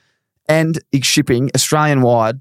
and 0.48 0.80
it's 0.92 1.08
shipping 1.08 1.50
Australian 1.56 2.02
wide, 2.02 2.40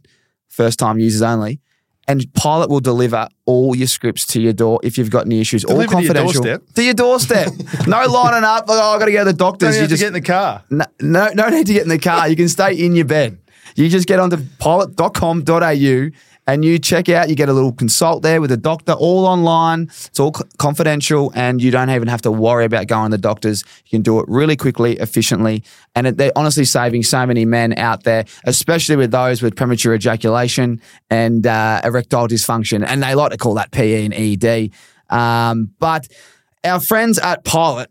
first 0.49 0.79
time 0.79 0.99
users 0.99 1.23
only. 1.23 1.61
And 2.07 2.33
Pilot 2.35 2.69
will 2.69 2.81
deliver 2.81 3.29
all 3.47 3.75
your 3.75 3.87
scripts 3.87 4.27
to 4.29 4.41
your 4.41 4.53
door 4.53 4.79
if 4.83 4.99
you've 4.99 5.11
got 5.11 5.25
any 5.27 5.41
issues. 5.41 5.65
all 5.65 5.77
Deliver 5.77 5.93
to 5.93 6.03
your 6.03 6.15
confidential. 6.15 6.43
doorstep? 6.43 6.75
To 6.75 6.83
your 6.83 6.95
doorstep. 6.95 7.49
no 7.87 8.05
lining 8.07 8.45
up. 8.45 8.69
Like, 8.69 8.79
oh, 8.83 8.97
I 8.97 8.99
got 8.99 9.07
to 9.07 9.13
go 9.13 9.19
to 9.21 9.25
the 9.25 9.33
doctors. 9.33 9.77
You 9.77 9.83
you 9.83 9.89
just 9.89 10.01
get 10.01 10.09
in 10.09 10.13
the 10.13 10.21
car. 10.21 10.63
no, 10.71 10.85
no, 11.01 11.29
no 11.35 11.49
need 11.49 11.67
to 11.67 11.73
get 11.73 11.83
in 11.83 11.89
the 11.89 11.99
car. 11.99 12.29
You 12.29 12.37
can 12.37 12.49
stay 12.49 12.75
in 12.75 12.95
your 12.95 13.07
bed. 13.07 13.39
You 13.77 13.89
just 13.89 14.07
get 14.07 14.19
onto 14.21 14.37
pilot.com.au 14.59 16.11
and 16.47 16.65
you 16.65 16.79
check 16.79 17.09
out. 17.09 17.29
You 17.29 17.35
get 17.35 17.49
a 17.49 17.53
little 17.53 17.73
consult 17.73 18.23
there 18.23 18.41
with 18.41 18.53
a 18.53 18.57
doctor, 18.57 18.93
all 18.93 19.27
online. 19.27 19.85
It's 19.85 20.21
all 20.21 20.33
confidential, 20.59 21.33
and 21.35 21.63
you 21.63 21.71
don't 21.71 21.91
even 21.91 22.09
have 22.09 22.23
to 22.23 22.31
worry 22.31 22.65
about 22.65 22.87
going 22.87 23.11
to 23.11 23.17
the 23.17 23.21
doctors. 23.21 23.65
You 23.87 23.91
can 23.91 24.03
do 24.03 24.21
it 24.21 24.27
really 24.29 24.57
quickly, 24.57 24.99
efficiently, 24.99 25.65
and 25.95 26.07
they're 26.07 26.33
honestly 26.37 26.65
saving 26.65 27.03
so 27.03 27.27
many 27.27 27.45
men 27.45 27.77
out 27.79 28.05
there, 28.05 28.25
especially 28.45 28.97
with 28.97 29.11
those 29.11 29.43
with 29.43 29.57
premature 29.57 29.95
ejaculation 29.95 30.81
and 31.11 31.47
uh, 31.47 31.81
erectile 31.85 32.29
dysfunction, 32.29 32.85
and 32.87 33.03
they 33.03 33.15
like 33.15 33.33
to 33.33 33.39
call 33.39 33.55
that 33.55 33.71
PE 33.71 34.05
and 34.05 34.15
ED. 34.15 34.71
Um, 35.11 35.71
but 35.79 36.09
our 36.65 36.81
friends 36.81 37.19
at 37.19 37.45
Pilot 37.45 37.91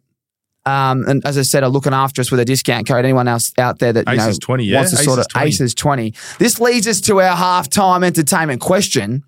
um, 0.65 1.03
and 1.07 1.25
as 1.25 1.37
I 1.37 1.41
said, 1.41 1.63
are 1.63 1.69
looking 1.69 1.93
after 1.93 2.21
us 2.21 2.31
with 2.31 2.39
a 2.39 2.45
discount 2.45 2.87
code. 2.87 3.03
Anyone 3.03 3.27
else 3.27 3.51
out 3.57 3.79
there 3.79 3.93
that 3.93 4.07
you 4.07 4.17
know 4.17 4.23
Aces 4.23 4.39
20, 4.39 4.63
yeah. 4.63 4.77
wants 4.77 4.91
to 4.91 4.97
sort 4.97 5.19
of 5.19 5.25
Aces 5.35 5.73
20. 5.73 6.07
Aces 6.07 6.13
twenty. 6.13 6.13
This 6.39 6.59
leads 6.59 6.87
us 6.87 7.01
to 7.01 7.21
our 7.21 7.35
halftime 7.35 8.05
entertainment 8.05 8.61
question. 8.61 9.23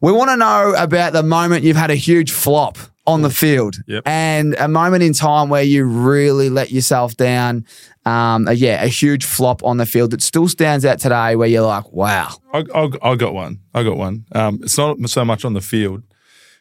We 0.00 0.12
want 0.12 0.30
to 0.30 0.36
know 0.36 0.74
about 0.76 1.12
the 1.12 1.22
moment 1.22 1.62
you've 1.62 1.76
had 1.76 1.90
a 1.90 1.94
huge 1.94 2.32
flop 2.32 2.78
on 3.06 3.22
the 3.22 3.30
field, 3.30 3.76
Yep. 3.86 4.02
and 4.06 4.54
a 4.58 4.68
moment 4.68 5.02
in 5.02 5.12
time 5.12 5.48
where 5.48 5.62
you 5.62 5.84
really 5.84 6.48
let 6.48 6.70
yourself 6.70 7.16
down. 7.16 7.64
Um, 8.06 8.46
uh, 8.48 8.52
yeah, 8.52 8.82
a 8.82 8.86
huge 8.86 9.24
flop 9.24 9.62
on 9.64 9.76
the 9.76 9.86
field 9.86 10.12
that 10.12 10.22
still 10.22 10.48
stands 10.48 10.84
out 10.84 10.98
today, 11.00 11.36
where 11.36 11.48
you're 11.48 11.66
like, 11.66 11.90
wow, 11.92 12.30
I, 12.52 12.64
I, 12.74 12.88
I 13.02 13.14
got 13.16 13.34
one. 13.34 13.60
I 13.74 13.82
got 13.82 13.96
one. 13.96 14.24
Um, 14.32 14.60
it's 14.62 14.78
not 14.78 14.98
so 15.08 15.24
much 15.24 15.44
on 15.44 15.52
the 15.54 15.60
field. 15.60 16.02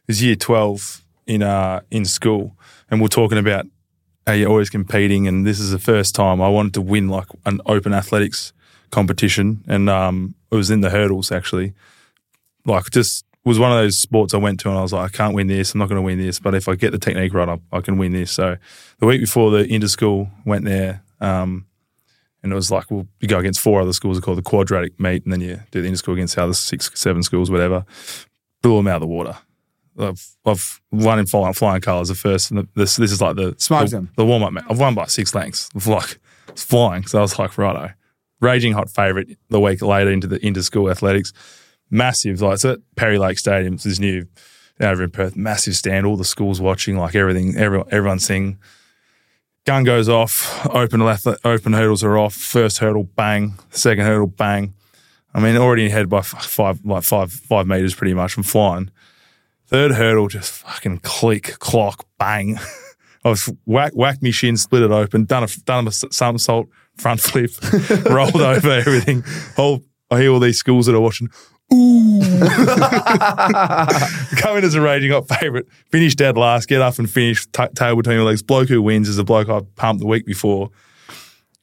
It's 0.07 0.21
year 0.21 0.35
twelve 0.35 1.03
in 1.27 1.43
uh, 1.43 1.81
in 1.91 2.03
school, 2.05 2.57
and 2.89 2.99
we're 3.01 3.07
talking 3.07 3.37
about 3.37 3.65
how 4.29 4.35
you're 4.35 4.49
always 4.49 4.69
competing, 4.69 5.27
and 5.27 5.43
this 5.45 5.59
is 5.59 5.71
the 5.71 5.79
first 5.79 6.13
time 6.13 6.39
I 6.39 6.49
wanted 6.49 6.75
to 6.75 6.81
win 6.81 7.09
like 7.09 7.25
an 7.47 7.61
open 7.65 7.95
athletics 7.95 8.53
competition, 8.91 9.63
and 9.67 9.89
um, 9.89 10.35
it 10.51 10.55
was 10.55 10.69
in 10.69 10.81
the 10.81 10.91
hurdles 10.91 11.31
actually. 11.31 11.73
Like 12.63 12.91
just 12.91 13.25
was 13.43 13.57
one 13.57 13.71
of 13.71 13.79
those 13.79 13.97
sports 13.97 14.35
I 14.35 14.37
went 14.37 14.59
to, 14.59 14.69
and 14.69 14.77
I 14.77 14.83
was 14.83 14.93
like, 14.93 15.11
I 15.11 15.17
can't 15.17 15.33
win 15.33 15.47
this. 15.47 15.73
I'm 15.73 15.79
not 15.79 15.89
going 15.89 15.97
to 15.97 16.03
win 16.03 16.19
this, 16.19 16.39
but 16.39 16.53
if 16.53 16.67
I 16.67 16.75
get 16.75 16.91
the 16.91 16.99
technique 16.99 17.33
right, 17.33 17.49
I, 17.49 17.57
I 17.75 17.81
can 17.81 17.97
win 17.97 18.11
this. 18.11 18.31
So 18.31 18.57
the 18.99 19.07
week 19.07 19.19
before 19.19 19.49
the 19.49 19.65
inter 19.65 19.87
school 19.87 20.29
went 20.45 20.65
there. 20.65 21.01
Um, 21.19 21.65
and 22.43 22.51
it 22.51 22.55
was 22.55 22.69
like, 22.69 22.91
well, 22.91 23.07
you 23.19 23.27
go 23.27 23.39
against 23.39 23.59
four 23.59 23.81
other 23.81 23.93
schools, 23.93 24.19
called 24.19 24.37
the 24.37 24.43
quadratic 24.43 24.99
meet, 24.99 25.23
and 25.23 25.33
then 25.33 25.41
you 25.41 25.59
do 25.71 25.81
the 25.81 25.87
inter 25.87 25.97
school 25.97 26.13
against 26.13 26.35
the 26.35 26.43
other 26.43 26.53
six, 26.53 26.91
seven 26.93 27.23
schools, 27.23 27.49
whatever. 27.49 27.83
Blew 28.61 28.77
them 28.77 28.87
out 28.87 28.97
of 28.97 29.01
the 29.01 29.07
water. 29.07 29.37
I've, 29.99 30.35
I've 30.45 30.81
won 30.91 31.19
in 31.19 31.25
flying, 31.25 31.53
flying 31.53 31.81
colours 31.81 32.07
the 32.07 32.15
first, 32.15 32.51
and 32.51 32.59
the, 32.59 32.67
this 32.75 32.95
this 32.95 33.11
is 33.11 33.21
like 33.21 33.35
the 33.35 33.51
the, 33.51 33.87
them. 33.89 34.11
the 34.15 34.25
warm 34.25 34.43
up. 34.43 34.63
I've 34.69 34.79
won 34.79 34.95
by 34.95 35.05
six 35.05 35.35
lengths. 35.35 35.69
Of 35.75 35.87
like 35.87 36.19
it's 36.49 36.63
flying. 36.63 37.05
So 37.05 37.19
I 37.19 37.21
was 37.21 37.37
like, 37.37 37.57
righto, 37.57 37.91
raging 38.39 38.73
hot 38.73 38.89
favourite. 38.89 39.37
The 39.49 39.59
week 39.59 39.81
later 39.81 40.11
into 40.11 40.27
the 40.27 40.43
inter 40.45 40.61
school 40.61 40.89
athletics, 40.89 41.33
massive. 41.89 42.41
Like 42.41 42.55
it's 42.55 42.65
at 42.65 42.79
Perry 42.95 43.17
Lake 43.17 43.39
Stadium. 43.39 43.75
It's 43.75 43.83
this 43.83 43.99
new 43.99 44.27
over 44.81 45.03
in 45.03 45.11
Perth, 45.11 45.35
massive 45.35 45.75
stand. 45.75 46.05
All 46.05 46.17
the 46.17 46.23
schools 46.25 46.61
watching, 46.61 46.97
like 46.97 47.15
everything, 47.15 47.55
everyone, 47.57 47.87
everyone's 47.91 48.25
singing 48.25 48.57
gun 49.69 49.83
goes 49.83 50.09
off, 50.09 50.65
open 50.67 50.99
open 51.01 51.73
hurdles 51.73 52.03
are 52.03 52.17
off. 52.17 52.33
First 52.33 52.79
hurdle, 52.79 53.03
bang. 53.03 53.53
Second 53.69 54.03
hurdle, 54.03 54.25
bang. 54.25 54.73
I 55.31 55.39
mean, 55.39 55.55
already 55.57 55.85
ahead 55.85 56.09
by 56.09 56.19
f- 56.19 56.43
five, 56.43 56.83
like 56.83 57.03
five, 57.03 57.31
five 57.31 57.67
meters, 57.67 57.93
pretty 57.93 58.15
much 58.15 58.33
from 58.33 58.41
flying. 58.41 58.89
Third 59.69 59.91
hurdle, 59.91 60.29
just 60.29 60.51
fucking 60.51 61.01
click, 61.03 61.59
clock, 61.59 62.07
bang. 62.17 62.57
I 63.23 63.29
was 63.29 63.53
whack, 63.65 63.93
whacked 63.93 64.23
me 64.23 64.31
shin, 64.31 64.57
split 64.57 64.81
it 64.81 64.89
open, 64.89 65.25
done 65.25 65.43
a 65.43 65.47
done 65.65 65.87
a 65.87 65.91
somersault, 65.91 66.69
front 66.97 67.21
flip, 67.21 67.51
rolled 68.09 68.41
over 68.41 68.71
everything. 68.71 69.23
Whole, 69.55 69.83
I 70.09 70.21
hear 70.21 70.31
all 70.31 70.39
these 70.39 70.57
schools 70.57 70.87
that 70.87 70.95
are 70.95 70.99
watching. 70.99 71.29
Ooh, 71.71 72.19
coming 74.37 74.63
as 74.63 74.73
a 74.73 74.81
raging 74.81 75.11
hot 75.11 75.27
favourite. 75.27 75.67
Finish 75.91 76.15
dead 76.15 76.35
last, 76.35 76.67
get 76.67 76.81
up 76.81 76.97
and 76.97 77.07
finish, 77.07 77.45
t- 77.45 77.63
tail 77.75 77.95
between 77.95 78.15
your 78.15 78.25
legs. 78.25 78.41
Bloke 78.41 78.69
who 78.69 78.81
wins 78.81 79.07
is 79.07 79.19
a 79.19 79.23
bloke 79.23 79.49
I 79.49 79.61
pumped 79.75 80.01
the 80.01 80.07
week 80.07 80.25
before. 80.25 80.71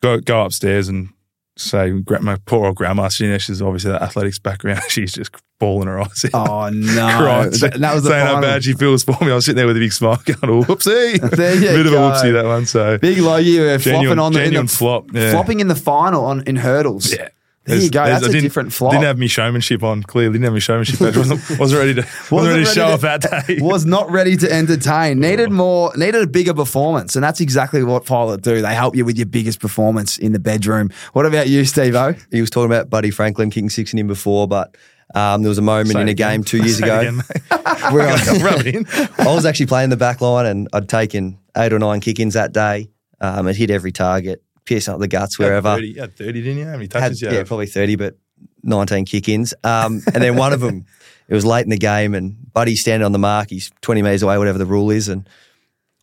Go 0.00 0.20
go 0.20 0.44
upstairs 0.44 0.88
and 0.88 1.08
say, 1.56 1.92
my 2.20 2.36
poor 2.46 2.66
old 2.66 2.76
grandma, 2.76 3.08
she, 3.08 3.24
you 3.24 3.30
know, 3.30 3.38
she's 3.38 3.62
obviously 3.62 3.90
that 3.92 4.02
athletics 4.02 4.38
background. 4.38 4.82
She's 4.88 5.12
just 5.12 5.34
bawling 5.58 5.88
her 5.88 6.00
eyes 6.00 6.24
out. 6.34 6.48
Oh 6.48 6.68
no! 6.72 7.18
Crying, 7.18 7.50
That, 7.50 7.76
that 7.78 7.94
was 7.94 8.04
saying 8.04 8.26
final. 8.26 8.34
how 8.36 8.40
bad 8.42 8.64
she 8.64 8.74
feels 8.74 9.02
for 9.04 9.16
me. 9.22 9.30
I 9.32 9.34
was 9.34 9.46
sitting 9.46 9.56
there 9.56 9.66
with 9.66 9.76
a 9.76 9.80
big 9.80 9.92
smile 9.92 10.16
going, 10.24 10.38
oh, 10.42 10.62
whoopsie. 10.64 11.18
There 11.30 11.54
you 11.54 11.60
Bit 11.60 11.86
of 11.86 11.92
a 11.92 11.96
whoopsie, 11.96 12.32
that 12.32 12.44
one. 12.44 12.66
So, 12.66 12.98
Big 12.98 13.18
low, 13.18 13.36
you 13.36 13.62
were 13.62 13.78
flopping 13.78 14.18
on 14.18 14.32
the, 14.32 14.44
in 14.44 14.54
the 14.54 14.66
flop, 14.66 15.06
yeah. 15.12 15.30
flopping 15.32 15.60
in 15.60 15.68
the 15.68 15.74
final 15.74 16.24
on 16.24 16.42
in 16.42 16.56
hurdles. 16.56 17.12
yeah. 17.12 17.28
There 17.66 17.76
you 17.78 17.90
go. 17.90 18.04
That's 18.04 18.22
I 18.24 18.28
a 18.28 18.30
didn't- 18.30 18.42
different 18.44 18.72
flop. 18.72 18.92
Didn't 18.92 19.04
have 19.04 19.18
me 19.18 19.26
showmanship 19.26 19.82
on. 19.82 20.02
Clearly, 20.02 20.32
didn't 20.34 20.44
have 20.44 20.52
me 20.54 20.60
showmanship. 20.60 21.00
I 21.00 21.06
wasn't, 21.18 21.58
wasn't 21.58 21.78
ready 21.80 21.94
to, 21.94 22.00
wasn't 22.30 22.30
Wasn't 22.32 22.52
ready 22.52 22.64
to 22.64 22.70
show 22.70 22.86
to- 22.86 22.92
off 22.94 23.00
that 23.02 23.46
day. 23.46 23.58
was 23.60 23.84
not 23.84 24.10
ready 24.10 24.36
to 24.36 24.52
entertain. 24.52 25.18
Needed 25.20 25.50
more, 25.50 25.92
needed 25.96 26.22
a 26.22 26.26
bigger 26.26 26.54
performance. 26.54 27.16
And 27.16 27.24
that's 27.24 27.40
exactly 27.40 27.82
what 27.82 28.04
Pilot 28.06 28.42
do. 28.42 28.62
They 28.62 28.74
help 28.74 28.94
you 28.94 29.04
with 29.04 29.16
your 29.16 29.26
biggest 29.26 29.60
performance 29.60 30.16
in 30.18 30.32
the 30.32 30.38
bedroom. 30.38 30.90
What 31.12 31.26
about 31.26 31.48
you, 31.48 31.64
Steve 31.64 31.94
O? 31.96 32.14
He 32.30 32.40
was 32.40 32.50
talking 32.50 32.66
about 32.70 32.88
Buddy 32.88 33.10
Franklin 33.10 33.50
kicking 33.50 33.70
six 33.70 33.92
in 33.92 33.98
him 33.98 34.06
before, 34.06 34.46
but 34.46 34.76
um, 35.14 35.42
there 35.42 35.48
was 35.48 35.58
a 35.58 35.62
moment 35.62 35.90
Say 35.92 36.00
in 36.02 36.08
a 36.08 36.14
game 36.14 36.42
two 36.44 36.58
years 36.58 36.78
ago 36.80 36.98
again, 37.00 37.16
mate. 37.16 37.26
where 37.92 38.08
I, 38.08 38.38
Rub 38.42 38.66
in. 38.66 38.86
I 39.18 39.34
was 39.34 39.46
actually 39.46 39.66
playing 39.66 39.90
the 39.90 39.96
back 39.96 40.20
line 40.20 40.46
and 40.46 40.68
I'd 40.72 40.88
taken 40.88 41.38
eight 41.56 41.72
or 41.72 41.78
nine 41.78 42.00
kick 42.00 42.18
ins 42.20 42.34
that 42.34 42.52
day. 42.52 42.90
Um, 43.20 43.46
it 43.48 43.56
hit 43.56 43.70
every 43.70 43.92
target, 43.92 44.42
piercing 44.66 44.92
up 44.94 45.00
the 45.00 45.08
guts 45.08 45.38
wherever. 45.38 45.70
Had 45.70 45.76
30, 45.76 45.88
you 45.88 46.00
had 46.00 46.16
30, 46.16 46.32
didn't 46.42 46.58
you? 46.58 46.64
How 46.66 46.72
many 46.72 46.82
Had- 46.84 46.90
touches 46.90 47.22
you 47.22 47.28
yeah, 47.28 47.34
have? 47.38 47.46
probably 47.48 47.66
30, 47.66 47.96
but 47.96 48.16
19 48.62 49.04
kick 49.06 49.28
ins. 49.28 49.54
Um, 49.64 50.02
and 50.12 50.22
then 50.22 50.36
one 50.36 50.52
of 50.52 50.60
them, 50.60 50.84
it 51.28 51.34
was 51.34 51.44
late 51.46 51.64
in 51.64 51.70
the 51.70 51.78
game 51.78 52.14
and 52.14 52.36
Buddy's 52.52 52.80
standing 52.80 53.04
on 53.06 53.12
the 53.12 53.18
mark. 53.18 53.48
He's 53.50 53.70
20 53.80 54.02
metres 54.02 54.22
away, 54.22 54.36
whatever 54.38 54.58
the 54.58 54.66
rule 54.66 54.90
is. 54.90 55.08
And 55.08 55.28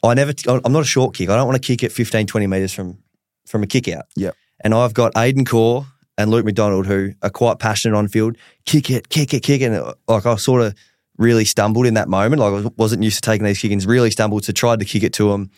I 0.04 0.14
never, 0.16 0.34
I'm 0.48 0.72
not 0.74 0.82
a 0.82 0.86
short 0.86 1.14
kick. 1.16 1.30
I 1.30 1.36
don't 1.36 1.48
want 1.48 1.62
to 1.62 1.66
kick 1.66 1.84
it 1.84 1.92
15, 1.92 2.26
20 2.28 2.48
metres 2.48 2.74
from, 2.74 2.98
from 3.46 3.64
a 3.64 3.68
kick 3.68 3.88
out. 3.90 4.06
Yep. 4.16 4.36
And 4.64 4.74
I've 4.74 4.94
got 4.94 5.12
Aidan 5.18 5.46
Corr 5.46 5.86
and 6.18 6.32
Luke 6.32 6.46
McDonald 6.46 6.86
who 6.88 7.12
are 7.22 7.30
quite 7.30 7.60
passionate 7.60 7.98
on 7.98 8.08
field. 8.08 8.38
Kick 8.66 8.90
it, 8.90 9.10
kick 9.10 9.34
it, 9.34 9.42
kick 9.42 9.62
it. 9.62 9.72
And 9.72 9.94
like 10.08 10.26
I 10.26 10.36
sort 10.36 10.62
of 10.62 10.76
really 11.18 11.44
stumbled 11.46 11.86
in 11.86 11.96
that 11.96 12.08
moment. 12.08 12.40
Like 12.40 12.48
I 12.48 12.52
was- 12.52 12.70
wasn't 12.78 13.04
used 13.04 13.18
to 13.18 13.22
taking 13.30 13.46
these 13.46 13.60
kick-ins. 13.60 13.86
Really 13.86 14.10
stumbled. 14.12 14.46
So 14.46 14.54
tried 14.54 14.80
to 14.80 14.86
kick 14.86 15.04
it 15.04 15.14
to 15.14 15.32
him. 15.34 15.52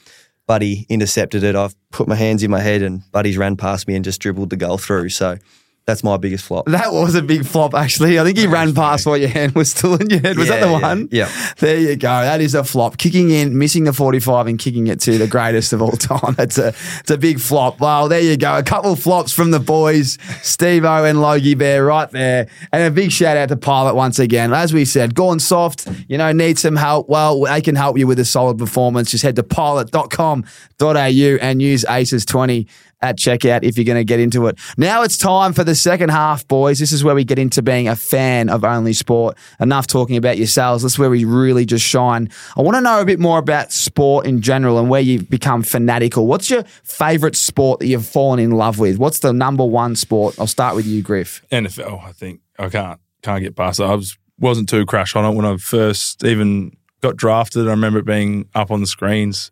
Buddy 0.48 0.86
intercepted 0.90 1.44
it. 1.44 1.56
I've 1.56 1.76
put 1.92 2.08
my 2.08 2.16
hands 2.16 2.44
in 2.44 2.52
my 2.52 2.60
head 2.60 2.82
and 2.82 3.10
Buddy's 3.12 3.38
ran 3.38 3.56
past 3.58 3.88
me 3.88 3.96
and 3.96 4.06
just 4.06 4.22
dribbled 4.22 4.50
the 4.50 4.58
goal 4.58 4.78
through. 4.78 5.10
So 5.10 5.38
that's 5.86 6.04
my 6.04 6.18
biggest 6.18 6.46
flop. 6.46 6.66
That 6.66 6.92
was 6.94 7.14
a 7.14 7.22
big 7.22 7.46
flop, 7.46 7.76
actually. 7.76 8.20
I 8.20 8.24
think 8.24 8.38
he 8.40 8.48
ran 8.48 8.74
past 8.74 9.06
while 9.06 9.18
your 9.18 9.30
hand 9.30 9.54
was 9.54 9.70
still 9.72 9.96
in 9.96 10.10
your 10.10 10.20
head. 10.20 10.36
Was 10.36 10.48
that 10.48 10.60
the 10.62 10.66
Yeah, 10.68 10.72
yeah, 10.80 10.82
one? 10.88 11.10
yeah. 11.12 11.54
There 11.58 11.78
you 11.78 11.96
go. 11.96 12.08
That 12.22 12.42
is 12.42 12.56
a 12.56 12.64
flop. 12.64 12.98
Kicking 12.98 13.30
in, 13.30 13.58
missing 13.58 13.84
the 13.84 13.94
45 13.94 14.48
and 14.48 14.58
kicking 14.58 14.88
it 14.88 15.00
to 15.02 15.18
the 15.20 15.28
greatest 15.28 15.74
of 15.74 15.82
all 15.84 15.92
time. 15.92 16.34
That's 16.38 16.58
a, 16.58 16.70
it's 17.00 17.12
a 17.12 17.18
big 17.20 17.40
flop. 17.40 17.80
Well, 17.80 18.08
there 18.10 18.20
you 18.22 18.36
go. 18.36 18.58
A 18.58 18.64
couple 18.64 18.94
of 18.94 19.00
flops 19.00 19.32
from 19.32 19.52
the 19.52 19.60
boys, 19.60 20.18
Steve 20.42 20.86
O 20.86 21.04
and 21.06 21.22
Logie 21.22 21.54
Bear 21.54 21.86
right 21.86 22.10
there. 22.10 22.48
And 22.72 22.84
a 22.84 22.90
big 22.90 23.12
shout 23.12 23.38
out 23.38 23.50
to 23.50 23.56
Pilot 23.58 23.94
once 23.96 24.18
again. 24.18 24.54
As 24.54 24.74
we 24.74 24.86
said, 24.86 25.14
gone 25.14 25.40
soft, 25.40 25.88
you 26.08 26.18
know, 26.18 26.32
need 26.32 26.58
some 26.58 26.76
help. 26.78 27.10
Well, 27.10 27.42
they 27.42 27.62
can 27.62 27.76
help 27.76 27.98
you 28.00 28.08
with 28.08 28.18
a 28.20 28.26
solid 28.26 28.58
performance. 28.58 29.12
Just 29.12 29.24
head 29.24 29.36
to 29.36 29.44
pilot.com.au 29.44 31.38
and 31.42 31.62
use 31.62 31.86
ACES20 31.86 32.68
at 33.02 33.18
checkout 33.18 33.64
if 33.64 33.78
you're 33.78 33.86
going 33.86 33.98
to 33.98 34.04
get 34.04 34.20
into 34.20 34.48
it. 34.48 34.58
Now 34.78 35.04
it's 35.04 35.18
time 35.18 35.54
for 35.54 35.64
the 35.64 35.76
second 35.76 36.10
half, 36.10 36.48
boys. 36.48 36.80
This 36.80 36.92
is 36.92 37.04
where 37.04 37.16
we 37.16 37.24
get 37.24 37.40
into 37.40 37.62
being 37.62 37.88
a 37.88 37.96
fan 37.96 38.50
of 38.50 38.64
only 38.64 38.94
sport. 38.94 39.38
Enough 39.60 39.88
talking 39.88 40.18
about 40.18 40.38
yourselves. 40.38 40.84
This 40.84 40.94
is 40.94 41.00
where 41.00 41.10
we 41.10 41.26
really 41.26 41.66
just 41.66 41.86
shine. 41.86 42.30
I 42.58 42.62
want 42.62 42.76
to 42.76 42.82
know 42.82 43.02
a 43.02 43.06
bit 43.06 43.20
more 43.20 43.38
about 43.38 43.72
sport 43.72 44.26
in 44.26 44.42
general 44.42 44.80
and 44.80 44.90
where 44.90 45.02
you've 45.02 45.30
become 45.30 45.64
fanatical. 45.64 46.28
What's 46.28 46.50
your 46.50 46.64
favorite 46.84 47.36
sport 47.36 47.80
that 47.80 47.88
you've 47.88 48.06
fallen 48.06 48.40
in 48.40 48.52
love 48.52 48.80
with? 48.80 48.98
What's 48.98 49.20
the 49.20 49.34
number 49.34 49.66
one 49.66 49.96
sport? 49.96 50.36
I'll 50.40 50.48
start 50.48 50.76
with 50.76 50.86
you, 50.86 51.02
Griff. 51.02 51.44
NFL, 51.52 52.04
I 52.04 52.12
think 52.12 52.42
I 52.58 52.70
can't 52.70 53.00
can't 53.22 53.44
get 53.44 53.56
past 53.56 53.80
it. 53.80 53.84
I 53.84 53.96
was 53.96 54.18
wasn't 54.40 54.70
too 54.70 54.86
crash 54.86 55.16
on 55.16 55.26
it 55.26 55.36
when 55.36 55.46
I 55.46 55.58
first 55.58 56.24
even 56.24 56.76
got 57.02 57.16
drafted. 57.16 57.68
I 57.68 57.72
remember 57.72 58.00
it 58.00 58.06
being 58.06 58.50
up 58.54 58.72
on 58.72 58.82
the 58.82 58.88
screens 58.88 59.52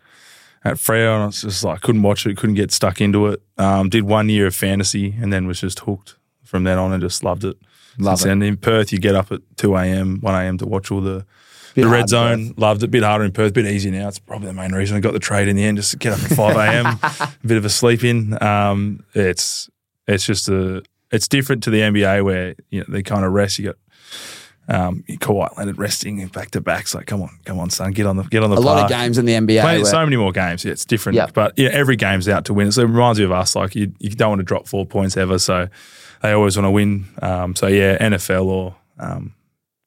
at 0.65 0.75
Freo, 0.75 1.13
and 1.13 1.23
I 1.23 1.25
was 1.27 1.41
just 1.41 1.63
like 1.63 1.81
couldn't 1.81 2.01
watch 2.01 2.25
it, 2.25 2.37
couldn't 2.37 2.55
get 2.55 2.71
stuck 2.71 3.01
into 3.01 3.27
it. 3.27 3.41
Um, 3.57 3.89
did 3.89 4.03
one 4.03 4.29
year 4.29 4.47
of 4.47 4.55
fantasy, 4.55 5.15
and 5.19 5.31
then 5.31 5.47
was 5.47 5.61
just 5.61 5.79
hooked 5.79 6.15
from 6.43 6.63
then 6.63 6.77
on, 6.77 6.93
and 6.93 7.01
just 7.01 7.23
loved 7.23 7.43
it. 7.43 7.57
Love 7.99 8.19
Since 8.19 8.29
then, 8.29 8.41
in 8.41 8.57
Perth, 8.57 8.91
you 8.91 8.99
get 8.99 9.15
up 9.15 9.31
at 9.31 9.41
two 9.55 9.75
a.m., 9.75 10.19
one 10.21 10.35
a.m. 10.35 10.57
to 10.59 10.65
watch 10.65 10.91
all 10.91 11.01
the. 11.01 11.25
Bit 11.75 11.85
the 11.85 11.87
red 11.87 12.07
zone, 12.07 12.53
loved 12.55 12.83
it. 12.83 12.91
Bit 12.91 13.01
harder 13.01 13.25
in 13.25 13.31
Perth, 13.31 13.53
bit 13.53 13.65
easier 13.65 13.91
now. 13.91 14.07
It's 14.07 14.19
probably 14.19 14.45
the 14.45 14.53
main 14.53 14.73
reason 14.73 14.95
I 14.95 14.99
got 14.99 15.13
the 15.13 15.19
trade 15.19 15.47
in 15.47 15.55
the 15.55 15.63
end. 15.63 15.77
Just 15.77 15.89
to 15.89 15.97
get 15.97 16.13
up 16.13 16.23
at 16.23 16.29
five 16.37 16.55
a.m., 16.55 16.99
a 17.01 17.33
bit 17.47 17.57
of 17.57 17.65
a 17.65 17.69
sleep 17.69 18.03
in. 18.03 18.41
Um, 18.43 19.03
it's 19.15 19.71
it's 20.07 20.23
just 20.23 20.47
a 20.49 20.83
it's 21.11 21.27
different 21.27 21.63
to 21.63 21.71
the 21.71 21.79
NBA 21.79 22.23
where 22.23 22.55
you 22.69 22.81
know 22.81 22.85
they 22.89 23.01
kind 23.01 23.25
of 23.25 23.31
rest. 23.31 23.57
You 23.57 23.65
got 23.65 23.75
um, 24.69 25.03
Kawhi 25.07 25.57
Leonard 25.57 25.77
resting 25.77 26.25
back 26.27 26.51
to 26.51 26.61
backs. 26.61 26.95
Like, 26.95 27.05
come 27.05 27.21
on, 27.21 27.29
come 27.45 27.59
on, 27.59 27.69
son, 27.69 27.91
get 27.91 28.05
on 28.05 28.17
the 28.17 28.23
get 28.23 28.43
on 28.43 28.49
the 28.49 28.57
A 28.57 28.59
lot 28.59 28.83
of 28.83 28.89
games 28.89 29.17
in 29.17 29.25
the 29.25 29.33
NBA. 29.33 29.61
Playing 29.61 29.81
where- 29.81 29.91
so 29.91 30.03
many 30.05 30.15
more 30.15 30.31
games. 30.31 30.63
Yeah, 30.63 30.71
it's 30.71 30.85
different. 30.85 31.15
Yep. 31.17 31.33
But 31.33 31.53
yeah, 31.57 31.69
every 31.69 31.95
game's 31.95 32.29
out 32.29 32.45
to 32.45 32.53
win. 32.53 32.71
So 32.71 32.81
it 32.81 32.85
reminds 32.85 33.19
me 33.19 33.25
of 33.25 33.31
us. 33.31 33.55
Like 33.55 33.75
you, 33.75 33.93
you 33.99 34.09
don't 34.11 34.29
want 34.29 34.39
to 34.39 34.43
drop 34.43 34.67
four 34.67 34.85
points 34.85 35.17
ever. 35.17 35.37
So 35.39 35.67
they 36.21 36.31
always 36.31 36.55
want 36.55 36.65
to 36.65 36.71
win. 36.71 37.05
Um, 37.21 37.55
so 37.55 37.67
yeah, 37.67 37.97
NFL 37.97 38.45
or 38.45 38.75
um, 38.99 39.35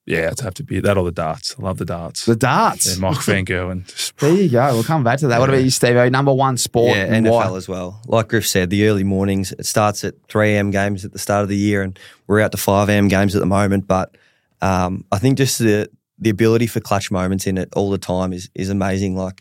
yeah, 0.06 0.30
it's 0.30 0.40
have 0.40 0.54
to 0.54 0.62
be 0.62 0.78
that 0.80 0.96
or 0.96 1.04
the 1.04 1.10
darts. 1.10 1.56
I 1.58 1.62
love 1.62 1.78
the 1.78 1.84
darts. 1.84 2.26
the 2.26 2.36
darts. 2.36 2.86
yeah, 2.94 3.00
Mike 3.00 3.22
Van 3.22 3.44
Gerwen. 3.44 3.86
Just, 3.86 4.16
There 4.18 4.32
you 4.32 4.48
go. 4.48 4.72
We'll 4.74 4.84
come 4.84 5.02
back 5.02 5.18
to 5.20 5.28
that. 5.28 5.40
What 5.40 5.48
about 5.48 5.64
you, 5.64 5.70
Steve? 5.70 5.96
Number 6.12 6.32
one 6.32 6.58
sport. 6.58 6.96
Yeah, 6.96 7.06
and 7.06 7.26
NFL 7.26 7.30
why? 7.50 7.56
as 7.56 7.68
well. 7.68 8.00
Like 8.06 8.28
Griff 8.28 8.46
said, 8.46 8.70
the 8.70 8.86
early 8.86 9.02
mornings, 9.02 9.50
it 9.52 9.66
starts 9.66 10.04
at 10.04 10.14
3 10.28 10.54
a.m. 10.54 10.70
games 10.70 11.04
at 11.04 11.12
the 11.12 11.18
start 11.18 11.42
of 11.42 11.48
the 11.48 11.56
year, 11.56 11.82
and 11.82 11.98
we're 12.28 12.40
out 12.40 12.52
to 12.52 12.56
5 12.58 12.88
a.m. 12.88 13.08
games 13.08 13.34
at 13.34 13.40
the 13.40 13.46
moment. 13.46 13.88
But 13.88 14.16
um, 14.61 15.05
I 15.12 15.19
think 15.19 15.38
just 15.38 15.59
the 15.59 15.88
the 16.19 16.31
ability 16.31 16.66
for 16.66 16.81
clutch 16.81 17.11
moments 17.11 17.47
in 17.47 17.59
it 17.59 17.69
all 17.77 17.90
the 17.90 17.99
time 17.99 18.33
is 18.33 18.51
is 18.55 18.71
amazing. 18.71 19.16
Like 19.16 19.40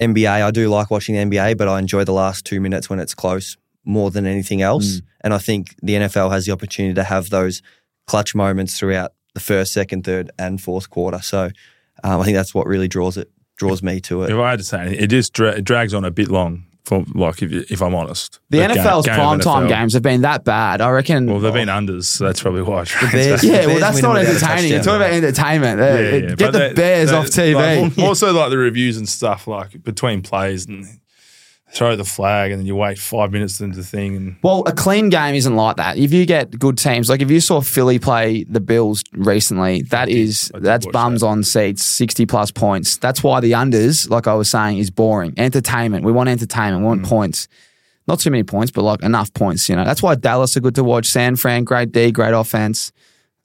NBA, 0.00 0.28
I 0.28 0.50
do 0.50 0.68
like 0.68 0.90
watching 0.90 1.14
the 1.14 1.36
NBA, 1.36 1.56
but 1.56 1.68
I 1.68 1.78
enjoy 1.78 2.04
the 2.04 2.12
last 2.12 2.44
two 2.44 2.60
minutes 2.60 2.88
when 2.88 2.98
it's 2.98 3.14
close 3.14 3.56
more 3.84 4.10
than 4.10 4.26
anything 4.26 4.62
else. 4.62 5.00
And 5.22 5.34
I 5.34 5.38
think 5.38 5.74
the 5.82 5.94
NFL 5.94 6.30
has 6.30 6.46
the 6.46 6.52
opportunity 6.52 6.94
to 6.94 7.04
have 7.04 7.30
those 7.30 7.62
clutch 8.06 8.34
moments 8.34 8.78
throughout 8.78 9.12
the 9.34 9.40
first, 9.40 9.72
second, 9.72 10.04
third, 10.04 10.30
and 10.38 10.60
fourth 10.60 10.90
quarter. 10.90 11.20
So 11.20 11.50
um, 12.02 12.20
I 12.20 12.24
think 12.24 12.34
that's 12.34 12.54
what 12.54 12.66
really 12.66 12.88
draws 12.88 13.16
it 13.16 13.30
draws 13.56 13.82
me 13.82 14.00
to 14.00 14.22
it. 14.22 14.30
if 14.30 14.38
I 14.38 14.50
had 14.50 14.58
to 14.58 14.64
say 14.64 14.96
it 14.96 15.08
just 15.08 15.34
dra- 15.34 15.56
it 15.56 15.64
drags 15.64 15.92
on 15.92 16.04
a 16.04 16.10
bit 16.10 16.28
long. 16.28 16.64
For 16.84 17.04
like, 17.14 17.42
if 17.42 17.52
you, 17.52 17.64
if 17.68 17.82
I'm 17.82 17.94
honest, 17.94 18.40
The 18.48 18.58
game- 18.58 18.70
NFL's 18.70 19.06
game 19.06 19.14
of 19.20 19.40
primetime 19.40 19.64
NFL. 19.64 19.68
games 19.68 19.92
have 19.92 20.02
been 20.02 20.22
that 20.22 20.44
bad. 20.44 20.80
I 20.80 20.90
reckon. 20.90 21.26
Well, 21.26 21.38
they've 21.40 21.52
been 21.52 21.68
unders, 21.68 22.04
so 22.04 22.24
that's 22.24 22.42
probably 22.42 22.62
why. 22.62 22.82
It 22.82 23.12
Bears- 23.12 23.44
Yeah, 23.50 23.66
well, 23.66 23.78
that's 23.80 24.00
not 24.02 24.16
entertaining. 24.16 24.72
It's 24.72 24.86
all 24.86 24.98
touchdown. 24.98 25.00
about 25.00 25.12
entertainment. 25.12 25.80
Uh, 25.80 25.84
Yeah, 25.84 26.00
yeah, 26.00 26.20
Get 26.20 26.38
but 26.38 26.52
the 26.52 26.58
they- 26.58 26.72
Bears 26.74 27.10
they- 27.10 27.16
off 27.16 27.26
TV. 27.26 27.54
Like, 27.54 27.96
more, 27.98 28.14
more 28.22 28.32
like 28.32 28.50
the 28.50 28.58
reviews 28.58 28.96
and 28.96 29.08
stuff, 29.08 29.46
like 29.46 29.82
between 29.84 30.22
plays 30.22 30.66
and 30.66 30.86
throw 31.72 31.94
the 31.94 32.04
flag, 32.04 32.50
and 32.50 32.58
then 32.60 32.66
you 32.66 32.74
wait 32.74 32.98
five 32.98 33.30
minutes 33.32 33.60
into 33.60 33.76
the 33.76 33.84
thing, 33.84 34.16
and 34.16 34.36
well, 34.42 34.64
a 34.66 34.72
clean 34.72 35.08
game 35.08 35.34
isn't 35.34 35.54
like 35.54 35.76
that. 35.76 35.96
If 35.98 36.12
you 36.12 36.26
get 36.26 36.58
good 36.58 36.76
teams, 36.76 37.08
like 37.08 37.20
if 37.22 37.30
you 37.30 37.40
saw 37.40 37.60
Philly 37.60 37.98
play 37.98 38.42
the 38.44 38.60
Bills 38.60 39.04
recently, 39.12 39.82
that 39.82 40.08
is 40.08 40.48
did 40.48 40.62
that's 40.64 40.86
bums 40.86 41.20
that. 41.20 41.26
on 41.28 41.44
seats, 41.44 41.84
sixty 41.84 42.26
plus 42.26 42.50
points. 42.50 42.96
That's 42.96 43.22
why 43.22 43.40
the 43.40 43.52
unders, 43.52 44.10
like 44.10 44.26
I 44.26 44.34
was 44.34 44.48
saying, 44.50 44.78
is 44.78 44.90
boring. 44.90 45.32
Entertainment. 45.36 46.04
We 46.04 46.12
want 46.12 46.28
entertainment. 46.28 46.82
We 46.82 46.86
Mm. 46.86 46.88
want 46.88 47.04
points. 47.04 47.48
Not 48.08 48.18
too 48.18 48.30
many 48.32 48.42
points, 48.42 48.72
but 48.72 48.82
like 48.82 49.02
enough 49.04 49.32
points. 49.34 49.68
You 49.68 49.76
know, 49.76 49.84
that's 49.84 50.02
why 50.02 50.16
Dallas 50.16 50.56
are 50.56 50.60
good 50.60 50.74
to 50.74 50.82
watch. 50.82 51.06
San 51.06 51.36
Fran, 51.36 51.62
great 51.64 51.92
D, 51.92 52.10
great 52.10 52.34
offense. 52.34 52.90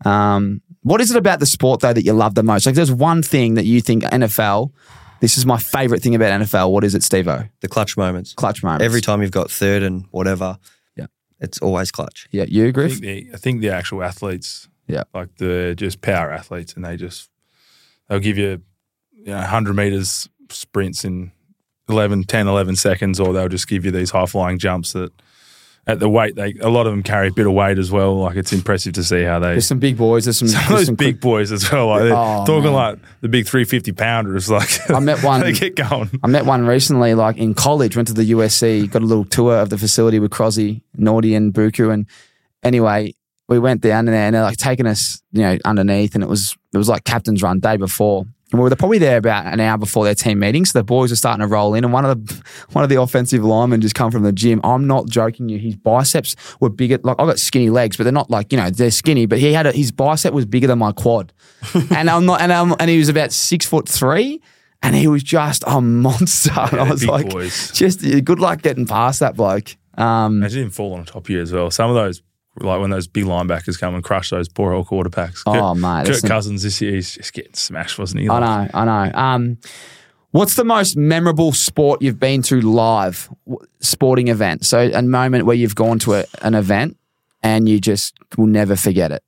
Um, 0.04 0.62
what 0.82 1.02
is 1.02 1.12
it 1.12 1.18
about 1.18 1.40
the 1.40 1.46
sport 1.46 1.82
though 1.82 1.94
that 1.94 2.04
you 2.04 2.14
love 2.14 2.34
the 2.36 2.44
most? 2.44 2.66
Like, 2.66 2.76
there's 2.76 2.92
one 2.92 3.22
thing 3.22 3.54
that 3.56 3.66
you 3.66 3.82
think 3.82 4.04
NFL. 4.04 4.72
This 5.22 5.38
is 5.38 5.46
my 5.46 5.58
favorite 5.58 6.02
thing 6.02 6.14
about 6.16 6.42
NFL. 6.42 6.72
What 6.72 6.84
is 6.84 6.94
it, 6.96 7.02
Stevo? 7.02 7.50
The 7.62 7.68
clutch 7.68 7.98
moments. 7.98 8.34
Clutch 8.34 8.62
moments. 8.64 8.84
Every 8.84 9.02
time 9.02 9.22
you've 9.22 9.32
got 9.32 9.50
third 9.50 9.82
and 9.84 10.06
whatever, 10.12 10.58
Yeah. 10.96 11.08
it's 11.40 11.60
always 11.60 11.92
clutch. 11.92 12.28
Yeah, 12.32 12.46
you, 12.48 12.68
I 12.70 12.72
think 12.90 13.02
the 13.02 13.30
I 13.34 13.38
think 13.38 13.62
the 13.62 13.70
actual 13.70 14.04
athletes, 14.04 14.68
Yeah. 14.88 15.04
like 15.14 15.36
the 15.38 15.74
just 15.78 16.02
power 16.02 16.32
athletes, 16.32 16.74
and 16.74 16.84
they 16.86 16.98
just 16.98 17.30
they'll 18.08 18.20
give 18.20 18.38
you 18.38 18.62
you 19.14 19.26
know 19.28 19.38
100 19.38 19.74
meters 19.76 20.30
sprints 20.50 21.04
in 21.04 21.32
11, 21.90 22.24
10, 22.26 22.48
11 22.48 22.76
seconds, 22.76 23.20
or 23.20 23.34
they'll 23.34 23.48
just 23.50 23.68
give 23.68 23.86
you 23.86 23.92
these 23.92 24.12
high 24.12 24.26
flying 24.26 24.60
jumps 24.60 24.94
that 24.94 25.12
at 25.88 26.00
the 26.00 26.10
weight, 26.10 26.36
they 26.36 26.56
a 26.62 26.70
lot 26.70 26.88
of 26.88 26.94
them 26.94 27.04
carry 27.04 27.28
a 27.28 27.32
bit 27.32 27.46
of 27.46 27.54
weight 27.54 27.78
as 27.78 27.92
well. 27.92 28.18
Like 28.18 28.36
it's 28.38 28.52
impressive 28.52 28.94
to 28.94 29.04
see 29.04 29.22
how 29.24 29.38
they. 29.40 29.52
There's 29.52 29.68
some 29.68 29.78
big 29.80 29.98
boys. 29.98 30.26
There's 30.26 30.38
some, 30.38 30.48
Some 30.50 30.62
of 30.64 30.68
there's 30.70 30.80
those 30.80 30.86
some 30.88 30.96
big 30.96 31.20
boys 31.20 31.52
as 31.52 31.72
well. 31.72 31.88
Like 31.88 32.02
they're 32.04 32.14
Oh, 32.16 32.44
talking 32.46 32.64
man. 32.66 32.74
like 32.74 33.00
the 33.22 33.28
big 33.30 33.46
350 33.46 33.92
pounders. 33.92 34.50
Like 34.50 34.90
I 34.90 35.00
met 35.00 35.22
one- 35.24 35.42
they 35.42 35.54
get 35.54 35.76
going. 35.76 36.10
I 36.24 36.28
met 36.28 36.46
one 36.46 36.66
recently, 36.66 37.14
like 37.14 37.38
in 37.38 37.54
college, 37.54 37.96
went 37.96 38.08
to 38.08 38.14
the 38.16 38.32
USC, 38.32 38.90
got 38.92 39.04
a 39.04 39.06
little 39.06 39.26
tour 39.26 39.58
of 39.60 39.70
the 39.70 39.78
facility 39.78 40.18
with 40.20 40.32
Crosby, 40.32 40.82
Naughty, 40.98 41.36
and 41.36 41.54
Buku. 41.54 41.94
And 41.94 42.08
anyway, 42.64 43.14
we 43.48 43.60
went 43.60 43.82
down 43.82 44.06
there 44.06 44.16
and 44.16 44.34
they're 44.36 44.42
like 44.42 44.58
taking 44.58 44.88
us, 44.88 45.22
you 45.34 45.42
know, 45.44 45.58
underneath, 45.66 46.16
and 46.16 46.24
it 46.24 46.28
was 46.28 46.56
it 46.74 46.78
was 46.80 46.90
like 46.90 47.04
captain's 47.04 47.44
run 47.44 47.60
day 47.60 47.78
before. 47.78 48.26
And 48.56 48.64
we 48.64 48.70
were 48.70 48.76
probably 48.78 49.00
there 49.00 49.18
about 49.18 49.54
an 49.54 49.60
hour 49.60 49.78
before 49.78 50.06
their 50.06 50.16
team 50.16 50.40
meeting, 50.40 50.64
so 50.64 50.80
the 50.80 50.84
boys 50.86 51.10
were 51.10 51.18
starting 51.18 51.42
to 51.42 51.48
roll 51.48 51.74
in. 51.74 51.84
And 51.84 51.92
one 51.92 52.06
of 52.06 52.26
the 52.26 52.44
one 52.72 52.86
of 52.86 52.90
the 52.90 53.02
offensive 53.02 53.44
linemen 53.44 53.82
just 53.82 53.96
come 53.96 54.12
from 54.12 54.24
the 54.24 54.32
gym. 54.32 54.62
I'm 54.64 54.88
not 54.88 55.10
joking 55.10 55.50
you. 55.50 55.60
His 55.60 55.76
biceps 55.76 56.38
were 56.62 56.70
bigger. 56.70 56.98
Like 57.04 57.18
I've 57.20 57.28
got 57.28 57.38
skinny 57.38 57.70
legs, 57.70 57.98
but 57.98 58.06
they're 58.06 58.14
not 58.14 58.30
like 58.30 58.54
you 58.54 58.58
know 58.58 58.70
they're 58.70 58.92
skinny. 58.92 59.26
But 59.26 59.40
he 59.40 59.52
had 59.52 59.68
a, 59.68 59.74
his 59.74 59.92
bicep 59.92 60.34
was 60.34 60.46
bigger 60.46 60.68
than 60.68 60.80
my 60.80 60.94
quad, 60.94 61.34
and 61.92 62.10
I'm 62.10 62.26
not. 62.26 62.40
And 62.40 62.54
I'm, 62.54 62.74
and 62.80 62.90
he 62.90 62.98
was 62.98 63.10
about 63.10 63.34
six 63.34 63.66
foot 63.66 63.90
three. 63.90 64.42
And 64.82 64.96
he 64.96 65.08
was 65.08 65.24
just 65.24 65.64
a 65.66 65.82
monster. 65.82 66.52
and 66.72 66.80
I 66.80 66.90
was 66.90 67.08
like, 67.08 67.30
boys. 67.30 67.72
just 67.72 68.02
good 68.24 68.40
luck 68.40 68.62
getting 68.62 68.86
past 68.86 69.20
that 69.20 69.36
bloke. 69.36 69.76
Um, 69.98 70.38
Imagine 70.38 70.64
him 70.64 70.70
falling 70.70 71.00
on 71.00 71.06
top 71.06 71.24
of 71.24 71.30
you 71.30 71.42
as 71.42 71.52
well. 71.52 71.72
Some 71.72 71.90
of 71.90 71.96
those, 71.96 72.22
like 72.60 72.80
when 72.80 72.90
those 72.90 73.08
big 73.08 73.26
linebackers 73.26 73.80
come 73.80 73.96
and 73.96 74.04
crush 74.04 74.30
those 74.30 74.48
poor 74.48 74.74
old 74.74 74.88
quarterbacks. 74.88 75.44
Oh, 75.46 75.74
Kirk, 75.74 75.78
mate, 75.78 76.08
Kirk. 76.08 76.24
Cousins 76.30 76.64
this 76.64 76.82
year, 76.82 76.94
he's 76.94 77.16
just 77.16 77.34
getting 77.34 77.54
smashed, 77.54 78.00
wasn't 78.00 78.22
he? 78.22 78.30
I 78.30 78.40
know, 78.40 78.70
I 78.74 78.86
know. 78.86 79.18
Um, 79.18 79.58
what's 80.32 80.56
the 80.56 80.64
most 80.64 80.96
memorable 80.98 81.52
sport 81.52 82.02
you've 82.02 82.20
been 82.20 82.42
to 82.44 82.62
live, 82.62 83.30
sporting 83.80 84.30
event? 84.30 84.66
So 84.66 84.90
a 84.94 85.02
moment 85.02 85.46
where 85.46 85.56
you've 85.56 85.76
gone 85.76 86.00
to 86.00 86.16
a, 86.16 86.26
an 86.42 86.56
event 86.56 86.98
and 87.44 87.70
you 87.70 87.80
just 87.80 88.18
will 88.38 88.48
never 88.48 88.76
forget 88.76 89.12
it. 89.12 89.24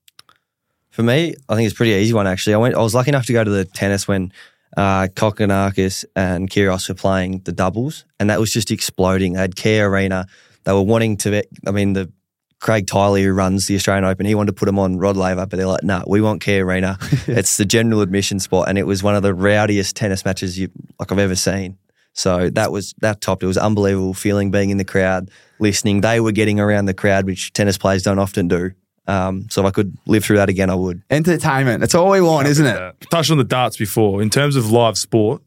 For 0.90 1.04
me, 1.04 1.36
I 1.48 1.56
think 1.56 1.68
it's 1.68 1.74
a 1.74 1.78
pretty 1.78 1.92
easy 1.92 2.14
one 2.14 2.26
actually. 2.26 2.56
I 2.56 2.58
went. 2.58 2.76
I 2.76 2.80
was 2.80 2.96
lucky 2.96 3.10
enough 3.10 3.28
to 3.28 3.34
go 3.34 3.44
to 3.44 3.52
the 3.52 3.66
tennis 3.66 4.08
when 4.08 4.34
uh, 4.76 5.08
Kokkinakis 5.14 6.06
and 6.16 6.50
Kyrgios 6.50 6.90
were 6.90 6.96
playing 6.96 7.42
the 7.46 7.52
doubles, 7.52 8.06
and 8.20 8.30
that 8.32 8.40
was 8.40 8.52
just 8.52 8.72
exploding. 8.72 9.34
They 9.34 9.40
had 9.40 9.56
Kia 9.56 9.88
Arena. 9.88 10.26
They 10.64 10.74
were 10.74 10.82
wanting 10.82 11.18
to. 11.18 11.44
I 11.68 11.72
mean, 11.72 11.94
the 11.94 12.12
Craig 12.60 12.88
Tiley 12.88 13.24
who 13.24 13.34
runs 13.34 13.68
the 13.68 13.76
Australian 13.76 14.04
Open, 14.04 14.26
he 14.26 14.36
wanted 14.36 14.48
to 14.48 14.54
put 14.54 14.66
them 14.66 14.80
on 14.80 14.98
Rod 14.98 15.16
Laver, 15.16 15.46
but 15.46 15.58
they're 15.58 15.68
like, 15.68 15.84
"No, 15.84 16.00
nah, 16.00 16.04
we 16.08 16.22
want 16.22 16.42
Kia 16.42 16.66
Arena. 16.66 16.98
it's 17.28 17.58
the 17.58 17.66
general 17.66 18.02
admission 18.02 18.40
spot," 18.40 18.68
and 18.68 18.78
it 18.78 18.88
was 18.88 19.04
one 19.04 19.16
of 19.16 19.24
the 19.24 19.34
rowdiest 19.34 19.96
tennis 19.96 20.26
matches 20.26 20.58
you 20.58 20.70
like 21.00 21.12
I've 21.12 21.20
ever 21.20 21.36
seen. 21.36 21.78
So 22.14 22.50
that 22.50 22.72
was 22.72 22.96
that 23.00 23.22
topped. 23.22 23.44
It 23.44 23.48
was 23.48 23.60
unbelievable 23.60 24.16
feeling 24.16 24.50
being 24.50 24.72
in 24.72 24.78
the 24.78 24.86
crowd, 24.86 25.30
listening. 25.60 26.02
They 26.02 26.20
were 26.20 26.32
getting 26.32 26.60
around 26.60 26.86
the 26.86 26.96
crowd, 26.96 27.26
which 27.26 27.54
tennis 27.54 27.78
players 27.78 28.02
don't 28.02 28.20
often 28.20 28.48
do. 28.48 28.72
Um, 29.06 29.48
so 29.50 29.62
if 29.62 29.68
I 29.68 29.72
could 29.72 29.98
live 30.06 30.26
through 30.26 30.38
that 30.38 30.50
again, 30.50 30.70
I 30.70 30.76
would. 30.76 31.02
Entertainment. 31.10 31.80
That's 31.80 31.96
all 31.96 32.10
we 32.10 32.22
want, 32.22 32.48
isn't 32.48 32.66
it? 32.66 32.76
Uh, 32.76 32.92
touched 33.10 33.32
on 33.32 33.38
the 33.38 33.44
darts 33.44 33.78
before. 33.78 34.22
In 34.22 34.30
terms 34.30 34.56
of 34.56 34.72
live 34.72 34.98
sport, 34.98 35.42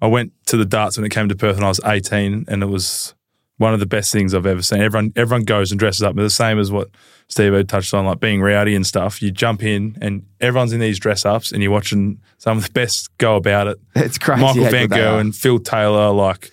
I 0.00 0.06
went 0.06 0.32
to 0.46 0.56
the 0.56 0.64
darts 0.64 0.96
when 0.98 1.04
it 1.04 1.10
came 1.10 1.28
to 1.28 1.34
Perth 1.34 1.56
when 1.56 1.64
I 1.64 1.68
was 1.68 1.80
18, 1.84 2.44
and 2.46 2.62
it 2.62 2.66
was 2.66 3.14
one 3.58 3.74
of 3.74 3.80
the 3.80 3.86
best 3.86 4.12
things 4.12 4.34
I've 4.34 4.46
ever 4.46 4.62
seen. 4.62 4.80
Everyone 4.80 5.12
everyone 5.16 5.44
goes 5.44 5.70
and 5.70 5.78
dresses 5.78 6.02
up. 6.02 6.14
They're 6.14 6.24
the 6.24 6.30
same 6.30 6.58
as 6.58 6.70
what 6.70 6.88
Steve 7.28 7.66
touched 7.66 7.94
on, 7.94 8.04
like 8.04 8.20
being 8.20 8.42
rowdy 8.42 8.74
and 8.74 8.86
stuff. 8.86 9.22
You 9.22 9.30
jump 9.30 9.62
in 9.62 9.96
and 10.00 10.26
everyone's 10.40 10.72
in 10.72 10.80
these 10.80 10.98
dress 10.98 11.24
ups 11.24 11.52
and 11.52 11.62
you're 11.62 11.72
watching 11.72 12.20
some 12.38 12.58
of 12.58 12.64
the 12.64 12.72
best 12.72 13.16
go 13.18 13.36
about 13.36 13.68
it. 13.68 13.78
It's 13.94 14.18
crazy. 14.18 14.42
Michael 14.42 14.64
Van 14.64 14.88
Gogh 14.88 15.18
and 15.18 15.34
Phil 15.34 15.58
Taylor, 15.58 16.10
like 16.10 16.50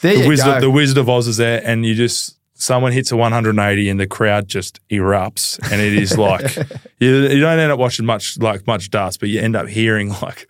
there 0.00 0.16
the 0.16 0.28
Wizard 0.28 0.46
go. 0.46 0.60
the 0.60 0.70
Wizard 0.70 0.98
of 0.98 1.08
Oz 1.08 1.28
is 1.28 1.36
there 1.36 1.60
and 1.64 1.84
you 1.84 1.94
just 1.94 2.36
someone 2.54 2.90
hits 2.92 3.12
a 3.12 3.16
180 3.16 3.88
and 3.88 4.00
the 4.00 4.06
crowd 4.06 4.48
just 4.48 4.80
erupts 4.88 5.60
and 5.70 5.80
it 5.80 5.94
is 5.94 6.18
like 6.18 6.56
you, 6.98 7.14
you 7.28 7.40
don't 7.40 7.58
end 7.58 7.70
up 7.70 7.78
watching 7.78 8.04
much 8.04 8.36
like 8.38 8.66
much 8.66 8.90
darts 8.90 9.16
but 9.16 9.28
you 9.28 9.40
end 9.40 9.54
up 9.54 9.68
hearing 9.68 10.08
like 10.22 10.48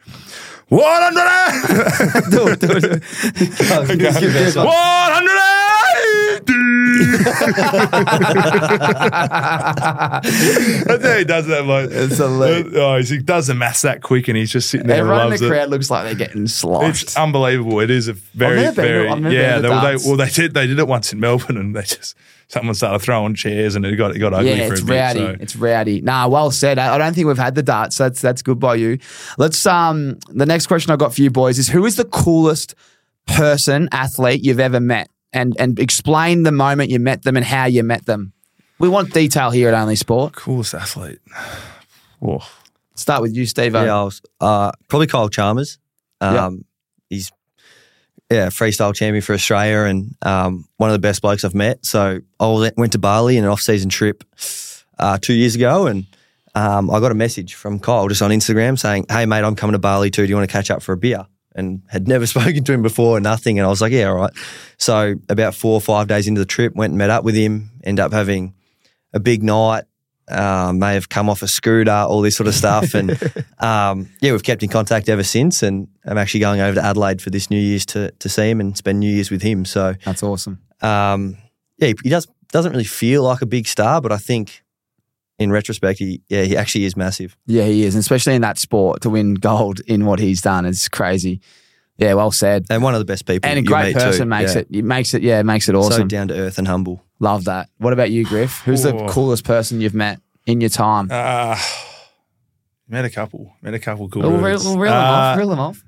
100 0.68 2.30
do 2.30 2.48
it, 2.48 2.60
do 2.60 2.72
it, 2.72 2.82
do 2.82 2.88
it. 2.88 3.02
100 4.56 5.57
that's 10.84 11.04
how 11.04 11.18
he 11.18 11.24
does 11.24 11.46
that, 11.46 11.64
like. 11.66 11.90
It's 11.90 12.18
elite. 12.18 12.66
Oh, 12.74 12.96
he 13.02 13.18
does 13.18 13.46
the 13.46 13.54
maths 13.54 13.82
that 13.82 14.02
quick, 14.02 14.28
and 14.28 14.36
he's 14.36 14.50
just 14.50 14.70
sitting 14.70 14.86
there. 14.86 14.98
Everyone 14.98 15.32
in 15.32 15.38
the 15.38 15.46
it. 15.46 15.48
crowd 15.48 15.70
looks 15.70 15.90
like 15.90 16.04
they're 16.04 16.14
getting 16.14 16.46
sloshed. 16.46 17.02
It's 17.02 17.16
unbelievable. 17.16 17.80
It 17.80 17.90
is 17.90 18.08
a 18.08 18.12
very, 18.12 18.62
been 18.62 18.74
very 18.74 19.08
yeah. 19.34 19.58
They, 19.58 19.68
well, 19.68 19.82
they, 19.82 19.96
well, 20.04 20.16
they 20.16 20.30
did. 20.30 20.54
They 20.54 20.66
did 20.66 20.78
it 20.78 20.88
once 20.88 21.12
in 21.12 21.20
Melbourne, 21.20 21.56
and 21.56 21.74
they 21.74 21.82
just 21.82 22.16
someone 22.48 22.74
started 22.74 23.00
throwing 23.00 23.34
chairs, 23.34 23.76
and 23.76 23.84
it 23.84 23.96
got 23.96 24.16
it 24.16 24.18
got 24.18 24.34
ugly 24.34 24.56
yeah, 24.56 24.66
for 24.66 24.72
it's 24.74 24.82
a 24.82 24.84
bit. 24.84 24.94
rowdy. 24.94 25.18
so. 25.20 25.36
It's 25.40 25.56
rowdy. 25.56 26.00
Nah, 26.00 26.28
well 26.28 26.50
said. 26.50 26.78
I, 26.78 26.94
I 26.94 26.98
don't 26.98 27.14
think 27.14 27.26
we've 27.26 27.38
had 27.38 27.54
the 27.54 27.62
darts. 27.62 27.96
So 27.96 28.04
that's 28.04 28.20
that's 28.20 28.42
good 28.42 28.58
by 28.58 28.74
you. 28.74 28.98
Let's 29.36 29.64
um 29.66 30.18
the 30.30 30.46
next 30.46 30.66
question 30.66 30.92
I 30.92 30.96
got 30.96 31.14
for 31.14 31.22
you 31.22 31.30
boys 31.30 31.58
is 31.58 31.68
who 31.68 31.84
is 31.86 31.96
the 31.96 32.04
coolest 32.04 32.74
person, 33.26 33.88
athlete 33.92 34.44
you've 34.44 34.60
ever 34.60 34.80
met? 34.80 35.10
And 35.32 35.54
and 35.58 35.78
explain 35.78 36.42
the 36.42 36.52
moment 36.52 36.90
you 36.90 36.98
met 36.98 37.22
them 37.22 37.36
and 37.36 37.44
how 37.44 37.66
you 37.66 37.82
met 37.82 38.06
them. 38.06 38.32
We 38.78 38.88
want 38.88 39.12
detail 39.12 39.50
here 39.50 39.68
at 39.68 39.74
Only 39.74 39.96
Sport. 39.96 40.34
Coolest 40.34 40.74
athlete. 40.74 41.18
Oh, 42.22 42.48
Start 42.98 43.22
with 43.22 43.36
you, 43.36 43.46
Steve. 43.46 43.74
Yeah, 43.74 44.00
I 44.00 44.02
was, 44.02 44.20
uh, 44.40 44.72
probably 44.88 45.06
Kyle 45.06 45.28
Chalmers. 45.28 45.78
Yeah. 46.20 46.46
Um, 46.46 46.64
He's 47.08 47.32
yeah 48.30 48.48
freestyle 48.48 48.94
champion 48.94 49.22
for 49.22 49.32
Australia 49.32 49.88
and 49.88 50.14
um, 50.22 50.68
one 50.76 50.90
of 50.90 50.92
the 50.92 50.98
best 50.98 51.22
blokes 51.22 51.44
I've 51.44 51.54
met. 51.54 51.86
So 51.86 52.20
I 52.38 52.70
went 52.76 52.92
to 52.92 52.98
Bali 52.98 53.38
in 53.38 53.44
an 53.44 53.50
off-season 53.50 53.88
trip 53.88 54.24
uh, 54.98 55.16
two 55.18 55.32
years 55.32 55.54
ago, 55.54 55.86
and 55.86 56.04
um, 56.54 56.90
I 56.90 57.00
got 57.00 57.12
a 57.12 57.14
message 57.14 57.54
from 57.54 57.78
Kyle 57.78 58.08
just 58.08 58.20
on 58.20 58.30
Instagram 58.30 58.78
saying, 58.78 59.06
"Hey 59.08 59.24
mate, 59.24 59.44
I'm 59.44 59.54
coming 59.56 59.72
to 59.72 59.78
Bali 59.78 60.10
too. 60.10 60.26
Do 60.26 60.28
you 60.28 60.36
want 60.36 60.48
to 60.48 60.52
catch 60.52 60.70
up 60.70 60.82
for 60.82 60.92
a 60.92 60.96
beer?" 60.98 61.24
And 61.54 61.82
had 61.88 62.06
never 62.06 62.26
spoken 62.34 62.62
to 62.64 62.72
him 62.72 62.82
before, 62.82 63.20
nothing. 63.20 63.58
And 63.58 63.66
I 63.66 63.68
was 63.68 63.80
like, 63.80 63.92
"Yeah, 63.92 64.08
all 64.08 64.14
right." 64.16 64.32
So 64.76 65.14
about 65.28 65.54
four 65.54 65.74
or 65.74 65.80
five 65.80 66.06
days 66.08 66.28
into 66.28 66.40
the 66.40 66.46
trip, 66.46 66.74
went 66.74 66.92
and 66.92 66.98
met 66.98 67.10
up 67.10 67.24
with 67.24 67.34
him. 67.34 67.70
End 67.84 67.98
up 67.98 68.12
having 68.12 68.54
a 69.12 69.20
big 69.20 69.42
night. 69.42 69.84
Um, 70.30 70.78
may 70.78 70.92
have 70.92 71.08
come 71.08 71.30
off 71.30 71.40
a 71.40 71.48
scooter, 71.48 71.90
all 71.90 72.20
this 72.20 72.36
sort 72.36 72.48
of 72.48 72.54
stuff, 72.54 72.92
and 72.92 73.12
um, 73.60 74.10
yeah, 74.20 74.32
we've 74.32 74.42
kept 74.42 74.62
in 74.62 74.68
contact 74.68 75.08
ever 75.08 75.22
since. 75.24 75.62
And 75.62 75.88
I'm 76.04 76.18
actually 76.18 76.40
going 76.40 76.60
over 76.60 76.74
to 76.74 76.84
Adelaide 76.84 77.22
for 77.22 77.30
this 77.30 77.48
New 77.50 77.58
Year's 77.58 77.86
to 77.86 78.10
to 78.10 78.28
see 78.28 78.50
him 78.50 78.60
and 78.60 78.76
spend 78.76 79.00
New 79.00 79.10
Year's 79.10 79.30
with 79.30 79.40
him. 79.40 79.64
So 79.64 79.94
That's 80.04 80.22
awesome. 80.22 80.60
um, 80.82 81.38
yeah, 81.78 81.88
he, 81.88 81.94
he 82.04 82.10
does 82.10 82.28
doesn't 82.52 82.72
really 82.72 82.84
feel 82.84 83.22
like 83.22 83.40
a 83.40 83.46
big 83.46 83.66
star, 83.66 84.02
but 84.02 84.12
I 84.12 84.18
think 84.18 84.62
in 85.38 85.50
retrospect, 85.52 85.98
he 85.98 86.20
yeah 86.28 86.42
he 86.42 86.56
actually 86.56 86.84
is 86.84 86.96
massive. 86.96 87.36
Yeah, 87.46 87.64
he 87.64 87.84
is, 87.84 87.94
and 87.94 88.00
especially 88.00 88.34
in 88.34 88.42
that 88.42 88.58
sport 88.58 89.02
to 89.02 89.10
win 89.10 89.34
gold 89.34 89.80
in 89.86 90.04
what 90.06 90.18
he's 90.18 90.40
done 90.40 90.66
is 90.66 90.88
crazy. 90.88 91.40
Yeah, 91.96 92.14
well 92.14 92.30
said. 92.30 92.64
and 92.70 92.82
one 92.82 92.94
of 92.94 93.00
the 93.00 93.04
best 93.04 93.26
people. 93.26 93.48
And 93.50 93.58
a 93.58 93.62
you 93.62 93.66
great 93.66 93.86
meet 93.94 93.94
person 94.02 94.26
too. 94.26 94.28
makes 94.28 94.54
Yeah. 94.54 94.60
it. 94.60 94.66
It 94.70 94.84
makes 94.84 95.14
it. 95.14 95.22
Yeah, 95.22 95.42
makes 95.42 95.68
it 95.68 95.74
awesome. 95.74 96.02
so 96.02 96.04
down 96.06 96.28
to 96.28 96.34
earth 96.38 96.58
and 96.58 96.68
humble. 96.68 97.02
Love 97.18 97.44
that. 97.46 97.68
What 97.78 97.92
about 97.92 98.10
you, 98.12 98.24
Griff? 98.24 98.60
Who's 98.64 98.82
the 98.84 98.94
Oh. 98.94 99.08
coolest 99.08 99.42
person 99.44 99.80
you've 99.80 99.94
met 99.94 100.20
in 100.46 100.60
your 100.60 100.70
time? 100.70 101.08
uh, 101.10 101.58
met 102.88 103.04
a 103.04 103.10
couple. 103.10 103.52
Met 103.62 103.74
a 103.74 103.78
couple 103.78 104.08
cool. 104.08 104.22
We'll 104.22 104.38
reel, 104.40 104.58
we'll 104.62 104.78
reel 104.78 104.92
them 104.92 105.02
Uh, 105.04 105.06
off. 105.16 105.38
Reel 105.38 105.48
them 105.48 105.58
off. 105.58 105.84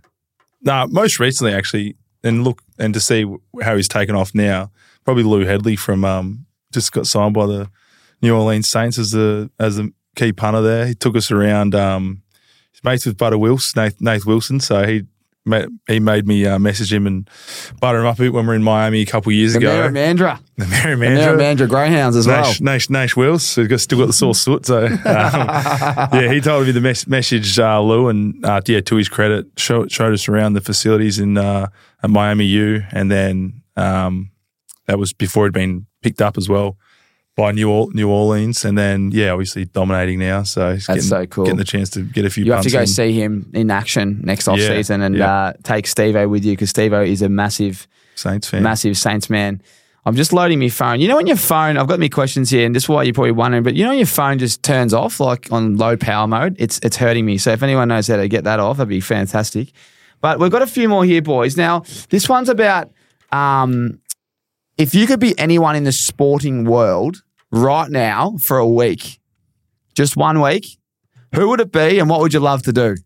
Nah, 0.63 0.87
most 0.87 1.21
recently 1.21 1.55
actually, 1.55 1.97
and 2.25 2.45
look 2.45 2.63
and 2.79 2.93
to 2.95 3.01
see 3.01 3.25
how 3.63 3.77
he's 3.77 3.89
taken 3.89 4.15
off 4.15 4.35
now. 4.35 4.71
Probably 5.05 5.23
Lou 5.23 5.45
Hedley 5.45 5.77
from 5.77 6.05
um, 6.05 6.47
just 6.73 6.93
got 6.93 7.07
signed 7.07 7.35
by 7.35 7.47
the 7.47 7.71
New 8.23 8.35
Orleans 8.35 8.69
Saints 8.69 8.99
as 8.99 9.13
the 9.13 9.51
as 9.59 9.77
the 9.77 9.93
key 10.17 10.33
punter 10.33 10.61
there. 10.63 10.87
He 10.87 10.95
took 10.95 11.17
us 11.17 11.31
around. 11.31 11.75
Um, 11.75 12.23
he's 12.73 12.83
mates 12.85 13.07
with 13.07 13.17
Butter 13.17 13.39
Wilson, 13.39 13.83
Nath, 13.83 14.01
Nath 14.01 14.27
Wilson, 14.27 14.61
so 14.61 14.87
he 14.87 15.05
he 15.89 15.99
made 15.99 16.27
me 16.27 16.45
uh, 16.47 16.59
message 16.59 16.93
him 16.93 17.07
and 17.07 17.29
butter 17.81 17.99
him 18.01 18.07
up 18.07 18.19
a 18.19 18.23
bit 18.23 18.33
when 18.33 18.45
we 18.45 18.49
were 18.49 18.55
in 18.55 18.63
Miami 18.63 19.01
a 19.01 19.07
couple 19.07 19.31
of 19.31 19.35
years 19.35 19.55
The 19.55 19.59
ago. 19.61 19.89
Maramandra. 19.89 20.39
the 20.59 20.67
Mary 20.67 20.95
The 20.95 21.05
Maramandra 21.07 21.69
Greyhounds 21.69 22.15
as 22.15 22.27
well. 22.27 22.43
Nash, 22.43 22.61
Nash, 22.61 22.91
Nash 22.91 23.17
Wills, 23.17 23.55
who's 23.55 23.67
got, 23.67 23.81
still 23.81 23.99
got 24.01 24.07
the 24.07 24.13
sore 24.13 24.35
soot. 24.35 24.67
So, 24.67 24.85
um, 24.87 24.99
yeah, 25.03 26.31
he 26.31 26.41
told 26.43 26.67
me 26.67 26.73
the 26.73 26.81
mes- 26.83 27.07
message, 27.07 27.59
uh, 27.59 27.81
Lou, 27.81 28.09
and 28.09 28.45
uh, 28.45 28.61
yeah, 28.67 28.81
to 28.83 28.97
his 28.97 29.09
credit, 29.09 29.47
showed, 29.57 29.91
showed 29.91 30.13
us 30.13 30.29
around 30.29 30.53
the 30.53 30.61
facilities 30.61 31.19
in 31.19 31.39
uh, 31.39 31.69
at 32.03 32.11
Miami 32.11 32.45
U, 32.45 32.83
and 32.93 33.11
then 33.11 33.63
um, 33.77 34.31
that 34.87 34.99
was 34.99 35.15
before 35.15 35.47
he'd 35.47 35.55
been 35.55 35.87
picked 36.03 36.21
up 36.21 36.37
as 36.37 36.49
well 36.51 36.77
by 37.37 37.53
New 37.53 37.71
Or- 37.71 37.89
New 37.93 38.09
Orleans, 38.09 38.65
and 38.65 38.77
then 38.77 39.11
yeah, 39.13 39.31
obviously 39.31 39.65
dominating 39.65 40.19
now. 40.19 40.43
So 40.43 40.75
he's 40.75 40.87
That's 40.87 41.09
getting, 41.09 41.09
so 41.09 41.27
cool. 41.27 41.45
getting 41.45 41.59
the 41.59 41.65
chance 41.65 41.89
to 41.91 42.03
get 42.03 42.25
a 42.25 42.31
few. 42.31 42.45
You 42.45 42.53
have 42.53 42.65
to 42.65 42.71
go 42.71 42.81
in. 42.81 42.87
see 42.87 43.13
him 43.13 43.51
in 43.55 43.71
action 43.71 44.21
next 44.25 44.49
off 44.49 44.59
Yeah, 44.59 44.69
season 44.69 45.01
and 45.01 45.17
yeah. 45.17 45.33
uh, 45.33 45.53
take 45.63 45.87
Stevo 45.87 46.29
with 46.29 46.45
you 46.45 46.53
because 46.53 46.73
Stevo 46.73 47.07
is 47.07 47.23
a 47.23 47.29
massive, 47.29 47.87
Saints 48.15 48.49
fan. 48.49 48.63
massive 48.63 48.97
Saints 48.99 49.31
man. 49.31 49.63
I'm 50.07 50.17
just 50.17 50.33
loading 50.33 50.59
my 50.59 50.71
phone. 50.71 50.99
You 51.01 51.09
know 51.09 51.17
when 51.17 51.27
your 51.27 51.37
phone, 51.37 51.77
I've 51.77 51.87
got 51.87 52.01
my 52.01 52.09
questions 52.09 52.49
here, 52.51 52.65
and 52.67 52.75
this 52.75 52.85
is 52.85 52.89
why 52.89 53.03
you're 53.05 53.13
probably 53.15 53.33
wondering, 53.33 53.63
but 53.63 53.75
you 53.75 53.85
know 53.85 53.91
when 53.91 53.99
your 53.99 54.07
phone 54.07 54.39
just 54.39 54.63
turns 54.63 54.93
off 54.95 55.21
like 55.21 55.51
on 55.53 55.77
low 55.77 55.97
power 55.97 56.27
mode, 56.27 56.57
it's 56.59 56.79
it's 56.83 56.97
hurting 56.97 57.25
me. 57.27 57.39
So 57.39 57.53
if 57.53 57.63
anyone 57.63 57.89
knows 57.89 58.09
how 58.09 58.17
to 58.17 58.27
get 58.29 58.45
that 58.45 58.61
off, 58.61 58.79
that'd 58.79 58.89
be 58.89 59.01
fantastic. 59.01 59.73
But 60.23 60.39
we've 60.39 60.51
got 60.51 60.63
a 60.63 60.67
few 60.67 60.89
more 60.89 61.05
here, 61.05 61.23
boys. 61.23 61.57
Now 61.57 61.85
this 62.09 62.29
one's 62.29 62.49
about 62.49 62.91
um, 63.31 64.01
if 64.81 64.95
you 64.95 65.07
could 65.07 65.21
be 65.21 65.39
anyone 65.39 65.77
in 65.77 65.85
the 65.85 65.93
sporting 65.93 66.65
world 66.65 67.23
right 67.53 67.91
now 67.91 68.37
for 68.43 68.57
a 68.57 68.67
week, 68.67 69.21
just 69.95 70.17
one 70.17 70.41
week, 70.41 70.79
who 71.35 71.49
would 71.51 71.61
it 71.61 71.71
be 71.71 71.99
and 71.99 72.09
what 72.09 72.21
would 72.21 72.33
you 72.33 72.41
love 72.41 72.63
to 72.63 72.73
do? 72.73 72.97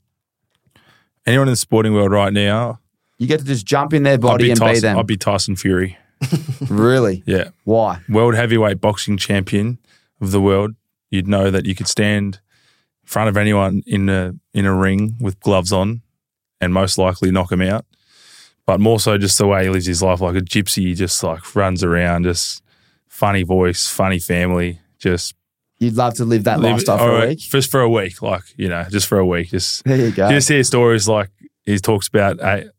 Anyone 1.27 1.49
in 1.49 1.53
the 1.53 1.57
sporting 1.57 1.93
world 1.93 2.12
right 2.12 2.33
now, 2.33 2.79
You 3.18 3.27
get 3.27 3.41
to 3.41 3.47
just 3.47 3.66
jump 3.66 3.93
in 3.93 4.03
their 4.05 4.18
body 4.18 4.45
be, 4.45 4.51
and 4.51 4.61
Tyson, 4.61 4.75
be 4.75 4.81
them. 4.81 4.99
I'd 4.99 5.07
be 5.07 5.16
Tyson 5.16 5.57
Fury. 5.57 5.99
really? 6.68 7.22
Yeah. 7.27 7.49
Why? 7.64 8.01
World 8.09 8.35
heavyweight 8.35 8.81
boxing 8.81 9.16
champion 9.16 9.79
of 10.20 10.31
the 10.31 10.41
world. 10.41 10.75
You'd 11.11 11.29
know 11.29 11.51
that 11.51 11.66
you 11.66 11.75
could 11.75 11.89
stand 11.89 12.37
in 13.03 13.07
front 13.07 13.29
of 13.29 13.37
anyone 13.37 13.83
in 13.87 14.09
a 14.09 14.35
in 14.53 14.64
a 14.64 14.75
ring 14.75 15.16
with 15.20 15.41
gloves 15.41 15.72
on 15.72 16.03
and 16.61 16.72
most 16.72 16.99
likely 16.99 17.31
knock 17.31 17.51
them 17.51 17.62
out. 17.62 17.85
But 18.67 18.81
more 18.81 18.99
so 18.99 19.19
just 19.19 19.37
the 19.39 19.47
way 19.47 19.65
he 19.65 19.71
lives 19.71 19.87
his 19.87 20.03
life 20.03 20.21
like 20.21 20.37
a 20.37 20.41
gypsy, 20.41 20.85
he 20.87 20.95
just 20.95 21.23
like 21.23 21.55
runs 21.55 21.85
around, 21.85 22.25
just 22.25 22.62
funny 23.09 23.43
voice, 23.43 23.89
funny 23.89 24.19
family, 24.19 24.81
just 24.99 25.35
You'd 25.81 25.95
love 25.97 26.15
to 26.15 26.25
live 26.25 26.45
that 26.45 26.61
live- 26.61 26.73
lifestyle 26.73 26.99
for 26.99 27.23
a 27.25 27.29
week? 27.29 27.39
Just 27.41 27.71
for 27.71 27.81
a 27.81 27.91
week, 27.91 28.23
like, 28.23 28.43
you 28.57 28.69
know, 28.69 28.85
just 28.91 29.07
for 29.07 29.19
a 29.19 29.27
week. 29.27 29.51
Just 29.51 29.85
There 29.85 29.97
you 29.99 30.12
go. 30.12 30.29
you 30.29 30.37
just 30.37 30.49
hear 30.49 30.62
stories 30.65 31.07
like 31.09 31.31
he 31.65 31.79
talks 31.79 32.09
about 32.09 32.41
a, 32.41 32.71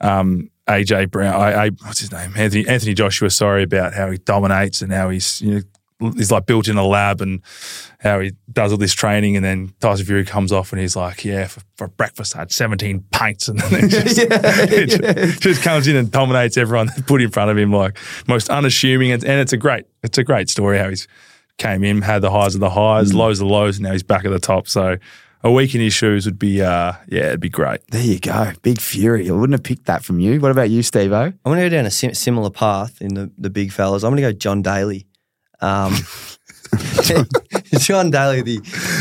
um, 0.00 0.50
AJ 0.68 1.10
Brown, 1.10 1.34
I, 1.34 1.64
I, 1.66 1.70
what's 1.84 1.98
his 2.00 2.12
name? 2.12 2.32
Anthony 2.36 2.66
Anthony 2.68 2.94
Joshua. 2.94 3.30
Sorry 3.30 3.64
about 3.64 3.94
how 3.94 4.10
he 4.10 4.18
dominates 4.18 4.80
and 4.82 4.92
how 4.92 5.10
he's 5.10 5.40
you 5.42 5.54
know 5.54 5.60
he's 6.16 6.30
like 6.30 6.46
built 6.46 6.68
in 6.68 6.76
a 6.76 6.84
lab 6.84 7.20
and 7.20 7.40
how 8.00 8.20
he 8.20 8.32
does 8.52 8.72
all 8.72 8.78
this 8.78 8.94
training 8.94 9.36
and 9.36 9.44
then 9.44 9.72
Tyson 9.80 10.06
Fury 10.06 10.24
comes 10.24 10.52
off 10.52 10.72
and 10.72 10.80
he's 10.80 10.96
like, 10.96 11.24
yeah, 11.24 11.46
for, 11.46 11.60
for 11.76 11.88
breakfast 11.88 12.36
I 12.36 12.40
had 12.40 12.52
17 12.52 13.04
pints 13.10 13.48
and 13.48 13.58
then 13.60 13.88
just, 13.88 14.16
just, 14.70 15.40
just 15.40 15.62
comes 15.62 15.86
in 15.86 15.96
and 15.96 16.10
dominates 16.10 16.56
everyone 16.56 16.86
that's 16.88 17.02
put 17.02 17.22
in 17.22 17.30
front 17.30 17.50
of 17.50 17.58
him 17.58 17.72
like 17.72 17.98
most 18.26 18.50
unassuming 18.50 19.12
and, 19.12 19.24
and 19.24 19.40
it's 19.40 19.52
a 19.52 19.58
great 19.58 19.86
it's 20.02 20.18
a 20.18 20.24
great 20.24 20.50
story 20.50 20.78
how 20.78 20.88
he's 20.88 21.06
came 21.58 21.84
in, 21.84 22.02
had 22.02 22.22
the 22.22 22.30
highs 22.30 22.54
of 22.54 22.60
the 22.60 22.70
highs, 22.70 23.14
lows 23.14 23.40
of 23.40 23.46
the 23.46 23.52
lows, 23.52 23.76
and 23.76 23.84
now 23.84 23.92
he's 23.92 24.02
back 24.02 24.24
at 24.24 24.30
the 24.30 24.38
top. 24.38 24.68
So 24.68 24.96
a 25.44 25.50
week 25.50 25.74
in 25.74 25.80
his 25.80 25.92
shoes 25.92 26.24
would 26.26 26.38
be 26.38 26.62
uh 26.62 26.92
yeah, 27.08 27.26
it'd 27.28 27.40
be 27.40 27.48
great. 27.48 27.80
There 27.88 28.02
you 28.02 28.18
go. 28.18 28.52
Big 28.62 28.80
Fury. 28.80 29.28
I 29.28 29.32
wouldn't 29.32 29.54
have 29.54 29.62
picked 29.62 29.86
that 29.86 30.04
from 30.04 30.20
you. 30.20 30.40
What 30.40 30.50
about 30.50 30.70
you, 30.70 30.82
Steve 30.82 31.12
O? 31.12 31.22
I'm 31.22 31.34
going 31.44 31.58
to 31.58 31.68
go 31.68 31.76
down 31.76 31.86
a 31.86 31.90
sim- 31.90 32.14
similar 32.14 32.50
path 32.50 33.00
in 33.00 33.14
the, 33.14 33.30
the 33.38 33.50
big 33.50 33.72
fellas. 33.72 34.02
I'm 34.02 34.10
going 34.10 34.22
to 34.22 34.32
go 34.32 34.32
John 34.32 34.62
Daly. 34.62 35.06
Um, 35.62 35.94
John 37.78 38.10
Daly, 38.10 38.42
the 38.42 38.58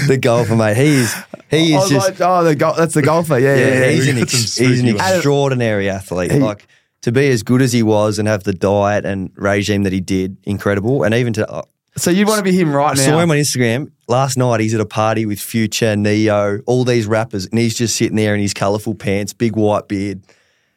the 0.08 0.18
golfer, 0.18 0.56
mate. 0.56 0.78
He 0.78 0.96
is 0.96 1.14
he 1.50 1.74
is 1.74 1.90
just 1.90 2.22
oh, 2.22 2.44
the 2.44 2.56
go- 2.56 2.76
that's 2.76 2.94
the 2.94 3.02
golfer. 3.02 3.38
Yeah, 3.40 3.56
yeah, 3.56 3.68
yeah, 3.68 3.80
yeah. 3.80 3.90
he's 3.92 4.08
an 4.08 4.18
ex- 4.20 4.58
he's 4.58 4.82
an 4.82 4.88
extraordinary 4.90 5.90
athlete. 5.90 6.32
He- 6.32 6.40
like 6.40 6.68
to 7.02 7.12
be 7.12 7.30
as 7.30 7.44
good 7.44 7.62
as 7.62 7.74
he 7.74 7.82
was 7.84 8.20
and 8.20 8.28
have 8.28 8.44
the 8.44 8.54
diet 8.54 9.06
and 9.06 9.32
regime 9.36 9.84
that 9.84 9.94
he 9.94 10.00
did, 10.02 10.38
incredible. 10.44 11.04
And 11.04 11.16
even 11.16 11.34
to 11.34 11.50
uh, 11.50 11.64
So 11.98 12.12
you'd 12.12 12.28
want 12.28 12.38
to 12.40 12.44
be 12.44 12.56
him 12.56 12.72
right 12.74 12.92
I 12.92 12.94
now? 12.94 13.10
saw 13.10 13.20
him 13.20 13.32
on 13.32 13.38
Instagram 13.38 13.92
last 14.08 14.38
night. 14.38 14.60
He's 14.60 14.76
at 14.76 14.82
a 14.82 14.86
party 14.86 15.26
with 15.26 15.40
Future, 15.40 15.96
Neo, 15.96 16.60
all 16.68 16.84
these 16.84 17.08
rappers, 17.08 17.48
and 17.48 17.58
he's 17.58 17.76
just 17.76 17.96
sitting 17.96 18.18
there 18.18 18.36
in 18.36 18.42
his 18.42 18.54
colourful 18.54 18.96
pants, 18.96 19.34
big 19.34 19.56
white 19.56 19.88
beard, 19.88 20.22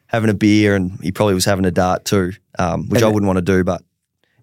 having 0.07 0.29
a 0.31 0.33
beer, 0.33 0.75
and 0.75 0.99
he 1.03 1.11
probably 1.11 1.35
was 1.35 1.45
having 1.45 1.65
a 1.65 1.71
dart 1.71 2.05
too, 2.05 2.31
um, 2.57 2.89
which 2.89 3.03
I 3.03 3.07
wouldn't 3.07 3.27
want 3.27 3.37
to 3.37 3.43
do, 3.43 3.63
but. 3.63 3.83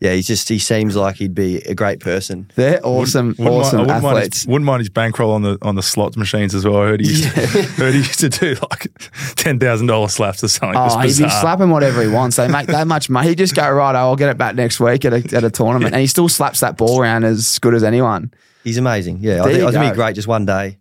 Yeah, 0.03 0.15
he's 0.15 0.27
just 0.27 0.49
he 0.49 0.59
seems 0.59 0.97
like 0.97 1.15
he'd 1.17 1.33
be 1.35 1.59
a 1.59 1.75
great 1.77 2.01
person. 2.01 2.51
They're 2.57 2.81
awesome, 2.83 3.29
Wouldn't 3.39 3.39
mind- 3.39 3.55
awesome 3.55 3.79
I 3.79 3.83
wouldn't 3.83 4.03
mind, 4.03 4.17
athletes. 4.19 4.39
his, 4.41 4.47
wouldn't 4.49 4.67
mind 4.67 4.81
his 4.81 4.89
bankroll 4.89 5.31
on 5.31 5.43
the 5.43 5.59
on 5.63 5.77
the 5.77 5.83
slots 5.83 6.17
machines 6.17 6.55
as 6.57 6.65
well. 6.65 6.79
I 6.83 6.87
heard 6.87 7.01
he 7.01 7.09
used, 7.11 7.23
to, 7.25 7.31
heard 7.77 7.93
he 7.95 7.99
used 7.99 8.19
to 8.21 8.29
do 8.29 8.57
like 8.71 8.89
ten 9.37 9.61
thousand 9.61 9.87
dollar 9.87 10.09
slaps 10.09 10.43
or 10.43 10.49
something. 10.49 10.77
Oh, 10.77 10.89
Just 11.03 11.21
he'd 11.21 11.25
be 11.27 11.31
slapping 11.31 11.71
whatever 11.71 12.03
he 12.03 12.09
wants. 12.09 12.37
They 12.37 12.49
make 12.49 12.67
that 12.67 12.89
much 12.89 13.09
money. 13.09 13.29
He 13.29 13.35
just 13.37 13.55
go 13.55 13.71
right. 13.71 13.95
I'll 13.95 14.17
get 14.17 14.29
it 14.31 14.39
back 14.39 14.57
next 14.57 14.81
week 14.81 15.05
at 15.05 15.13
a, 15.13 15.37
at 15.37 15.45
a 15.45 15.51
tournament, 15.51 15.95
and 15.95 16.01
he 16.01 16.09
still 16.09 16.29
slaps 16.29 16.59
that 16.61 16.77
ball 16.77 17.01
around 17.01 17.23
as 17.23 17.61
good 17.61 17.75
as 17.75 17.85
anyone. 17.85 18.33
He's 18.65 18.79
amazing. 18.79 19.19
Yeah, 19.21 19.35
There 19.35 19.43
I 19.43 19.47
think, 19.47 19.59
you 19.59 19.69
I 19.69 19.71
think 19.71 19.85
he'd 19.85 19.91
be 19.91 19.95
great 19.97 20.15
just 20.17 20.27
one 20.29 20.47
day. 20.47 20.79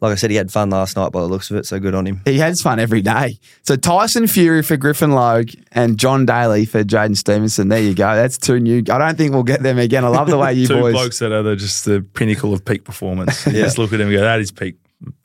Like 0.00 0.12
I 0.12 0.14
said, 0.14 0.30
he 0.30 0.36
had 0.36 0.50
fun 0.50 0.70
last 0.70 0.96
night 0.96 1.12
by 1.12 1.20
the 1.20 1.26
looks 1.26 1.50
of 1.50 1.56
it, 1.58 1.66
so 1.66 1.78
good 1.78 1.94
on 1.94 2.06
him. 2.06 2.22
He 2.24 2.38
has 2.38 2.62
fun 2.62 2.78
every 2.78 3.02
day. 3.02 3.38
So 3.62 3.76
Tyson 3.76 4.26
Fury 4.26 4.62
for 4.62 4.76
Griffin 4.78 5.12
Logue 5.12 5.50
and 5.72 5.98
John 5.98 6.24
Daly 6.24 6.64
for 6.64 6.82
Jaidyn 6.82 7.16
Stephenson. 7.16 7.68
There 7.68 7.82
you 7.82 7.94
go. 7.94 8.14
That's 8.14 8.38
two 8.38 8.58
new. 8.60 8.78
I 8.90 8.96
don't 8.98 9.18
think 9.18 9.34
we'll 9.34 9.42
get 9.42 9.62
them 9.62 9.78
again. 9.78 10.04
I 10.04 10.08
love 10.08 10.28
the 10.28 10.38
way 10.38 10.54
you 10.54 10.66
Two 10.66 10.80
boys. 10.80 10.92
blokes 10.94 11.18
that 11.18 11.32
are 11.32 11.42
the, 11.42 11.54
just 11.56 11.84
the 11.84 12.00
pinnacle 12.14 12.54
of 12.54 12.64
peak 12.64 12.84
performance. 12.84 13.46
You 13.50 13.52
Just 13.62 13.78
look 13.78 13.92
at 13.92 14.00
him 14.00 14.08
and 14.08 14.16
go, 14.16 14.22
that 14.22 14.40
is 14.40 14.50
peak 14.50 14.76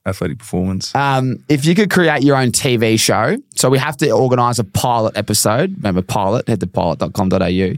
athletic 0.05 0.39
performance. 0.39 0.93
Um, 0.95 1.43
if 1.49 1.65
you 1.65 1.73
could 1.75 1.89
create 1.89 2.23
your 2.23 2.35
own 2.35 2.51
TV 2.51 2.99
show, 2.99 3.37
so 3.55 3.69
we 3.69 3.77
have 3.77 3.97
to 3.97 4.11
organise 4.11 4.59
a 4.59 4.63
pilot 4.63 5.15
episode. 5.17 5.75
Remember, 5.77 6.01
pilot, 6.01 6.47
head 6.47 6.59
to 6.59 6.67
pilot.com.au 6.67 7.73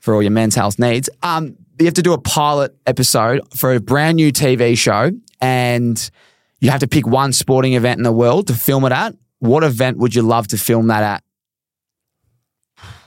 for 0.00 0.14
all 0.14 0.22
your 0.22 0.30
men's 0.30 0.54
health 0.54 0.78
needs. 0.78 1.08
Um, 1.22 1.56
you 1.78 1.84
have 1.86 1.94
to 1.94 2.02
do 2.02 2.12
a 2.12 2.18
pilot 2.18 2.74
episode 2.86 3.40
for 3.54 3.74
a 3.74 3.80
brand 3.80 4.16
new 4.16 4.32
TV 4.32 4.76
show, 4.78 5.10
and 5.40 6.10
you 6.60 6.70
have 6.70 6.80
to 6.80 6.88
pick 6.88 7.06
one 7.06 7.32
sporting 7.32 7.74
event 7.74 7.98
in 7.98 8.02
the 8.04 8.12
world 8.12 8.46
to 8.48 8.54
film 8.54 8.84
it 8.84 8.92
at. 8.92 9.14
What 9.38 9.62
event 9.64 9.98
would 9.98 10.14
you 10.14 10.22
love 10.22 10.48
to 10.48 10.58
film 10.58 10.86
that 10.88 11.02
at, 11.02 11.22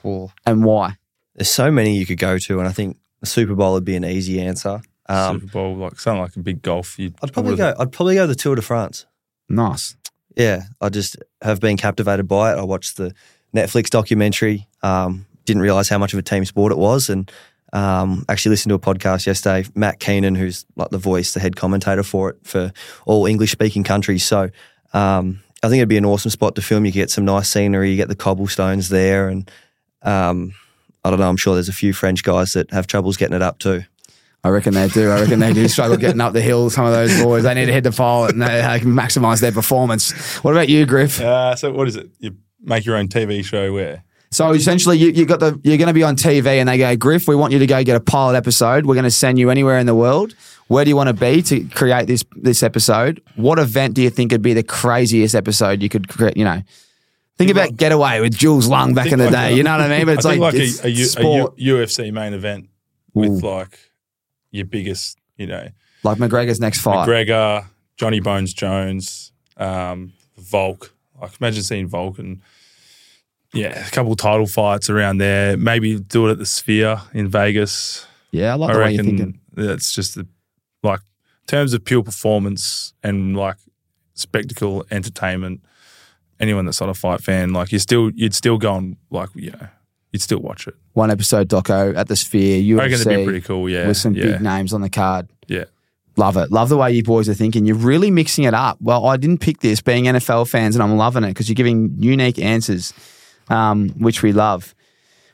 Or 0.03 0.31
and 0.45 0.63
why? 0.63 0.95
there's 1.35 1.49
so 1.49 1.71
many 1.71 1.95
you 1.97 2.05
could 2.05 2.17
go 2.17 2.37
to, 2.37 2.59
and 2.59 2.67
I 2.67 2.71
think 2.71 2.97
the 3.21 3.25
Super 3.25 3.55
Bowl 3.55 3.73
would 3.73 3.85
be 3.85 3.95
an 3.95 4.05
easy 4.05 4.39
answer. 4.41 4.81
Um, 5.07 5.39
Super 5.41 5.51
Bowl, 5.53 5.75
like 5.77 5.99
something 5.99 6.21
like 6.21 6.35
a 6.35 6.39
big 6.39 6.61
golf. 6.61 6.97
You'd 6.99 7.15
I'd 7.23 7.33
probably 7.33 7.51
would've- 7.53 7.75
go. 7.77 7.81
I'd 7.81 7.91
probably 7.91 8.15
go 8.15 8.27
the 8.27 8.35
Tour 8.35 8.55
de 8.55 8.61
France. 8.61 9.05
Nice. 9.47 9.95
Yeah, 10.35 10.63
I 10.79 10.89
just 10.89 11.17
have 11.41 11.59
been 11.59 11.75
captivated 11.77 12.27
by 12.27 12.53
it. 12.53 12.57
I 12.59 12.63
watched 12.63 12.97
the 12.97 13.13
Netflix 13.55 13.89
documentary. 13.89 14.67
Um, 14.83 15.25
didn't 15.45 15.63
realize 15.63 15.89
how 15.89 15.97
much 15.97 16.13
of 16.13 16.19
a 16.19 16.21
team 16.21 16.45
sport 16.45 16.71
it 16.71 16.77
was, 16.77 17.09
and 17.09 17.29
um, 17.73 18.25
actually 18.29 18.51
listened 18.51 18.69
to 18.69 18.75
a 18.75 18.79
podcast 18.79 19.25
yesterday. 19.25 19.67
Matt 19.75 19.99
Keenan, 19.99 20.35
who's 20.35 20.65
like 20.75 20.89
the 20.89 20.97
voice, 20.97 21.33
the 21.33 21.39
head 21.39 21.55
commentator 21.55 22.03
for 22.03 22.31
it 22.31 22.37
for 22.43 22.71
all 23.05 23.25
English 23.25 23.51
speaking 23.51 23.83
countries. 23.83 24.25
So 24.25 24.49
um, 24.93 25.41
I 25.61 25.67
think 25.67 25.79
it'd 25.79 25.89
be 25.89 25.97
an 25.97 26.05
awesome 26.05 26.31
spot 26.31 26.55
to 26.55 26.61
film. 26.61 26.85
You 26.85 26.91
get 26.91 27.11
some 27.11 27.25
nice 27.25 27.49
scenery. 27.49 27.91
You 27.91 27.97
get 27.97 28.07
the 28.07 28.15
cobblestones 28.15 28.89
there, 28.89 29.29
and 29.29 29.49
um, 30.01 30.53
I 31.03 31.09
don't 31.09 31.19
know. 31.19 31.29
I'm 31.29 31.37
sure 31.37 31.53
there's 31.53 31.69
a 31.69 31.73
few 31.73 31.93
French 31.93 32.23
guys 32.23 32.53
that 32.53 32.71
have 32.71 32.87
troubles 32.87 33.17
getting 33.17 33.35
it 33.35 33.41
up 33.41 33.59
too. 33.59 33.83
I 34.43 34.49
reckon 34.49 34.73
they 34.73 34.87
do. 34.87 35.09
I 35.09 35.21
reckon 35.21 35.39
they 35.39 35.53
do 35.53 35.67
struggle 35.69 35.97
getting 35.97 36.21
up 36.21 36.33
the 36.33 36.41
hill. 36.41 36.69
Some 36.69 36.85
of 36.85 36.93
those 36.93 37.21
boys, 37.21 37.43
they 37.43 37.53
need 37.53 37.65
to 37.65 37.73
head 37.73 37.83
to 37.83 37.91
pilot 37.91 38.31
and 38.31 38.41
they, 38.41 38.61
they 38.61 38.79
can 38.79 38.93
maximise 38.93 39.41
their 39.41 39.51
performance. 39.51 40.37
What 40.43 40.51
about 40.51 40.69
you, 40.69 40.85
Griff? 40.85 41.19
Uh, 41.19 41.55
so 41.55 41.73
what 41.73 41.87
is 41.89 41.97
it? 41.97 42.09
You 42.19 42.37
make 42.61 42.85
your 42.85 42.95
own 42.95 43.09
TV 43.09 43.43
show 43.43 43.73
where? 43.73 44.03
So 44.31 44.51
essentially, 44.51 44.97
you, 44.97 45.09
you 45.09 45.25
got 45.25 45.39
the 45.39 45.59
you're 45.63 45.77
going 45.77 45.87
to 45.87 45.93
be 45.93 46.03
on 46.03 46.15
TV, 46.15 46.45
and 46.59 46.69
they 46.69 46.77
go, 46.77 46.95
Griff, 46.95 47.27
we 47.27 47.35
want 47.35 47.51
you 47.51 47.59
to 47.59 47.65
go 47.67 47.83
get 47.83 47.95
a 47.95 47.99
pilot 47.99 48.35
episode. 48.37 48.85
We're 48.85 48.93
going 48.93 49.03
to 49.05 49.11
send 49.11 49.39
you 49.39 49.49
anywhere 49.49 49.79
in 49.79 49.87
the 49.87 49.95
world. 49.95 50.35
Where 50.67 50.85
do 50.85 50.89
you 50.89 50.95
want 50.95 51.07
to 51.07 51.13
be 51.13 51.41
to 51.41 51.63
create 51.69 52.05
this 52.05 52.23
this 52.35 52.61
episode? 52.61 53.23
What 53.35 53.57
event 53.57 53.95
do 53.95 54.03
you 54.03 54.11
think 54.11 54.31
would 54.31 54.43
be 54.43 54.53
the 54.53 54.61
craziest 54.63 55.33
episode 55.33 55.81
you 55.81 55.89
could 55.89 56.07
create? 56.07 56.37
You 56.37 56.43
know, 56.45 56.61
think 57.39 57.49
about 57.49 57.75
Getaway 57.75 58.19
with 58.21 58.37
Jules 58.37 58.67
Lund 58.67 58.93
back 58.93 59.11
in 59.11 59.17
the 59.17 59.25
like 59.25 59.33
day. 59.33 59.53
a- 59.53 59.55
You 59.57 59.63
know 59.63 59.71
what 59.71 59.81
I 59.81 59.97
mean? 59.97 60.05
But 60.05 60.15
it's 60.17 60.25
like, 60.25 60.39
like, 60.39 60.53
it's 60.53 60.83
a, 60.83 60.87
a, 60.87 60.89
U- 60.91 61.03
a 61.03 61.07
sport, 61.07 61.53
U- 61.57 61.75
UFC 61.77 62.13
main 62.13 62.33
event 62.33 62.69
with 63.15 63.43
Ooh. 63.43 63.47
like 63.49 63.79
your 64.51 64.65
biggest, 64.65 65.17
you 65.37 65.47
know, 65.47 65.69
like 66.03 66.19
McGregor's 66.19 66.59
next 66.59 66.81
fight. 66.81 67.07
McGregor, 67.07 67.65
Johnny 67.97 68.19
Bones 68.19 68.53
Jones, 68.53 69.31
um, 69.57 70.13
Volk. 70.37 70.93
Like 71.19 71.31
imagine 71.41 71.63
seeing 71.63 71.87
Volk 71.87 72.19
and 72.19 72.41
yeah, 73.53 73.87
a 73.87 73.89
couple 73.91 74.15
title 74.15 74.47
fights 74.47 74.89
around 74.89 75.17
there. 75.17 75.57
Maybe 75.57 75.99
do 75.99 76.27
it 76.27 76.31
at 76.31 76.37
the 76.37 76.45
Sphere 76.45 77.01
in 77.13 77.27
Vegas. 77.27 78.05
yeah, 78.31 78.53
I 78.53 78.55
like 78.55 78.69
I 78.71 78.73
the 78.73 78.79
way 78.79 78.93
you're 78.93 79.03
thinking. 79.03 79.39
that's 79.53 79.93
just 79.93 80.15
the 80.15 80.27
like 80.83 80.99
in 80.99 81.47
terms 81.47 81.73
of 81.73 81.83
pure 81.83 82.03
performance 82.03 82.93
and 83.03 83.35
like 83.35 83.57
spectacle, 84.13 84.85
entertainment. 84.91 85.61
Anyone 86.39 86.65
that's 86.65 86.79
not 86.79 86.89
a 86.89 86.93
fight 86.93 87.21
fan, 87.21 87.51
like 87.51 87.71
you 87.73 87.79
still 87.79 88.11
you'd 88.11 88.33
still 88.33 88.57
go 88.57 88.71
on 88.71 88.95
like 89.09 89.29
you 89.35 89.51
know 89.51 89.67
you'd 90.11 90.21
still 90.21 90.39
watch 90.39 90.67
it. 90.67 90.75
One 90.93 91.11
episode 91.11 91.49
doco 91.49 91.95
at 91.97 92.07
the 92.07 92.15
Sphere, 92.15 92.79
I 92.79 92.83
reckon 92.83 92.93
it'd 92.93 93.07
be 93.07 93.13
UFC, 93.13 93.23
pretty 93.25 93.41
cool. 93.41 93.69
Yeah, 93.69 93.87
with 93.87 93.97
some 93.97 94.13
yeah, 94.15 94.23
big 94.23 94.41
names 94.41 94.73
on 94.73 94.81
the 94.81 94.89
card. 94.89 95.29
yeah. 95.47 95.65
Love 96.17 96.35
it. 96.35 96.51
Love 96.51 96.67
the 96.67 96.75
way 96.75 96.91
you 96.91 97.01
boys 97.01 97.29
are 97.29 97.33
thinking. 97.33 97.65
You're 97.65 97.77
really 97.77 98.11
mixing 98.11 98.43
it 98.43 98.53
up. 98.53 98.77
Well, 98.81 99.05
I 99.05 99.15
didn't 99.15 99.37
pick 99.37 99.59
this 99.59 99.79
being 99.79 100.03
NFL 100.03 100.49
fans, 100.49 100.75
and 100.75 100.83
I'm 100.83 100.97
loving 100.97 101.23
it 101.23 101.29
because 101.29 101.47
you're 101.47 101.55
giving 101.55 101.95
unique 101.97 102.37
answers, 102.39 102.93
um, 103.49 103.89
which 103.89 104.23
we 104.23 104.31
love. 104.33 104.73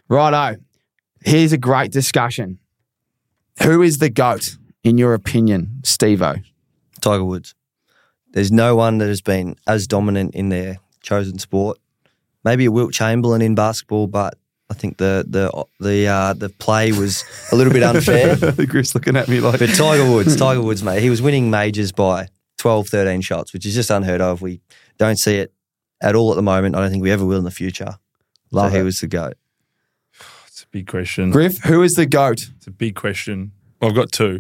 Righto. 0.08 0.60
Here's 1.24 1.54
a 1.54 1.58
great 1.58 1.92
discussion. 1.92 2.60
Who 3.64 3.82
is 3.82 3.98
the 3.98 4.10
GOAT, 4.10 4.58
in 4.84 4.98
your 4.98 5.14
opinion, 5.14 5.80
Stevo? 5.82 6.44
Tiger 7.02 7.24
Woods. 7.24 7.56
There's 8.32 8.52
no 8.52 8.76
one 8.76 8.98
that 8.98 9.08
has 9.08 9.22
been 9.22 9.56
as 9.66 9.88
dominant 9.88 10.36
in 10.36 10.50
their 10.50 10.78
chosen 11.02 11.40
sport. 11.40 11.78
Maybe 12.44 12.66
a 12.66 12.72
Wilt 12.72 12.94
Chamberlain 12.94 13.42
in 13.42 13.56
basketball, 13.56 14.08
but 14.08 14.38
I 14.70 14.74
think 14.74 14.98
the 14.98 15.26
the 15.28 15.66
the 15.80 16.08
uh, 16.08 16.34
the 16.34 16.50
play 16.50 16.92
was 16.92 17.24
a 17.52 17.56
little 17.56 17.72
bit 17.72 17.84
unfair. 17.92 18.36
Griff's 18.66 18.94
looking 18.94 19.16
at 19.16 19.28
me 19.28 19.40
like. 19.40 19.60
But 19.60 19.70
Tiger 19.70 20.10
Woods, 20.10 20.36
Tiger 20.36 20.62
Woods, 20.62 20.84
mate, 20.84 21.02
he 21.02 21.10
was 21.10 21.22
winning 21.22 21.50
majors 21.50 21.92
by 21.92 22.28
12, 22.58 22.90
13 22.90 23.22
shots, 23.22 23.54
which 23.54 23.66
is 23.66 23.74
just 23.74 23.90
unheard 23.90 24.22
of. 24.22 24.42
We 24.42 24.62
don't 24.98 25.18
see 25.18 25.38
it 25.38 25.54
at 26.02 26.16
all 26.16 26.32
at 26.32 26.36
the 26.36 26.42
moment. 26.42 26.76
I 26.76 26.82
don't 26.82 26.92
think 26.92 27.04
we 27.04 27.12
ever 27.12 27.26
will 27.26 27.38
in 27.38 27.46
the 27.46 27.52
future. 27.52 27.98
Love 28.52 28.72
so 28.72 28.78
he 28.78 28.84
was 28.84 29.00
the 29.00 29.08
goat. 29.08 29.34
It's 30.48 30.64
a 30.64 30.68
big 30.68 30.88
question. 30.88 31.32
Griff, 31.32 31.58
who 31.66 31.84
is 31.84 31.96
the 31.96 32.06
GOAT? 32.06 32.50
It's 32.56 32.66
a 32.68 32.72
big 32.72 32.96
question. 32.96 33.52
Well, 33.82 33.90
I've 33.90 33.96
got 33.96 34.12
two. 34.14 34.40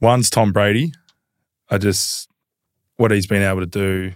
One's 0.00 0.28
Tom 0.28 0.52
Brady. 0.52 0.92
I 1.70 1.78
just 1.78 2.28
what 2.96 3.10
he's 3.10 3.26
been 3.26 3.42
able 3.42 3.60
to 3.60 3.66
do, 3.66 4.12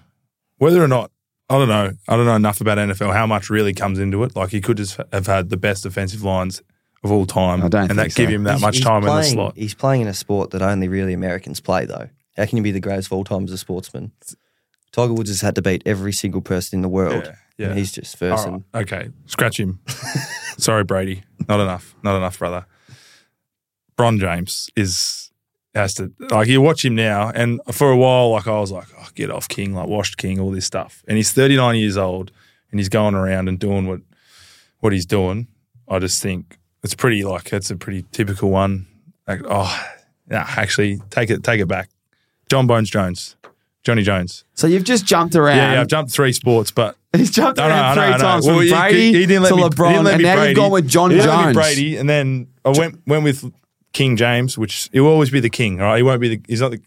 whether 0.58 0.82
or 0.82 0.88
not 0.88 1.10
I 1.48 1.54
don't 1.58 1.68
know. 1.68 1.92
I 2.08 2.16
don't 2.16 2.26
know 2.26 2.34
enough 2.34 2.60
about 2.60 2.76
NFL 2.76 3.12
how 3.14 3.26
much 3.26 3.48
really 3.50 3.72
comes 3.72 3.98
into 3.98 4.22
it. 4.24 4.34
Like 4.36 4.50
he 4.50 4.60
could 4.60 4.76
just 4.76 5.00
have 5.12 5.26
had 5.26 5.48
the 5.48 5.56
best 5.56 5.84
defensive 5.84 6.22
lines 6.22 6.60
of 7.04 7.10
all 7.12 7.24
time, 7.24 7.62
I 7.62 7.68
don't 7.68 7.88
and 7.90 7.98
that 7.98 8.04
think 8.04 8.12
so. 8.12 8.22
give 8.24 8.30
him 8.30 8.44
that 8.44 8.52
He's- 8.54 8.62
much 8.62 8.76
he's 8.76 8.84
time 8.84 9.02
in 9.02 9.08
the 9.08 9.22
slot. 9.22 9.52
He's 9.56 9.74
playing 9.74 10.02
in 10.02 10.08
a 10.08 10.14
sport 10.14 10.50
that 10.50 10.60
only 10.60 10.88
really 10.88 11.12
Americans 11.12 11.60
play, 11.60 11.86
though. 11.86 12.08
How 12.36 12.44
can 12.46 12.56
you 12.58 12.62
be 12.64 12.72
the 12.72 12.80
greatest 12.80 13.08
of 13.08 13.12
all 13.12 13.24
time 13.24 13.44
as 13.44 13.52
a 13.52 13.58
sportsman? 13.58 14.12
Tiger 14.92 15.12
Woods 15.14 15.30
has 15.30 15.40
had 15.40 15.54
to 15.54 15.62
beat 15.62 15.82
every 15.86 16.12
single 16.12 16.40
person 16.40 16.78
in 16.78 16.82
the 16.82 16.88
world. 16.88 17.24
Yeah, 17.26 17.34
yeah. 17.58 17.68
And 17.68 17.78
he's 17.78 17.92
just 17.92 18.16
first. 18.16 18.46
All 18.46 18.54
And 18.54 18.64
okay, 18.74 19.10
scratch 19.26 19.58
him. 19.58 19.80
Sorry, 20.58 20.84
Brady. 20.84 21.22
Not 21.48 21.60
enough. 21.60 21.94
Not 22.02 22.16
enough, 22.16 22.38
brother. 22.38 22.66
Bron 23.96 24.18
James 24.18 24.68
is 24.76 25.30
has 25.74 25.94
to 25.94 26.12
like 26.30 26.48
you 26.48 26.60
watch 26.60 26.84
him 26.84 26.94
now, 26.94 27.30
and 27.34 27.60
for 27.70 27.90
a 27.90 27.96
while, 27.96 28.30
like 28.30 28.46
I 28.46 28.58
was 28.58 28.72
like, 28.72 28.88
oh, 28.98 29.08
get 29.14 29.30
off 29.30 29.48
King, 29.48 29.74
like 29.74 29.88
washed 29.88 30.16
King, 30.16 30.38
all 30.40 30.50
this 30.50 30.66
stuff, 30.66 31.02
and 31.06 31.16
he's 31.16 31.32
39 31.32 31.76
years 31.76 31.96
old, 31.96 32.30
and 32.70 32.80
he's 32.80 32.88
going 32.88 33.14
around 33.14 33.48
and 33.48 33.58
doing 33.58 33.86
what 33.86 34.00
what 34.80 34.92
he's 34.92 35.06
doing. 35.06 35.48
I 35.88 35.98
just 35.98 36.22
think 36.22 36.58
it's 36.82 36.94
pretty 36.94 37.24
like 37.24 37.52
it's 37.52 37.70
a 37.70 37.76
pretty 37.76 38.04
typical 38.12 38.50
one. 38.50 38.86
Like, 39.26 39.40
oh, 39.44 39.86
nah, 40.28 40.44
actually, 40.46 41.00
take 41.10 41.30
it 41.30 41.42
take 41.42 41.60
it 41.60 41.68
back. 41.68 41.90
John 42.50 42.66
Bones 42.66 42.90
Jones, 42.90 43.36
Johnny 43.86 44.02
Jones. 44.02 44.44
So 44.54 44.66
you've 44.66 44.84
just 44.84 45.06
jumped 45.06 45.34
around. 45.36 45.56
Yeah, 45.56 45.72
yeah, 45.74 45.80
I've 45.80 45.86
jumped 45.86 46.10
three 46.12 46.32
sports, 46.32 46.70
but 46.72 46.96
He's 47.16 47.30
jumped 47.30 47.56
no, 47.58 47.68
no, 47.68 47.70
around 47.74 47.84
I 47.84 47.94
know, 47.94 48.02
three 48.02 48.14
I 48.14 48.18
times 48.18 48.46
Well, 48.46 48.56
from 48.56 48.64
he- 48.64 48.70
Brady 48.72 49.12
he, 49.12 49.26
didn't 49.26 49.42
let 49.44 49.48
to 49.50 49.56
me, 49.56 49.62
he 49.62 49.68
LeBron, 49.68 49.88
didn't 49.90 50.04
let 50.04 50.14
and 50.14 50.22
me 50.22 50.28
now 50.28 50.34
Brady. 50.34 50.48
you've 50.50 50.56
gone 50.56 50.70
with 50.72 50.88
John 50.88 51.10
He 51.12 51.16
didn't 51.16 51.30
let 51.30 51.38
me 51.38 51.44
Jones. 51.44 51.56
Brady, 51.56 51.96
and 51.96 52.10
then 52.10 52.48
I 52.64 52.68
went 52.70 53.00
went 53.06 53.22
with 53.24 53.52
King 53.92 54.16
James, 54.16 54.58
which 54.58 54.90
he'll 54.92 55.06
always 55.06 55.30
be 55.30 55.40
the 55.40 55.48
king. 55.48 55.80
All 55.80 55.86
right, 55.86 55.96
he 55.98 56.02
won't 56.02 56.20
be 56.20 56.36
the. 56.36 56.42
He's 56.48 56.60
not 56.60 56.72
the 56.72 56.82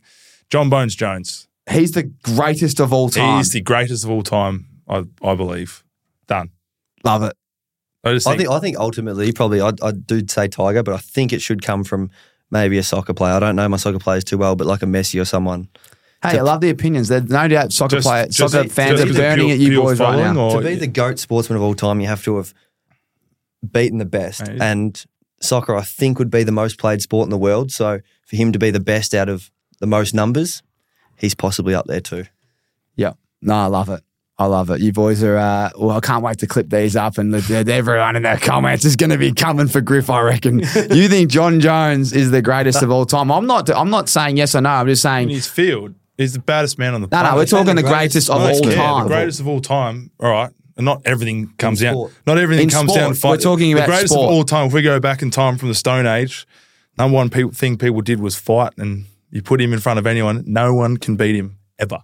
John 0.49 0.69
Bones 0.69 0.93
Jones. 0.93 1.47
He's 1.71 1.93
the 1.93 2.03
greatest 2.03 2.79
of 2.81 2.91
all 2.91 3.09
time. 3.09 3.37
He's 3.37 3.51
the 3.53 3.61
greatest 3.61 4.03
of 4.03 4.09
all 4.11 4.21
time. 4.23 4.67
I 4.87 5.05
I 5.23 5.35
believe. 5.35 5.83
Done. 6.27 6.49
Love 7.03 7.23
it. 7.23 7.33
I 8.03 8.13
just 8.13 8.27
I 8.27 8.31
think, 8.31 8.41
think 8.41 8.51
I 8.51 8.59
think 8.59 8.77
ultimately, 8.77 9.31
probably, 9.31 9.61
I, 9.61 9.71
I 9.81 9.91
do 9.91 10.21
say 10.27 10.47
Tiger, 10.47 10.83
but 10.83 10.93
I 10.93 10.97
think 10.97 11.31
it 11.33 11.41
should 11.41 11.61
come 11.61 11.83
from 11.83 12.11
maybe 12.51 12.77
a 12.77 12.83
soccer 12.83 13.13
player. 13.13 13.33
I 13.33 13.39
don't 13.39 13.55
know 13.55 13.67
my 13.69 13.77
soccer 13.77 13.99
players 13.99 14.23
too 14.23 14.37
well, 14.37 14.55
but 14.55 14.67
like 14.67 14.81
a 14.81 14.85
Messi 14.85 15.21
or 15.21 15.25
someone. 15.25 15.67
Hey, 16.21 16.37
I 16.37 16.41
love 16.41 16.59
the 16.61 16.69
opinions. 16.69 17.07
There's 17.07 17.29
no 17.29 17.47
doubt 17.47 17.71
soccer 17.71 17.97
Just- 17.97 18.07
players, 18.07 18.35
just- 18.35 18.51
soccer 18.53 18.63
just 18.65 18.75
fans 18.75 18.99
are 18.99 19.05
because 19.05 19.17
of 19.17 19.21
burning 19.21 19.45
pure- 19.47 19.53
at 19.53 19.59
you 19.59 19.69
pure 19.69 19.83
boys 19.83 19.99
right 19.99 20.05
following 20.07 20.33
now. 20.35 20.39
or- 20.49 20.61
to 20.61 20.67
be 20.67 20.75
the 20.75 20.87
GOAT 20.87 21.17
sportsman 21.19 21.55
of 21.57 21.63
all 21.63 21.73
time, 21.75 22.01
you 22.01 22.07
have 22.07 22.23
to 22.25 22.37
have 22.37 22.53
beaten 23.71 23.97
the 23.99 24.05
best. 24.05 24.41
Right. 24.41 24.61
And 24.61 25.03
soccer, 25.41 25.75
I 25.75 25.81
think, 25.83 26.19
would 26.19 26.29
be 26.31 26.43
the 26.43 26.51
most 26.51 26.77
played 26.77 27.01
sport 27.01 27.25
in 27.25 27.29
the 27.29 27.37
world. 27.37 27.71
So 27.71 27.99
for 28.25 28.35
him 28.35 28.51
to 28.51 28.59
be 28.59 28.71
the 28.71 28.79
best 28.79 29.13
out 29.13 29.29
of 29.29 29.49
the 29.79 29.87
most 29.87 30.13
numbers, 30.13 30.61
he's 31.17 31.35
possibly 31.35 31.73
up 31.73 31.85
there 31.87 32.01
too. 32.01 32.25
Yeah. 32.95 33.13
No, 33.41 33.53
I 33.55 33.65
love 33.67 33.89
it. 33.89 34.01
I 34.37 34.45
love 34.45 34.69
it. 34.69 34.79
You 34.79 34.93
boys 34.93 35.21
are, 35.21 35.35
uh, 35.37 35.69
well, 35.77 35.97
I 35.97 35.99
can't 35.99 36.23
wait 36.23 36.37
to 36.39 36.47
clip 36.47 36.69
these 36.69 36.95
up 36.95 37.17
and 37.17 37.29
let- 37.31 37.49
let 37.49 37.67
everyone 37.67 38.15
in 38.15 38.23
the 38.23 38.37
comments 38.41 38.85
is 38.85 38.95
going 38.95 39.09
to 39.09 39.17
be 39.17 39.33
coming 39.33 39.67
for 39.67 39.81
Griff, 39.81 40.09
I 40.09 40.21
reckon. 40.21 40.59
you 40.91 41.09
think 41.09 41.29
John 41.29 41.59
Jones 41.59 42.13
is 42.13 42.31
the 42.31 42.41
greatest 42.41 42.81
of 42.81 42.89
all 42.89 43.05
time? 43.05 43.31
I'm 43.33 43.45
not, 43.47 43.69
I'm 43.69 43.89
not 43.89 44.07
saying 44.07 44.37
yes 44.37 44.55
or 44.55 44.61
no. 44.61 44.69
I'm 44.69 44.87
just 44.87 45.03
in 45.03 45.09
saying, 45.09 45.29
his 45.29 45.47
field, 45.47 45.95
he's 46.19 46.33
the 46.33 46.39
baddest 46.39 46.77
man 46.77 46.93
on 46.93 47.01
the 47.01 47.07
no, 47.07 47.09
planet. 47.09 47.31
no, 47.31 47.37
we're 47.37 47.45
talking 47.45 47.75
the 47.75 47.81
the 47.81 47.87
greatest 47.89 48.27
greatest- 48.27 48.29
of 48.29 48.39
no, 48.41 48.45
all 48.47 48.55
yeah, 48.55 48.69
the 48.69 48.75
time. 48.75 49.03
The 49.03 49.09
greatest 49.09 49.39
of 49.39 49.47
all 49.47 49.61
time. 49.61 50.11
All 50.19 50.29
right. 50.29 50.51
And 50.77 50.85
not 50.85 51.01
everything 51.05 51.47
comes 51.57 51.81
down. 51.81 51.93
sport. 51.93 52.13
Not 52.25 52.37
everything 52.37 52.63
In 52.65 52.69
comes 52.69 52.91
sport, 52.91 52.99
down 53.01 53.09
to 53.13 53.19
fight. 53.19 53.29
we're 53.31 53.37
talking 53.37 53.73
about 53.73 53.81
the 53.87 53.91
greatest 53.91 54.13
sport. 54.13 54.29
of 54.29 54.31
all 54.35 54.43
time. 54.43 54.67
If 54.67 54.73
we 54.73 54.81
go 54.81 54.99
back 54.99 55.21
in 55.21 55.29
time 55.31 55.57
from 55.57 55.67
the 55.67 55.75
Stone 55.75 56.05
Age, 56.05 56.47
number 56.97 57.15
one 57.15 57.29
people, 57.29 57.51
thing 57.51 57.77
people 57.77 57.99
did 58.01 58.19
was 58.21 58.35
fight, 58.37 58.73
and 58.77 59.05
you 59.31 59.41
put 59.41 59.59
him 59.59 59.73
in 59.73 59.79
front 59.79 59.99
of 59.99 60.07
anyone, 60.07 60.43
no 60.47 60.73
one 60.73 60.95
can 60.97 61.15
beat 61.17 61.35
him 61.35 61.57
ever. 61.79 61.99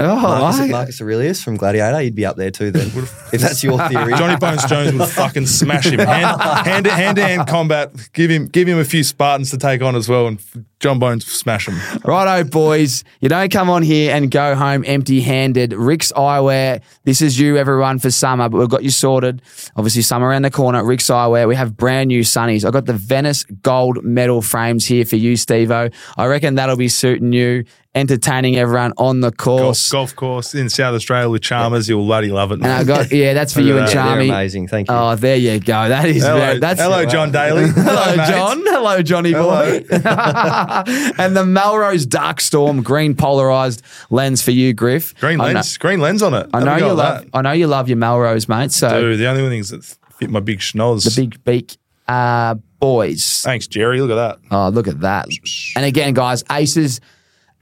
Oh, 0.00 0.14
Marcus, 0.20 0.60
I- 0.60 0.68
Marcus 0.68 1.00
Aurelius 1.00 1.42
from 1.42 1.56
Gladiator, 1.56 2.00
you'd 2.02 2.14
be 2.14 2.24
up 2.24 2.36
there 2.36 2.52
too 2.52 2.70
then, 2.70 2.86
if 3.32 3.40
that's 3.40 3.64
your 3.64 3.78
theory. 3.88 4.14
Johnny 4.14 4.36
Bones 4.36 4.64
Jones 4.66 4.92
would 4.94 5.08
fucking 5.08 5.46
smash 5.46 5.86
him. 5.86 5.98
Hand, 5.98 6.40
hand, 6.40 6.84
to- 6.84 6.92
hand 6.92 7.16
to 7.16 7.22
hand 7.24 7.48
combat. 7.48 7.90
Give 8.12 8.30
him 8.30 8.46
give 8.46 8.68
him 8.68 8.78
a 8.78 8.84
few 8.84 9.02
Spartans 9.02 9.50
to 9.50 9.58
take 9.58 9.82
on 9.82 9.96
as 9.96 10.08
well, 10.08 10.28
and 10.28 10.38
John 10.78 11.00
Bones 11.00 11.26
will 11.26 11.32
smash 11.32 11.66
him. 11.66 11.76
Righto, 12.04 12.48
boys. 12.48 13.02
You 13.20 13.28
don't 13.28 13.50
come 13.50 13.68
on 13.68 13.82
here 13.82 14.14
and 14.14 14.30
go 14.30 14.54
home 14.54 14.84
empty 14.86 15.20
handed. 15.20 15.72
RIXX 15.72 16.12
Eyewear. 16.12 16.80
This 17.02 17.20
is 17.20 17.36
you, 17.40 17.56
everyone, 17.56 17.98
for 17.98 18.12
summer, 18.12 18.48
but 18.48 18.58
we've 18.58 18.68
got 18.68 18.84
you 18.84 18.90
sorted. 18.90 19.42
Obviously, 19.74 20.02
summer 20.02 20.28
around 20.28 20.42
the 20.42 20.50
corner. 20.52 20.80
RIXX 20.84 21.10
Eyewear. 21.12 21.48
We 21.48 21.56
have 21.56 21.76
brand 21.76 22.06
new 22.08 22.20
sunnies. 22.20 22.64
I've 22.64 22.72
got 22.72 22.86
the 22.86 22.92
Venice 22.92 23.42
gold 23.62 24.04
medal 24.04 24.42
frames 24.42 24.86
here 24.86 25.04
for 25.04 25.16
you, 25.16 25.32
Stevo. 25.32 25.92
I 26.16 26.26
reckon 26.26 26.54
that'll 26.54 26.76
be 26.76 26.88
suiting 26.88 27.32
you, 27.32 27.64
entertaining 27.98 28.56
everyone 28.56 28.92
on 28.96 29.20
the 29.20 29.30
course. 29.32 29.90
golf 29.90 30.14
course 30.16 30.54
in 30.54 30.68
South 30.68 30.94
Australia 30.94 31.28
with 31.28 31.42
Chalmers, 31.42 31.88
you'll 31.88 32.04
bloody 32.06 32.28
love 32.30 32.50
it. 32.52 32.54
And 32.54 32.66
I 32.66 32.84
got, 32.84 33.10
yeah, 33.12 33.34
that's 33.34 33.52
for 33.52 33.60
you 33.60 33.76
and 33.76 33.86
Look 33.86 33.94
at 33.94 33.94
Yeah, 33.94 34.14
they're 34.14 34.22
Charmy. 34.24 34.28
amazing. 34.30 34.68
Thank 34.68 34.88
you. 34.90 34.96
Oh, 34.96 35.14
there 35.16 35.36
you 35.36 35.58
go. 35.60 35.88
That 35.88 36.04
is 36.06 36.22
hello, 36.22 36.38
very, 36.38 36.58
that's 36.60 36.80
hello, 36.80 37.04
John 37.06 37.30
Daly. 37.32 37.68
Hello, 37.74 38.16
mate. 38.16 38.28
John. 38.28 38.58
Hello, 38.64 39.02
Johnny 39.02 39.32
boy. 39.32 39.84
and 39.90 41.36
the 41.36 41.44
Melrose 41.46 42.06
Dark 42.06 42.40
Storm 42.40 42.82
green 42.82 43.14
polarized 43.14 43.82
lens 44.10 44.42
for 44.42 44.50
you, 44.52 44.72
Griff. 44.72 45.14
Green 45.20 45.40
I 45.40 45.48
know- 45.48 45.54
lens, 45.54 45.76
green 45.78 46.00
lens 46.00 46.22
on 46.22 46.34
it. 46.34 46.48
I 46.54 46.62
know 46.64 46.76
you 46.76 46.92
love. 46.92 47.22
that. 47.22 47.30
I 47.34 47.42
know 47.42 47.52
you 47.52 47.66
love 47.66 47.88
your 47.88 47.96
Melrose, 47.98 48.48
mate. 48.48 48.72
So 48.72 48.88
Dude, 49.00 49.18
the 49.18 49.26
only 49.26 49.48
things 49.48 49.70
that 49.70 49.84
fit 49.84 50.30
my 50.30 50.40
big 50.40 50.60
schnoz. 50.60 51.04
the 51.04 51.20
big 51.20 51.42
beak, 51.44 51.76
uh, 52.06 52.54
boys. 52.78 53.42
Thanks, 53.42 53.66
Jerry. 53.66 54.00
Look 54.00 54.10
at 54.10 54.14
that. 54.14 54.38
Oh, 54.50 54.68
look 54.68 54.88
at 54.88 55.00
that! 55.00 55.28
And 55.76 55.84
again, 55.84 56.14
guys, 56.14 56.44
Aces 56.50 57.00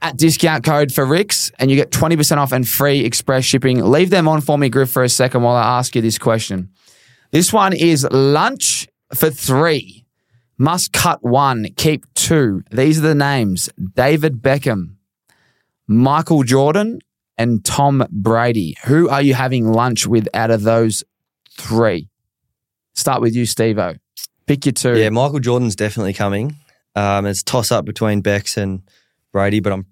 at 0.01 0.17
discount 0.17 0.63
code 0.63 0.91
for 0.91 1.05
RIXX, 1.05 1.51
and 1.59 1.69
you 1.69 1.77
get 1.77 1.91
twenty 1.91 2.15
percent 2.15 2.39
off 2.39 2.51
and 2.51 2.67
free 2.67 3.03
express 3.05 3.43
shipping. 3.43 3.83
Leave 3.83 4.09
them 4.09 4.27
on 4.27 4.41
for 4.41 4.57
me, 4.57 4.69
Griff, 4.69 4.91
for 4.91 5.03
a 5.03 5.09
second 5.09 5.43
while 5.43 5.55
I 5.55 5.77
ask 5.79 5.95
you 5.95 6.01
this 6.01 6.17
question. 6.17 6.69
This 7.31 7.51
one 7.51 7.73
is 7.73 8.07
lunch 8.11 8.87
for 9.13 9.29
three. 9.29 10.05
Must 10.57 10.91
cut 10.91 11.23
one, 11.23 11.67
keep 11.75 12.05
two. 12.15 12.63
These 12.71 12.99
are 12.99 13.03
the 13.03 13.15
names: 13.15 13.69
David 13.95 14.41
Beckham, 14.41 14.95
Michael 15.87 16.43
Jordan, 16.43 16.99
and 17.37 17.63
Tom 17.63 18.05
Brady. 18.09 18.75
Who 18.85 19.09
are 19.09 19.21
you 19.21 19.33
having 19.33 19.71
lunch 19.71 20.07
with 20.07 20.27
out 20.33 20.51
of 20.51 20.63
those 20.63 21.03
three? 21.51 22.09
Start 22.93 23.21
with 23.21 23.35
you, 23.35 23.43
Stevo. 23.43 23.99
Pick 24.47 24.65
your 24.65 24.73
two. 24.73 24.97
Yeah, 24.97 25.09
Michael 25.09 25.39
Jordan's 25.39 25.75
definitely 25.75 26.13
coming. 26.13 26.55
Um, 26.95 27.27
it's 27.27 27.43
toss 27.43 27.71
up 27.71 27.85
between 27.85 28.21
Bex 28.21 28.57
and 28.57 28.81
Brady, 29.31 29.59
but 29.59 29.73
I'm 29.73 29.85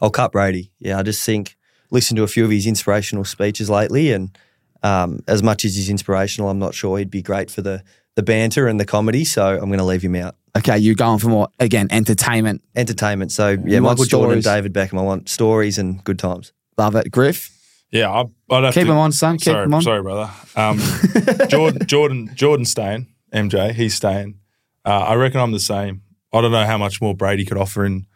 I'll 0.00 0.10
cut 0.10 0.32
Brady. 0.32 0.72
Yeah, 0.78 0.98
I 0.98 1.02
just 1.02 1.24
think 1.24 1.56
listen 1.90 2.16
to 2.16 2.22
a 2.22 2.26
few 2.28 2.44
of 2.44 2.50
his 2.50 2.66
inspirational 2.66 3.24
speeches 3.24 3.70
lately, 3.70 4.12
and 4.12 4.36
um, 4.82 5.20
as 5.26 5.42
much 5.42 5.64
as 5.64 5.76
he's 5.76 5.88
inspirational, 5.88 6.50
I'm 6.50 6.58
not 6.58 6.74
sure 6.74 6.98
he'd 6.98 7.10
be 7.10 7.22
great 7.22 7.50
for 7.50 7.62
the 7.62 7.82
the 8.14 8.22
banter 8.22 8.66
and 8.66 8.78
the 8.80 8.84
comedy. 8.84 9.24
So 9.24 9.54
I'm 9.54 9.66
going 9.66 9.78
to 9.78 9.84
leave 9.84 10.02
him 10.02 10.16
out. 10.16 10.36
Okay, 10.56 10.78
you're 10.78 10.94
going 10.94 11.18
for 11.18 11.28
more 11.28 11.48
again 11.58 11.88
entertainment. 11.90 12.62
Entertainment. 12.74 13.32
So 13.32 13.50
yeah, 13.50 13.76
You 13.76 13.82
want 13.82 13.98
Michael 13.98 14.04
Jordan, 14.06 14.42
stories. 14.42 14.44
David 14.44 14.72
Beckham. 14.72 14.98
I 14.98 15.02
want 15.02 15.28
stories 15.28 15.78
and 15.78 16.02
good 16.04 16.18
times. 16.18 16.52
Love 16.78 16.94
it, 16.96 17.10
Griff. 17.10 17.52
Yeah, 17.90 18.10
I, 18.10 18.24
I'd 18.50 18.64
have 18.64 18.74
Keep 18.74 18.86
to, 18.86 18.92
him 18.92 18.98
on, 18.98 19.12
son. 19.12 19.36
Keep 19.38 19.44
sorry, 19.44 19.64
him 19.64 19.74
on. 19.74 19.82
sorry, 19.82 20.02
brother. 20.02 20.30
Um, 20.56 20.78
Jordan, 21.48 21.86
Jordan, 21.86 22.30
Jordan's 22.34 22.70
staying. 22.70 23.06
MJ, 23.32 23.72
he's 23.72 23.94
staying. 23.94 24.40
Uh, 24.84 24.90
I 25.08 25.14
reckon 25.14 25.40
I'm 25.40 25.52
the 25.52 25.60
same. 25.60 26.02
I 26.36 26.42
don't 26.42 26.52
know 26.52 26.66
how 26.66 26.78
much 26.78 27.00
more 27.00 27.14
Brady 27.14 27.44
could 27.44 27.58
offer 27.58 27.84
in. 27.84 28.06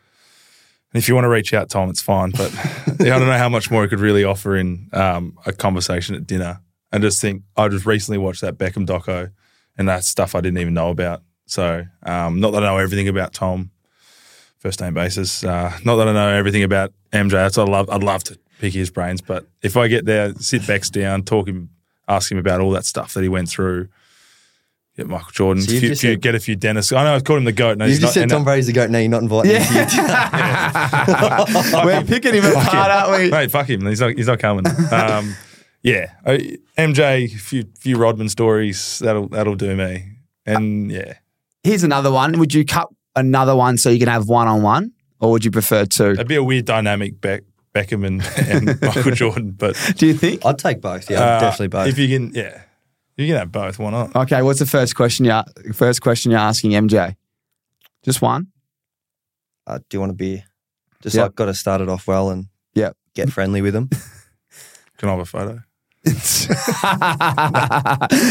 And 0.92 1.00
if 1.00 1.08
you 1.08 1.14
want 1.14 1.24
to 1.24 1.28
reach 1.28 1.54
out, 1.54 1.68
Tom, 1.70 1.88
it's 1.88 2.02
fine. 2.02 2.32
But 2.32 2.52
yeah, 2.98 3.14
I 3.14 3.18
don't 3.18 3.28
know 3.28 3.38
how 3.38 3.48
much 3.48 3.70
more 3.70 3.82
he 3.82 3.88
could 3.88 4.00
really 4.00 4.24
offer 4.24 4.56
in 4.56 4.88
um, 4.92 5.38
a 5.46 5.52
conversation 5.52 6.14
at 6.16 6.26
dinner. 6.26 6.60
I 6.92 6.98
just 6.98 7.20
think 7.20 7.42
I 7.56 7.68
just 7.68 7.86
recently 7.86 8.18
watched 8.18 8.40
that 8.40 8.58
Beckham 8.58 8.86
doco, 8.86 9.30
and 9.78 9.88
that's 9.88 10.08
stuff 10.08 10.34
I 10.34 10.40
didn't 10.40 10.58
even 10.58 10.74
know 10.74 10.90
about. 10.90 11.22
So 11.46 11.84
um, 12.02 12.40
not 12.40 12.50
that 12.52 12.64
I 12.64 12.66
know 12.66 12.78
everything 12.78 13.08
about 13.08 13.32
Tom, 13.32 13.70
first 14.58 14.80
name 14.80 14.94
basis. 14.94 15.44
Uh, 15.44 15.76
not 15.84 15.96
that 15.96 16.08
I 16.08 16.12
know 16.12 16.30
everything 16.30 16.64
about 16.64 16.92
MJ. 17.12 17.30
That's 17.30 17.58
I 17.58 17.64
love. 17.64 17.88
I'd 17.88 18.02
love 18.02 18.24
to 18.24 18.38
pick 18.58 18.74
his 18.74 18.90
brains, 18.90 19.20
but 19.20 19.46
if 19.62 19.76
I 19.76 19.88
get 19.88 20.04
there, 20.04 20.34
sit 20.34 20.66
Bex 20.66 20.90
down, 20.90 21.22
talk 21.22 21.48
him, 21.48 21.70
ask 22.08 22.30
him 22.30 22.38
about 22.38 22.60
all 22.60 22.72
that 22.72 22.84
stuff 22.84 23.14
that 23.14 23.22
he 23.22 23.28
went 23.28 23.48
through. 23.48 23.88
Get 25.00 25.08
Michael 25.08 25.30
Jordan, 25.32 25.62
So 25.62 25.72
you've 25.72 25.80
few, 25.80 25.88
few, 25.88 25.94
said- 26.12 26.20
get 26.20 26.34
a 26.34 26.40
few 26.40 26.56
Dennis. 26.56 26.92
I 26.92 27.02
know 27.04 27.14
I 27.14 27.20
called 27.20 27.38
him 27.38 27.44
the 27.46 27.52
goat. 27.52 27.78
No, 27.78 27.86
You've 27.86 28.00
just 28.00 28.14
not. 28.14 28.20
said 28.20 28.28
Tom 28.28 28.44
Brady's 28.44 28.66
the 28.66 28.74
goat. 28.74 28.90
Now 28.90 28.98
you're 28.98 29.08
not 29.08 29.22
inviting 29.22 29.52
him. 29.52 29.62
We're 31.86 32.04
picking 32.04 32.34
him 32.34 32.44
apart, 32.44 32.74
him. 32.74 32.80
aren't 33.10 33.22
we? 33.22 33.30
Mate, 33.30 33.50
fuck 33.50 33.70
him. 33.70 33.86
He's 33.86 34.00
not. 34.00 34.10
He's 34.12 34.26
not 34.26 34.38
coming. 34.38 34.66
Um, 34.92 35.34
yeah, 35.82 36.12
I- 36.26 36.58
MJ, 36.76 37.24
a 37.24 37.28
few 37.38 37.64
few 37.78 37.96
Rodman 37.96 38.28
stories. 38.28 38.98
That'll 38.98 39.28
that'll 39.28 39.54
do 39.56 39.74
me. 39.74 40.04
And 40.44 40.90
yeah, 40.90 41.14
Here's 41.62 41.82
another 41.82 42.12
one. 42.12 42.38
Would 42.38 42.52
you 42.52 42.66
cut 42.66 42.88
another 43.16 43.56
one 43.56 43.78
so 43.78 43.88
you 43.88 43.98
can 43.98 44.08
have 44.08 44.28
one 44.28 44.48
on 44.48 44.60
one, 44.62 44.92
or 45.18 45.30
would 45.30 45.44
you 45.44 45.50
prefer 45.50 45.86
two? 45.86 46.10
it'd 46.10 46.28
be 46.28 46.36
a 46.36 46.44
weird 46.44 46.66
dynamic. 46.66 47.20
Beck, 47.22 47.44
Beckham 47.74 48.06
and, 48.06 48.22
and 48.36 48.78
Michael 48.82 49.12
Jordan, 49.12 49.52
but 49.52 49.76
Do 49.96 50.06
you 50.06 50.12
think? 50.14 50.44
I'd 50.44 50.58
take 50.58 50.82
both. 50.82 51.08
Yeah, 51.10 51.20
uh, 51.22 51.40
definitely 51.40 51.68
both. 51.68 51.88
If 51.88 51.96
you 51.98 52.08
can, 52.08 52.34
yeah. 52.34 52.62
You 53.20 53.26
can 53.28 53.36
have 53.36 53.52
both. 53.52 53.78
Why 53.78 53.90
not? 53.90 54.16
Okay, 54.16 54.40
what's 54.42 54.58
the 54.60 54.66
first 54.66 54.94
question 54.96 55.24
you 55.26 55.42
first 55.74 56.00
question 56.00 56.30
you're 56.30 56.40
asking 56.40 56.70
MJ? 56.72 57.16
Just 58.04 58.22
one. 58.22 58.48
Uh, 59.66 59.78
do 59.88 59.96
you 59.96 60.00
want 60.00 60.10
a 60.12 60.14
beer? 60.14 60.44
Just 61.02 61.16
Yep. 61.16 61.22
like 61.24 61.34
got 61.34 61.44
to 61.46 61.54
start 61.54 61.80
it 61.80 61.88
off 61.88 62.06
well 62.06 62.30
and 62.30 62.46
Yep. 62.74 62.96
get 63.14 63.30
friendly 63.32 63.60
with 63.62 63.74
them. 63.74 63.88
Can 64.98 65.08
I 65.08 65.12
have 65.12 65.20
a 65.20 65.24
photo? 65.24 65.62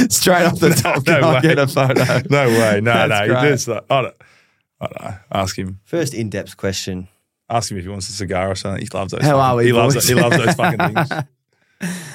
Straight 0.10 0.46
off 0.46 0.60
the 0.60 0.70
top, 0.82 0.98
no 0.98 1.14
can 1.16 1.24
I 1.24 1.34
way. 1.36 1.42
get 1.42 1.60
a 1.60 1.68
photo? 1.68 2.04
No 2.30 2.48
way. 2.48 2.82
No, 2.82 3.08
That's 3.08 3.28
no. 3.28 3.34
great. 3.42 3.50
Just 3.52 3.68
like, 3.68 3.84
I 3.90 4.02
don't. 4.04 4.16
I 4.82 4.86
don't 4.88 5.02
know. 5.04 5.18
Ask 5.32 5.58
him. 5.58 5.80
First 5.84 6.14
in 6.14 6.30
depth 6.30 6.56
question. 6.58 7.08
Ask 7.50 7.72
him 7.72 7.78
if 7.78 7.84
he 7.84 7.90
wants 7.90 8.08
a 8.10 8.14
cigar 8.14 8.50
or 8.52 8.56
something. 8.56 8.82
He 8.82 8.88
loves 8.94 9.12
those. 9.12 9.22
How 9.22 9.32
fucking- 9.38 9.42
are 9.42 9.56
we, 9.58 9.66
He 9.66 9.72
loves. 9.74 9.96
boys? 9.96 10.08
He 10.08 10.16
loves 10.16 10.38
those 10.38 10.56
fucking 10.56 10.94
things. 10.94 11.10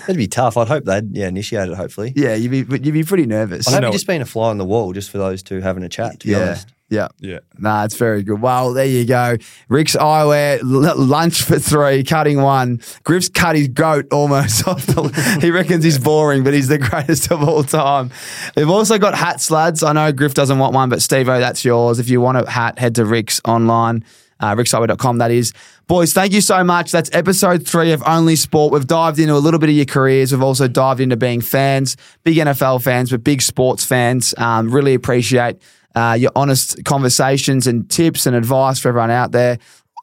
That'd 0.06 0.16
be 0.16 0.26
tough. 0.28 0.56
I'd 0.56 0.68
hope 0.68 0.84
they'd 0.84 1.14
yeah 1.16 1.28
initiate 1.28 1.68
it. 1.68 1.74
Hopefully. 1.76 2.12
Yeah, 2.16 2.34
you'd 2.34 2.50
be 2.50 2.58
you'd 2.58 2.92
be 2.94 3.04
pretty 3.04 3.26
nervous. 3.26 3.68
I 3.68 3.72
hope 3.72 3.80
know- 3.82 3.86
you 3.88 3.92
just 3.92 4.06
been 4.06 4.22
a 4.22 4.26
fly 4.26 4.50
on 4.50 4.58
the 4.58 4.64
wall 4.64 4.92
just 4.92 5.10
for 5.10 5.18
those 5.18 5.42
two 5.42 5.60
having 5.60 5.82
a 5.82 5.88
chat. 5.88 6.20
To 6.20 6.26
be 6.26 6.32
Yeah, 6.32 6.38
honest. 6.40 6.68
yeah. 6.90 7.08
Yeah. 7.20 7.38
Nah, 7.58 7.84
it's 7.84 7.96
very 7.96 8.22
good. 8.22 8.40
Well, 8.40 8.72
there 8.74 8.84
you 8.86 9.04
go. 9.06 9.36
RIXX 9.70 9.96
eyewear, 9.96 10.60
l- 10.60 10.96
lunch 11.04 11.42
for 11.42 11.58
three, 11.58 12.04
cutting 12.04 12.40
one. 12.42 12.80
Griff's 13.04 13.28
cut 13.28 13.56
his 13.56 13.68
goat 13.68 14.06
almost 14.12 14.66
off. 14.68 14.86
The, 14.86 15.38
he 15.40 15.50
reckons 15.50 15.82
he's 15.84 15.98
boring, 15.98 16.44
but 16.44 16.52
he's 16.54 16.68
the 16.68 16.78
greatest 16.78 17.30
of 17.32 17.42
all 17.48 17.64
time. 17.64 18.10
We've 18.56 18.68
also 18.70 18.98
got 18.98 19.14
hats, 19.14 19.50
lads. 19.50 19.82
I 19.82 19.92
know 19.92 20.12
Griff 20.12 20.34
doesn't 20.34 20.58
want 20.58 20.74
one, 20.74 20.88
but 20.90 21.00
Steve 21.02 21.26
that's 21.26 21.64
yours. 21.64 21.98
If 21.98 22.08
you 22.10 22.20
want 22.20 22.38
a 22.38 22.48
hat, 22.50 22.78
head 22.78 22.94
to 22.96 23.04
RIXX 23.04 23.40
online, 23.46 24.04
uh, 24.40 24.54
that 24.54 25.30
is. 25.30 25.52
Boys, 25.86 26.12
thank 26.12 26.32
you 26.32 26.40
so 26.40 26.64
much. 26.64 26.92
That's 26.92 27.10
episode 27.12 27.66
three 27.66 27.92
of 27.92 28.02
Only 28.06 28.36
Sport. 28.36 28.72
We've 28.72 28.86
dived 28.86 29.18
into 29.18 29.34
a 29.34 29.38
little 29.38 29.60
bit 29.60 29.68
of 29.68 29.74
your 29.74 29.84
careers. 29.84 30.32
We've 30.32 30.42
also 30.42 30.68
dived 30.68 31.00
into 31.00 31.16
being 31.16 31.40
fans, 31.40 31.96
big 32.22 32.36
NFL 32.36 32.82
fans, 32.82 33.10
but 33.10 33.22
big 33.22 33.42
sports 33.42 33.84
fans. 33.84 34.34
Um, 34.38 34.70
really 34.70 34.94
appreciate 34.94 35.58
uh, 35.94 36.16
your 36.18 36.32
honest 36.34 36.84
conversations 36.84 37.66
and 37.66 37.88
tips 37.88 38.26
and 38.26 38.34
advice 38.34 38.78
for 38.78 38.88
everyone 38.88 39.10
out 39.10 39.32
there. 39.32 39.58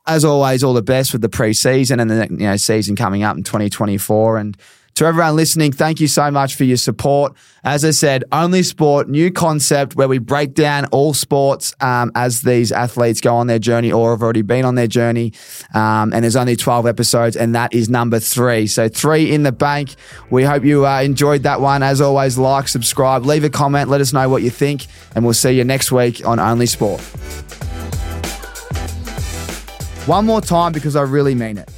As 0.08 0.26
always, 0.26 0.64
all 0.64 0.74
the 0.74 0.82
best 0.82 1.14
with 1.14 1.22
the 1.22 1.30
preseason 1.30 2.02
and 2.02 2.10
the 2.10 2.28
you 2.32 2.48
know 2.48 2.58
season 2.58 2.96
coming 2.96 3.24
up 3.24 3.38
in 3.38 3.44
2024. 3.44 4.38
And 4.38 4.58
to 4.96 5.06
everyone 5.06 5.36
listening, 5.36 5.72
thank 5.72 6.00
you 6.00 6.08
so 6.08 6.30
much 6.30 6.56
for 6.56 6.64
your 6.64 6.78
support. 6.78 7.34
As 7.64 7.86
I 7.86 7.92
said, 7.92 8.24
Only 8.32 8.64
Sport, 8.64 9.08
new 9.08 9.32
concept 9.32 9.96
where 9.96 10.08
we 10.08 10.18
break 10.18 10.54
down 10.54 10.86
all 10.88 11.14
sports 11.14 11.74
um, 11.80 12.12
as 12.16 12.42
these 12.42 12.72
athletes 12.72 13.22
go 13.22 13.36
on 13.36 13.48
their 13.48 13.60
journey 13.60 13.92
or 13.92 14.12
have 14.12 14.22
already 14.22 14.42
been 14.42 14.66
on 14.66 14.76
their 14.76 14.88
journey. 14.88 15.34
Um, 15.74 16.12
and 16.14 16.24
there's 16.24 16.36
only 16.36 16.56
12 16.56 16.88
episodes, 16.88 17.38
and 17.38 17.56
that 17.56 17.74
is 17.74 17.90
number 17.90 18.20
three. 18.20 18.68
So, 18.68 18.90
three 18.90 19.32
in 19.32 19.44
the 19.44 19.52
bank. 19.52 19.96
We 20.30 20.44
hope 20.44 20.66
you 20.66 20.86
uh, 20.86 21.02
enjoyed 21.02 21.44
that 21.44 21.62
one. 21.62 21.84
As 21.84 22.02
always, 22.02 22.38
like, 22.38 22.68
subscribe, 22.68 23.26
leave 23.26 23.44
a 23.44 23.50
comment, 23.50 23.90
let 23.90 24.02
us 24.02 24.12
know 24.12 24.28
what 24.28 24.44
you 24.44 24.50
think, 24.50 24.88
and 25.16 25.24
we'll 25.24 25.34
see 25.34 25.52
you 25.52 25.64
next 25.64 25.92
week 25.92 26.26
on 26.26 26.40
Only 26.40 26.66
Sport. 26.66 27.02
One 30.08 30.26
more 30.26 30.42
time 30.42 30.74
because 30.74 30.96
I 30.96 31.04
really 31.04 31.36
mean 31.36 31.58
it. 31.58 31.70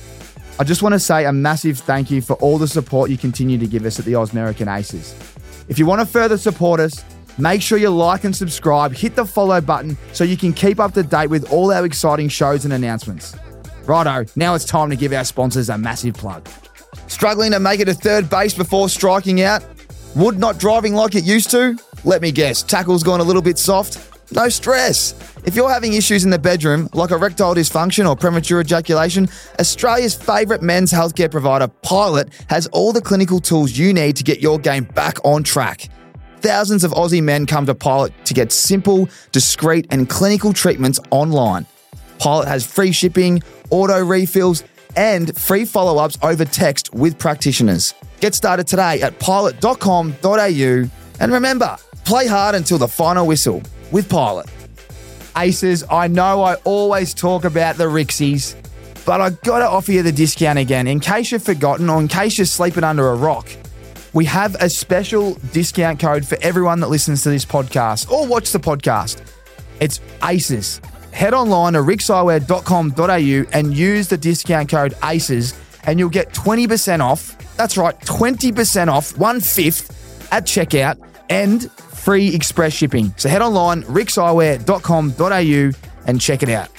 I 0.60 0.64
just 0.64 0.84
want 0.84 0.93
to 0.93 0.99
say 0.99 1.26
a 1.26 1.34
massive 1.34 1.80
thank 1.80 2.12
you 2.12 2.22
for 2.22 2.36
all 2.36 2.60
the 2.60 2.68
support 2.68 3.10
you 3.10 3.18
continue 3.18 3.58
to 3.58 3.66
give 3.66 3.86
us 3.86 3.97
at 3.97 4.06
the 4.06 4.14
Ausmerican 4.14 4.72
Aces. 4.74 5.16
If 5.68 5.80
you 5.80 5.88
want 5.88 6.01
to 6.01 6.06
further 6.06 6.38
support 6.38 6.80
us, 6.80 7.04
make 7.39 7.60
sure 7.62 7.80
you 7.80 7.89
like 7.89 8.24
and 8.24 8.36
subscribe, 8.36 8.93
hit 8.93 9.16
the 9.16 9.26
follow 9.26 9.60
button 9.62 9.97
so 10.12 10.24
you 10.24 10.38
can 10.38 10.54
keep 10.54 10.80
up 10.80 10.93
to 10.93 11.01
date 11.01 11.32
with 11.32 11.51
all 11.51 11.72
our 11.72 11.86
exciting 11.86 12.30
shows 12.30 12.66
and 12.66 12.74
announcements. 12.74 13.36
Righto, 13.86 14.26
now 14.36 14.54
it's 14.54 14.66
time 14.66 14.91
to 14.91 14.95
give 14.95 15.12
our 15.12 15.24
sponsors 15.24 15.70
a 15.70 15.78
massive 15.78 16.14
plug. 16.14 16.47
Struggling 17.08 17.51
to 17.51 17.60
make 17.60 17.80
it 17.80 17.86
to 17.86 17.95
third 17.95 18.30
base 18.30 18.54
before 18.54 18.89
striking 18.89 19.41
out? 19.41 19.66
Wood 20.16 20.38
not 20.38 20.60
driving 20.60 20.93
like 20.93 21.16
it 21.16 21.24
used 21.24 21.49
to? 21.51 21.80
Let 22.04 22.22
me 22.22 22.32
guess, 22.32 22.62
tackle's 22.62 23.01
gone 23.01 23.22
a 23.22 23.24
little 23.24 23.41
bit 23.41 23.58
soft? 23.58 24.12
No 24.36 24.49
stress. 24.49 25.13
If 25.45 25.55
you're 25.55 25.69
having 25.69 25.93
issues 25.93 26.23
in 26.23 26.31
the 26.31 26.39
bedroom, 26.39 26.89
like 26.93 27.11
erectile 27.11 27.53
dysfunction 27.53 28.09
or 28.09 28.15
premature 28.15 28.61
ejaculation, 28.61 29.27
Australia's 29.59 30.15
favourite 30.15 30.63
men's 30.63 30.91
healthcare 30.91 31.29
provider, 31.29 31.67
Pilot, 31.67 32.29
has 32.47 32.65
all 32.67 32.91
the 32.91 33.01
clinical 33.01 33.39
tools 33.39 33.77
you 33.77 33.93
need 33.93 34.15
to 34.15 34.23
get 34.23 34.39
your 34.39 34.57
game 34.57 34.86
back 34.86 35.23
on 35.23 35.43
track. 35.43 35.88
Thousands 36.41 36.84
of 36.84 36.91
Aussie 36.91 37.21
men 37.21 37.45
come 37.45 37.67
to 37.67 37.75
Pilot 37.75 38.11
to 38.25 38.34
get 38.34 38.51
simple, 38.51 39.07
discreet, 39.31 39.86
and 39.91 40.09
clinical 40.09 40.51
treatments 40.51 40.99
online. 41.11 41.67
Pilot 42.17 42.47
has 42.47 42.65
free 42.65 42.91
shipping, 42.91 43.43
auto 43.69 44.03
refills, 44.03 44.63
and 44.95 45.38
free 45.38 45.65
follow 45.65 46.03
ups 46.03 46.17
over 46.23 46.43
text 46.43 46.91
with 46.93 47.19
practitioners. 47.19 47.93
Get 48.19 48.34
started 48.34 48.65
today 48.65 49.01
at 49.03 49.19
pilot.com.au. 49.19 50.89
And 51.19 51.31
remember, 51.31 51.77
play 52.03 52.25
hard 52.25 52.55
until 52.55 52.79
the 52.79 52.88
final 52.88 53.27
whistle 53.27 53.61
with 53.94 54.10
Pilot. 54.10 54.48
Aces, 55.38 55.84
I 55.89 56.08
know 56.08 56.44
I 56.44 56.56
always 56.66 57.14
talk 57.14 57.46
about 57.46 57.78
the 57.78 57.86
Rixies, 57.86 58.56
but 59.06 59.22
I 59.22 59.30
gotta 59.30 59.66
offer 59.66 59.91
you 59.91 60.04
the 60.04 60.12
discount 60.12 60.60
again 60.60 60.88
in 60.88 61.00
case 61.00 61.32
you've 61.32 61.44
forgotten 61.44 61.89
or 61.89 62.02
in 62.02 62.08
case 62.08 62.38
you're 62.38 62.46
sleeping 62.46 62.84
under 62.84 63.10
a 63.10 63.16
rock. 63.16 63.48
We 64.14 64.26
have 64.26 64.56
a 64.56 64.70
special 64.70 65.36
discount 65.54 66.00
code 66.00 66.28
for 66.28 66.38
everyone 66.41 66.80
that 66.82 66.89
listens 66.89 67.24
to 67.24 67.30
this 67.30 67.46
podcast 67.46 68.12
or 68.12 68.28
watch 68.28 68.52
the 68.52 68.60
podcast. 68.60 69.22
It's 69.80 70.00
ACES. 70.24 70.82
Head 71.12 71.34
online 71.34 71.74
to 71.74 71.80
rixxeyewear.com.au 71.80 73.50
and 73.58 73.74
use 73.76 74.08
the 74.08 74.18
discount 74.18 74.70
code 74.70 74.96
ACES 75.04 75.54
and 75.86 76.00
you'll 76.00 76.10
get 76.10 76.34
20% 76.34 77.00
off. 77.00 77.38
That's 77.58 77.78
right, 77.78 78.00
20% 78.02 78.88
off, 78.88 79.18
one 79.18 79.39
fifth 79.39 80.32
at 80.32 80.46
checkout 80.46 80.98
and 81.30 81.70
free 82.04 82.34
express 82.36 82.74
shipping. 82.74 83.14
So 83.18 83.30
head 83.30 83.41
online, 83.41 83.84
rixxeyewear.com.au 83.84 85.72
and 86.06 86.20
check 86.20 86.43
it 86.43 86.49
out. 86.49 86.70